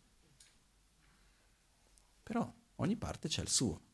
[2.24, 3.87] Però ogni parte c'è il suo.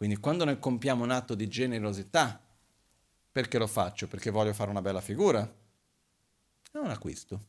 [0.00, 2.42] Quindi quando noi compiamo un atto di generosità,
[3.30, 4.08] perché lo faccio?
[4.08, 5.42] Perché voglio fare una bella figura?
[5.42, 7.44] è un acquisto.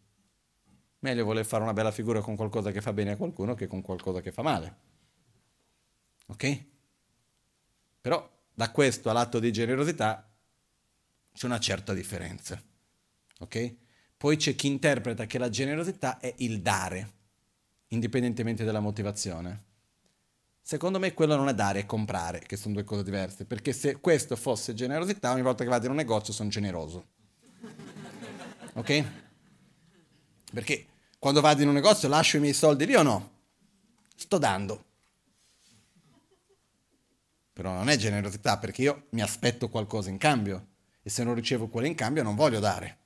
[0.99, 3.81] Meglio voler fare una bella figura con qualcosa che fa bene a qualcuno che con
[3.81, 4.75] qualcosa che fa male.
[6.25, 6.65] Ok?
[8.01, 10.29] Però da questo all'atto di generosità
[11.31, 12.61] c'è una certa differenza.
[13.39, 13.75] Ok?
[14.17, 17.13] Poi c'è chi interpreta che la generosità è il dare,
[17.87, 19.69] indipendentemente dalla motivazione.
[20.71, 23.99] Secondo me quello non è dare, è comprare, che sono due cose diverse, perché se
[23.99, 27.07] questo fosse generosità, ogni volta che vado in un negozio sono generoso
[28.73, 29.03] ok?
[30.53, 30.85] Perché
[31.19, 33.31] quando vado in un negozio lascio i miei soldi lì o no?
[34.15, 34.85] Sto dando.
[37.53, 40.67] Però non è generosità perché io mi aspetto qualcosa in cambio
[41.03, 42.99] e se non ricevo quello in cambio non voglio dare.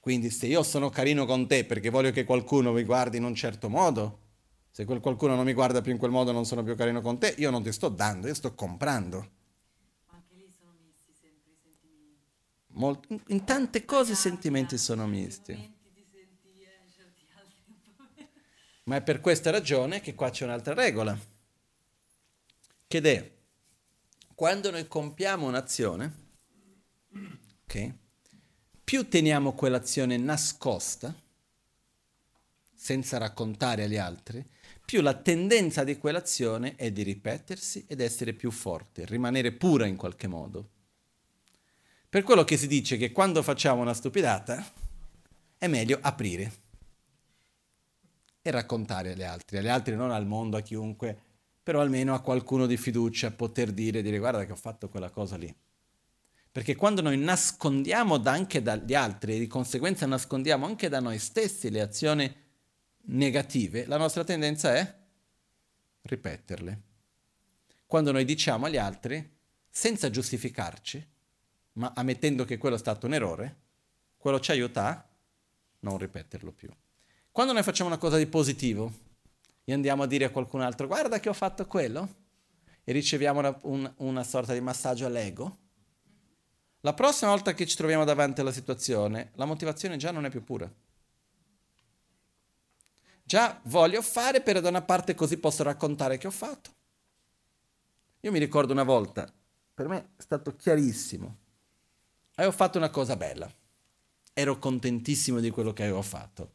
[0.00, 3.34] Quindi se io sono carino con te perché voglio che qualcuno mi guardi in un
[3.34, 4.25] certo modo,
[4.76, 7.18] se quel qualcuno non mi guarda più in quel modo non sono più carino con
[7.18, 9.30] te, io non ti sto dando, io sto comprando.
[12.72, 15.74] Molt- in tante cose i sentimenti sono misti.
[18.82, 21.18] Ma è per questa ragione che qua c'è un'altra regola,
[22.86, 23.32] che è
[24.34, 26.16] quando noi compiamo un'azione,
[27.64, 27.94] ok?
[28.84, 31.18] Più teniamo quell'azione nascosta,
[32.74, 34.46] senza raccontare agli altri,
[34.86, 39.96] più la tendenza di quell'azione è di ripetersi ed essere più forte, rimanere pura in
[39.96, 40.70] qualche modo.
[42.08, 44.64] Per quello che si dice che quando facciamo una stupidata
[45.58, 46.52] è meglio aprire
[48.40, 51.18] e raccontare agli altri, agli altri non al mondo, a chiunque,
[51.64, 55.36] però almeno a qualcuno di fiducia poter dire, dire guarda che ho fatto quella cosa
[55.36, 55.52] lì.
[56.52, 61.70] Perché quando noi nascondiamo anche dagli altri e di conseguenza nascondiamo anche da noi stessi
[61.70, 62.44] le azioni
[63.06, 64.94] negative, la nostra tendenza è
[66.02, 66.82] ripeterle.
[67.86, 69.34] Quando noi diciamo agli altri,
[69.68, 71.06] senza giustificarci,
[71.72, 73.56] ma ammettendo che quello è stato un errore,
[74.16, 75.06] quello ci aiuta a
[75.80, 76.68] non ripeterlo più.
[77.30, 78.90] Quando noi facciamo una cosa di positivo
[79.64, 82.24] e andiamo a dire a qualcun altro guarda che ho fatto quello
[82.82, 85.58] e riceviamo una, un, una sorta di massaggio all'ego,
[86.80, 90.42] la prossima volta che ci troviamo davanti alla situazione la motivazione già non è più
[90.44, 90.72] pura.
[93.26, 96.70] Già voglio fare per da una parte così posso raccontare che ho fatto.
[98.20, 99.28] Io mi ricordo una volta,
[99.74, 101.36] per me è stato chiarissimo,
[102.36, 103.52] avevo fatto una cosa bella,
[104.32, 106.52] ero contentissimo di quello che avevo fatto.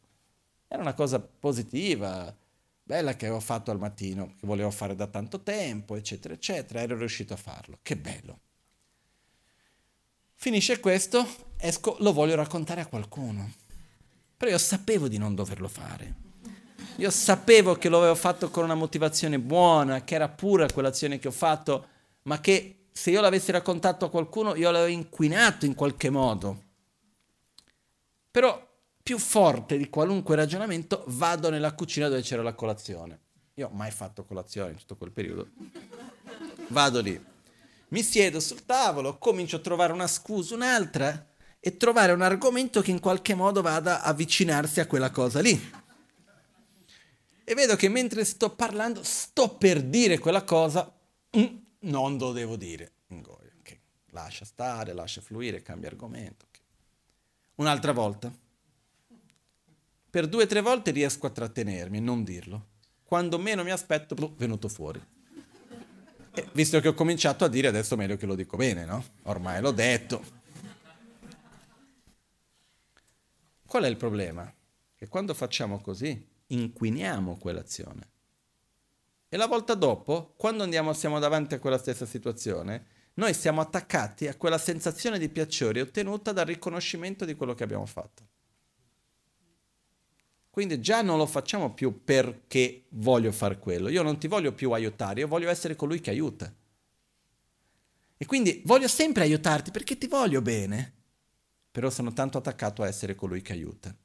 [0.66, 2.34] Era una cosa positiva,
[2.82, 6.96] bella che avevo fatto al mattino, che volevo fare da tanto tempo, eccetera, eccetera, ero
[6.96, 7.80] riuscito a farlo.
[7.82, 8.40] Che bello.
[10.36, 11.28] Finisce questo,
[11.58, 13.52] esco, lo voglio raccontare a qualcuno.
[14.38, 16.21] Però io sapevo di non doverlo fare.
[16.96, 21.28] Io sapevo che lo avevo fatto con una motivazione buona, che era pura quell'azione che
[21.28, 21.86] ho fatto,
[22.22, 26.62] ma che se io l'avessi raccontato a qualcuno io l'avevo inquinato in qualche modo.
[28.30, 28.70] Però
[29.02, 33.20] più forte di qualunque ragionamento vado nella cucina dove c'era la colazione.
[33.54, 35.48] Io ho mai fatto colazione in tutto quel periodo.
[36.68, 37.20] Vado lì,
[37.88, 41.26] mi siedo sul tavolo, comincio a trovare una scusa, un'altra
[41.58, 45.80] e trovare un argomento che in qualche modo vada a avvicinarsi a quella cosa lì
[47.44, 50.92] e vedo che mentre sto parlando sto per dire quella cosa,
[51.36, 52.92] mm, non lo devo dire.
[53.08, 53.80] Okay.
[54.10, 56.46] Lascia stare, lascia fluire, cambia argomento.
[56.48, 56.62] Okay.
[57.56, 58.32] Un'altra volta.
[60.10, 62.66] Per due o tre volte riesco a trattenermi e non dirlo.
[63.02, 65.00] Quando meno mi aspetto, è venuto fuori.
[66.34, 69.04] E visto che ho cominciato a dire, adesso meglio che lo dico bene, no?
[69.24, 70.40] Ormai l'ho detto.
[73.66, 74.50] Qual è il problema?
[74.94, 78.10] Che quando facciamo così, inquiniamo quell'azione.
[79.28, 84.26] E la volta dopo, quando andiamo, siamo davanti a quella stessa situazione, noi siamo attaccati
[84.26, 88.28] a quella sensazione di piacere ottenuta dal riconoscimento di quello che abbiamo fatto.
[90.50, 94.72] Quindi già non lo facciamo più perché voglio fare quello, io non ti voglio più
[94.72, 96.54] aiutare, io voglio essere colui che aiuta.
[98.18, 100.92] E quindi voglio sempre aiutarti perché ti voglio bene,
[101.70, 103.96] però sono tanto attaccato a essere colui che aiuta.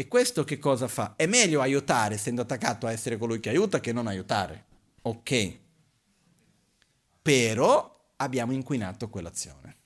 [0.00, 1.16] E questo che cosa fa?
[1.16, 4.64] È meglio aiutare essendo attaccato a essere colui che aiuta che non aiutare.
[5.02, 5.58] Ok.
[7.20, 9.76] Però abbiamo inquinato quell'azione.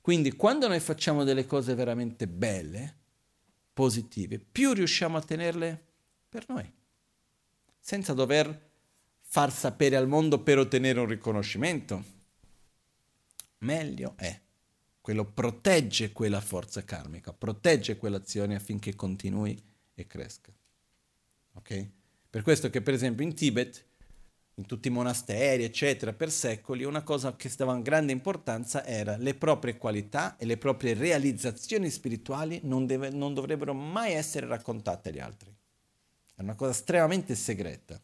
[0.00, 2.98] Quindi quando noi facciamo delle cose veramente belle,
[3.72, 5.86] positive, più riusciamo a tenerle
[6.28, 6.72] per noi,
[7.80, 8.70] senza dover
[9.22, 12.04] far sapere al mondo per ottenere un riconoscimento,
[13.58, 14.40] meglio è
[15.00, 19.60] quello protegge quella forza karmica, protegge quell'azione affinché continui
[19.94, 20.52] e cresca.
[21.54, 21.88] Ok?
[22.28, 23.86] Per questo che per esempio in Tibet,
[24.54, 29.16] in tutti i monasteri, eccetera, per secoli, una cosa che stava in grande importanza era
[29.16, 35.08] le proprie qualità e le proprie realizzazioni spirituali non, deve, non dovrebbero mai essere raccontate
[35.08, 35.54] agli altri.
[36.34, 38.00] È una cosa estremamente segreta.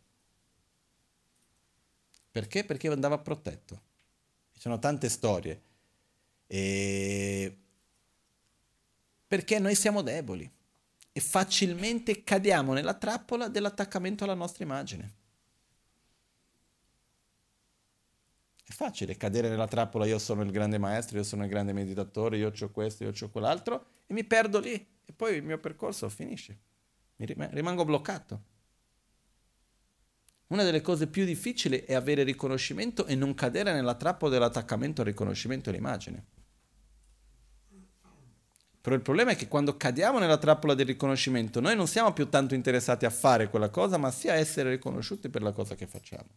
[2.31, 2.65] Perché?
[2.65, 3.83] Perché andava protetto.
[4.53, 5.61] Ci sono tante storie
[6.47, 7.57] e...
[9.27, 10.49] Perché noi siamo deboli
[11.13, 15.15] e facilmente cadiamo nella trappola dell'attaccamento alla nostra immagine.
[18.63, 22.37] È facile cadere nella trappola, io sono il grande maestro, io sono il grande meditatore,
[22.37, 26.09] io ho questo, io ho quell'altro, e mi perdo lì e poi il mio percorso
[26.09, 26.59] finisce.
[27.17, 28.43] Mi rimango bloccato.
[30.49, 35.07] Una delle cose più difficili è avere riconoscimento e non cadere nella trappola dell'attaccamento al
[35.07, 36.27] riconoscimento all'immagine.
[38.87, 42.29] Però il problema è che quando cadiamo nella trappola del riconoscimento, noi non siamo più
[42.29, 45.89] tanto interessati a fare quella cosa, ma sia a essere riconosciuti per la cosa che
[45.89, 46.29] facciamo.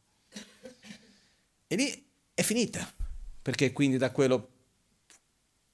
[1.67, 2.91] E lì è finita,
[3.39, 4.49] perché quindi da quello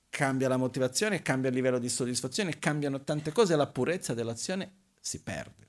[0.09, 4.73] cambia la motivazione, cambia il livello di soddisfazione, cambiano tante cose e la purezza dell'azione
[4.99, 5.67] si perde.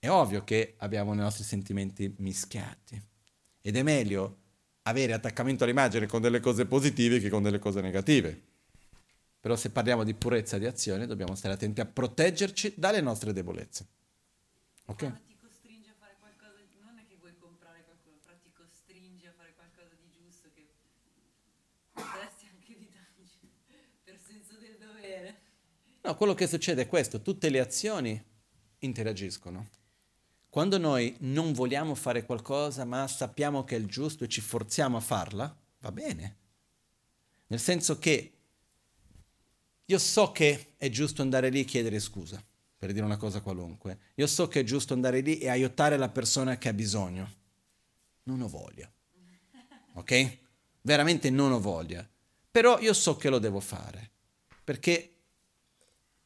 [0.00, 3.00] È ovvio che abbiamo i nostri sentimenti mischiati
[3.60, 4.38] ed è meglio
[4.86, 8.52] avere attaccamento all'immagine con delle cose positive che con delle cose negative.
[9.40, 13.86] Però se parliamo di purezza di azione dobbiamo stare attenti a proteggerci dalle nostre debolezze.
[14.86, 15.02] Ok?
[15.02, 16.78] Ma ti costringe a fare qualcosa, di...
[16.80, 20.66] non è che vuoi comprare qualcosa, però ti costringe a fare qualcosa di giusto che
[21.92, 23.50] potresti anche evitarci
[24.04, 25.36] per senso del dovere.
[26.02, 28.22] No, quello che succede è questo, tutte le azioni
[28.78, 29.68] interagiscono.
[30.54, 34.96] Quando noi non vogliamo fare qualcosa ma sappiamo che è il giusto e ci forziamo
[34.96, 36.36] a farla, va bene.
[37.48, 38.32] Nel senso che
[39.84, 42.40] io so che è giusto andare lì e chiedere scusa,
[42.78, 43.98] per dire una cosa qualunque.
[44.14, 47.28] Io so che è giusto andare lì e aiutare la persona che ha bisogno.
[48.22, 48.88] Non ho voglia.
[49.94, 50.38] Ok?
[50.82, 52.08] Veramente non ho voglia.
[52.48, 54.12] Però io so che lo devo fare.
[54.62, 55.16] perché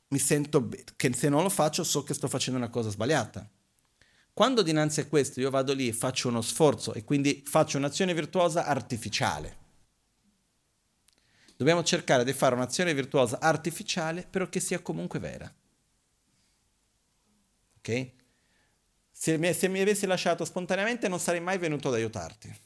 [0.09, 3.51] mi sento che se non lo faccio so che sto facendo una cosa sbagliata.
[4.39, 8.15] Quando dinanzi a questo io vado lì e faccio uno sforzo e quindi faccio un'azione
[8.15, 9.57] virtuosa artificiale,
[11.57, 15.53] dobbiamo cercare di fare un'azione virtuosa artificiale però che sia comunque vera.
[17.79, 18.11] Ok?
[19.11, 22.57] Se mi, se mi avessi lasciato spontaneamente non sarei mai venuto ad aiutarti.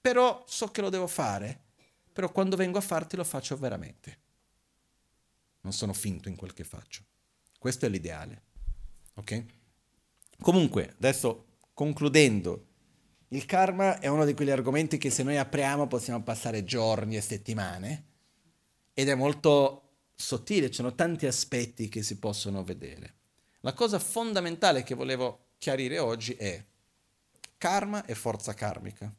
[0.00, 1.66] Però so che lo devo fare,
[2.12, 4.18] però quando vengo a farti lo faccio veramente.
[5.60, 7.04] Non sono finto in quel che faccio.
[7.60, 8.42] Questo è l'ideale.
[9.14, 9.55] Ok?
[10.40, 12.66] Comunque, adesso concludendo,
[13.28, 17.20] il karma è uno di quegli argomenti che se noi apriamo possiamo passare giorni e
[17.20, 18.04] settimane
[18.94, 19.82] ed è molto
[20.14, 23.14] sottile, ci sono tanti aspetti che si possono vedere.
[23.60, 26.64] La cosa fondamentale che volevo chiarire oggi è
[27.58, 29.12] karma e forza karmica.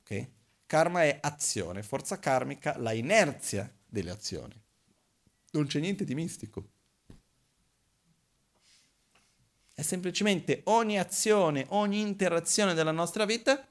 [0.00, 0.28] Ok?
[0.66, 4.60] Karma è azione, forza karmica la inerzia delle azioni.
[5.52, 6.68] Non c'è niente di mistico.
[9.78, 13.64] È semplicemente ogni azione, ogni interazione della nostra vita,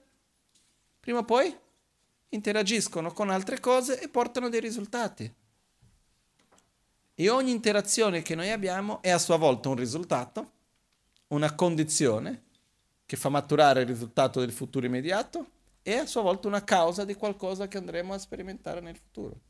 [1.02, 1.54] prima o poi
[2.30, 5.30] interagiscono con altre cose e portano dei risultati.
[7.14, 10.52] E ogni interazione che noi abbiamo è a sua volta un risultato,
[11.28, 12.44] una condizione
[13.06, 15.50] che fa maturare il risultato del futuro immediato
[15.82, 19.42] e a sua volta una causa di qualcosa che andremo a sperimentare nel futuro.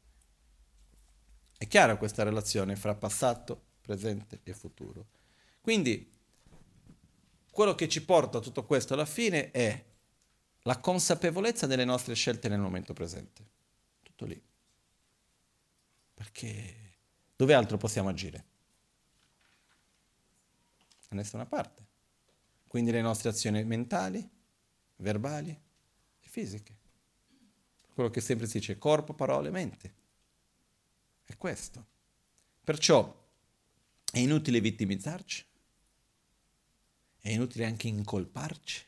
[1.55, 5.05] È chiara questa relazione fra passato, presente e futuro.
[5.61, 6.15] Quindi
[7.57, 9.83] quello che ci porta a tutto questo alla fine è
[10.61, 13.43] la consapevolezza delle nostre scelte nel momento presente.
[14.03, 14.39] Tutto lì.
[16.13, 16.75] Perché
[17.35, 18.45] dove altro possiamo agire?
[21.09, 21.83] Da nessuna parte.
[22.67, 24.29] Quindi le nostre azioni mentali,
[24.97, 26.77] verbali e fisiche.
[27.91, 29.93] Quello che sempre si dice corpo, parole, mente.
[31.25, 31.83] È questo.
[32.63, 33.25] Perciò
[34.11, 35.43] è inutile vittimizzarci,
[37.27, 38.85] è inutile anche incolparci,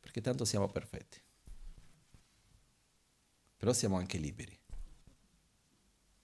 [0.00, 1.20] perché tanto siamo perfetti.
[3.56, 4.58] Però siamo anche liberi.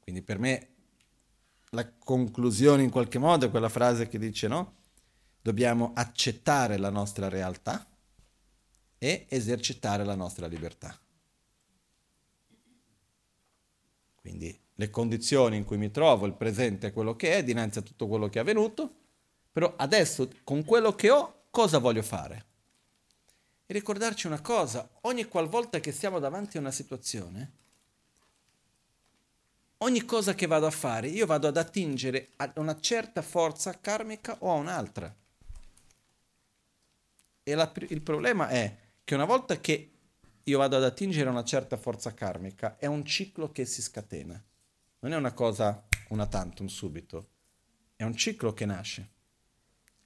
[0.01, 0.69] Quindi per me
[1.71, 4.75] la conclusione in qualche modo è quella frase che dice no?
[5.41, 7.89] Dobbiamo accettare la nostra realtà
[8.99, 11.01] e esercitare la nostra libertà.
[14.17, 17.83] Quindi le condizioni in cui mi trovo, il presente è quello che è, dinanzi a
[17.83, 18.97] tutto quello che è avvenuto,
[19.53, 22.47] però adesso con quello che ho cosa voglio fare?
[23.67, 27.53] E ricordarci una cosa, ogni qualvolta che siamo davanti a una situazione,
[29.79, 34.37] ogni cosa che vado a fare, io vado ad attingere a una certa forza karmica
[34.41, 35.15] o a un'altra.
[37.45, 39.91] E la, il problema è che una volta che
[40.45, 44.43] io vado ad attingere una certa forza karmica, è un ciclo che si scatena.
[45.01, 47.29] Non è una cosa una tantum subito,
[47.97, 49.09] è un ciclo che nasce.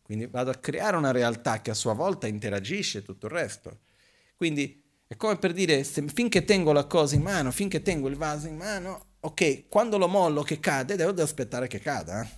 [0.07, 3.81] Quindi vado a creare una realtà che a sua volta interagisce tutto il resto.
[4.37, 8.15] Quindi è come per dire, se, finché tengo la cosa in mano, finché tengo il
[8.15, 12.23] vaso in mano, ok, quando lo mollo che cade, devo, devo aspettare che cada.
[12.23, 12.29] Eh.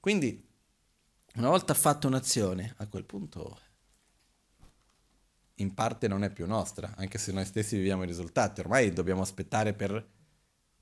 [0.00, 0.44] Quindi,
[1.36, 3.60] una volta fatta un'azione, a quel punto
[5.54, 8.58] in parte non è più nostra, anche se noi stessi viviamo i risultati.
[8.58, 10.04] Ormai dobbiamo aspettare per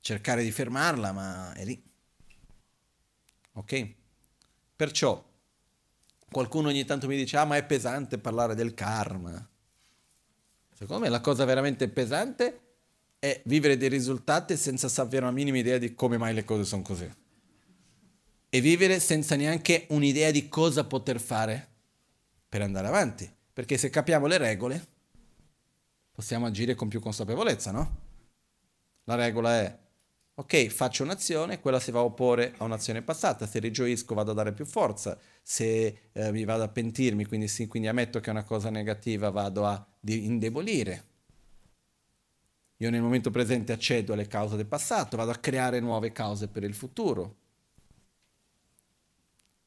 [0.01, 1.93] cercare di fermarla, ma è lì.
[3.53, 4.03] Ok?
[4.77, 5.23] Perciò
[6.31, 9.49] qualcuno ogni tanto mi dice, ah ma è pesante parlare del karma.
[10.73, 12.61] Secondo me la cosa veramente pesante
[13.21, 16.83] è vivere dei risultati senza sapere una minima idea di come mai le cose sono
[16.83, 17.11] così.
[18.49, 21.69] E vivere senza neanche un'idea di cosa poter fare
[22.49, 23.33] per andare avanti.
[23.53, 24.87] Perché se capiamo le regole,
[26.13, 28.03] possiamo agire con più consapevolezza, no?
[29.05, 29.79] La regola è
[30.37, 34.35] Ok, faccio un'azione, quella si va a opporre a un'azione passata, se rigioisco vado a
[34.35, 38.33] dare più forza, se eh, mi vado a pentirmi, quindi, sì, quindi ammetto che è
[38.33, 41.05] una cosa negativa, vado a indebolire.
[42.79, 46.65] Io nel momento presente accedo alle cause del passato, vado a creare nuove cause per
[46.65, 47.37] il futuro.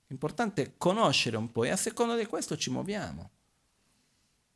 [0.08, 3.30] L'importante è conoscere un po' e a seconda di questo ci muoviamo.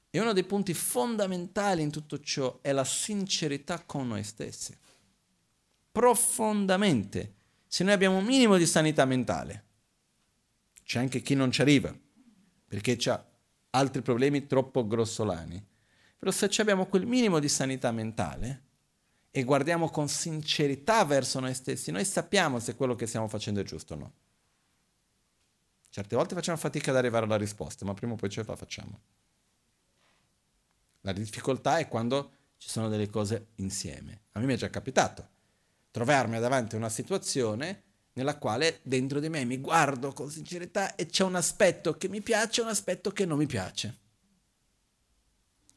[0.10, 4.78] E uno dei punti fondamentali in tutto ciò è la sincerità con noi stessi
[5.91, 7.35] profondamente.
[7.68, 9.65] Se noi abbiamo un minimo di sanità mentale,
[10.84, 11.95] c'è anche chi non ci arriva,
[12.68, 13.26] perché ha
[13.72, 15.65] altri problemi troppo grossolani.
[16.18, 18.63] Però se abbiamo quel minimo di sanità mentale
[19.31, 23.63] e guardiamo con sincerità verso noi stessi, noi sappiamo se quello che stiamo facendo è
[23.63, 24.13] giusto o no.
[25.89, 29.01] Certe volte facciamo fatica ad arrivare alla risposta, ma prima o poi ce la facciamo.
[31.01, 34.22] La difficoltà è quando ci sono delle cose insieme.
[34.34, 35.39] A me mi è già capitato
[35.91, 41.05] trovarmi davanti a una situazione nella quale dentro di me mi guardo con sincerità e
[41.05, 43.99] c'è un aspetto che mi piace e un aspetto che non mi piace.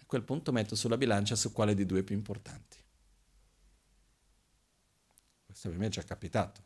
[0.01, 2.79] A quel punto metto sulla bilancia su quale di due è più importanti.
[5.47, 6.63] Questo per me è già capitato.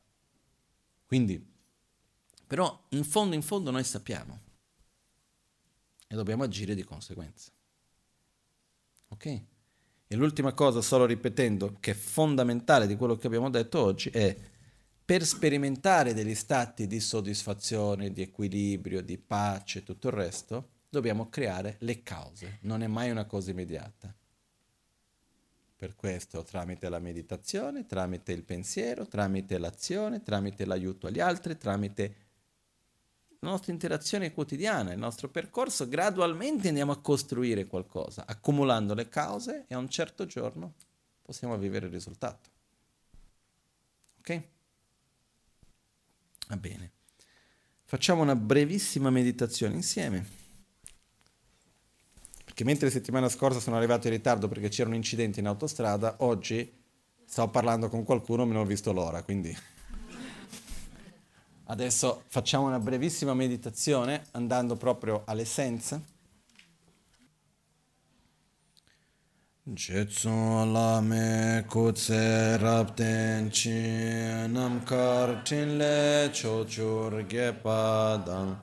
[1.06, 1.54] Quindi,
[2.46, 4.40] però in fondo in fondo noi sappiamo
[6.06, 7.50] e dobbiamo agire di conseguenza.
[9.08, 9.42] Ok?
[10.10, 14.34] E l'ultima cosa, solo ripetendo, che è fondamentale di quello che abbiamo detto oggi, è
[15.04, 21.28] per sperimentare degli stati di soddisfazione, di equilibrio, di pace e tutto il resto, dobbiamo
[21.28, 22.58] creare le cause.
[22.62, 24.14] Non è mai una cosa immediata.
[25.76, 32.27] Per questo, tramite la meditazione, tramite il pensiero, tramite l'azione, tramite l'aiuto agli altri, tramite
[33.40, 39.64] la nostra interazione quotidiana, il nostro percorso, gradualmente andiamo a costruire qualcosa, accumulando le cause
[39.68, 40.74] e a un certo giorno
[41.22, 42.48] possiamo vivere il risultato.
[44.18, 44.42] Ok?
[46.48, 46.92] Va bene.
[47.84, 50.36] Facciamo una brevissima meditazione insieme
[52.58, 56.68] che mentre settimana scorsa sono arrivato in ritardo perché c'era un incidente in autostrada, oggi
[57.24, 59.56] stavo parlando con qualcuno e non ho visto l'ora, quindi
[61.68, 66.00] adesso facciamo una brevissima meditazione andando proprio all'essenza.
[69.70, 70.30] Jetsu
[70.72, 78.56] lame kutse rapten chi nam kar tin le chochur gepadang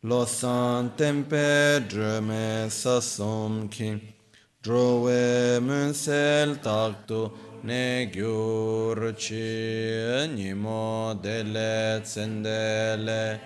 [0.00, 4.14] lo san tempe dreme sasom ki
[4.60, 7.32] drowe munsel taktu
[7.64, 13.40] ne gyur chi nimo dele tsendele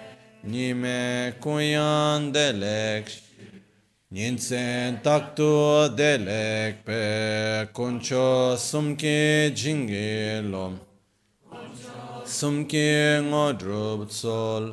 [0.44, 3.06] nime kuyan delek
[4.10, 10.74] Ninsen taktu delek pe kuncho sumki jingilom
[12.24, 14.64] sumki ngodrub tsol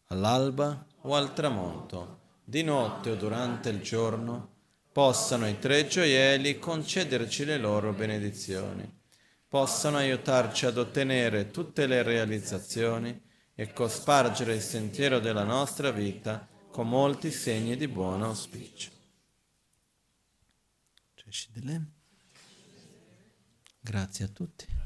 [0.09, 4.51] All'alba o al tramonto, di notte o durante il giorno,
[4.93, 9.01] possano i tre gioielli concederci le loro benedizioni,
[9.49, 13.21] possano aiutarci ad ottenere tutte le realizzazioni
[13.55, 18.91] e cospargere il sentiero della nostra vita con molti segni di buon auspicio.
[23.81, 24.82] Grazie a tutti.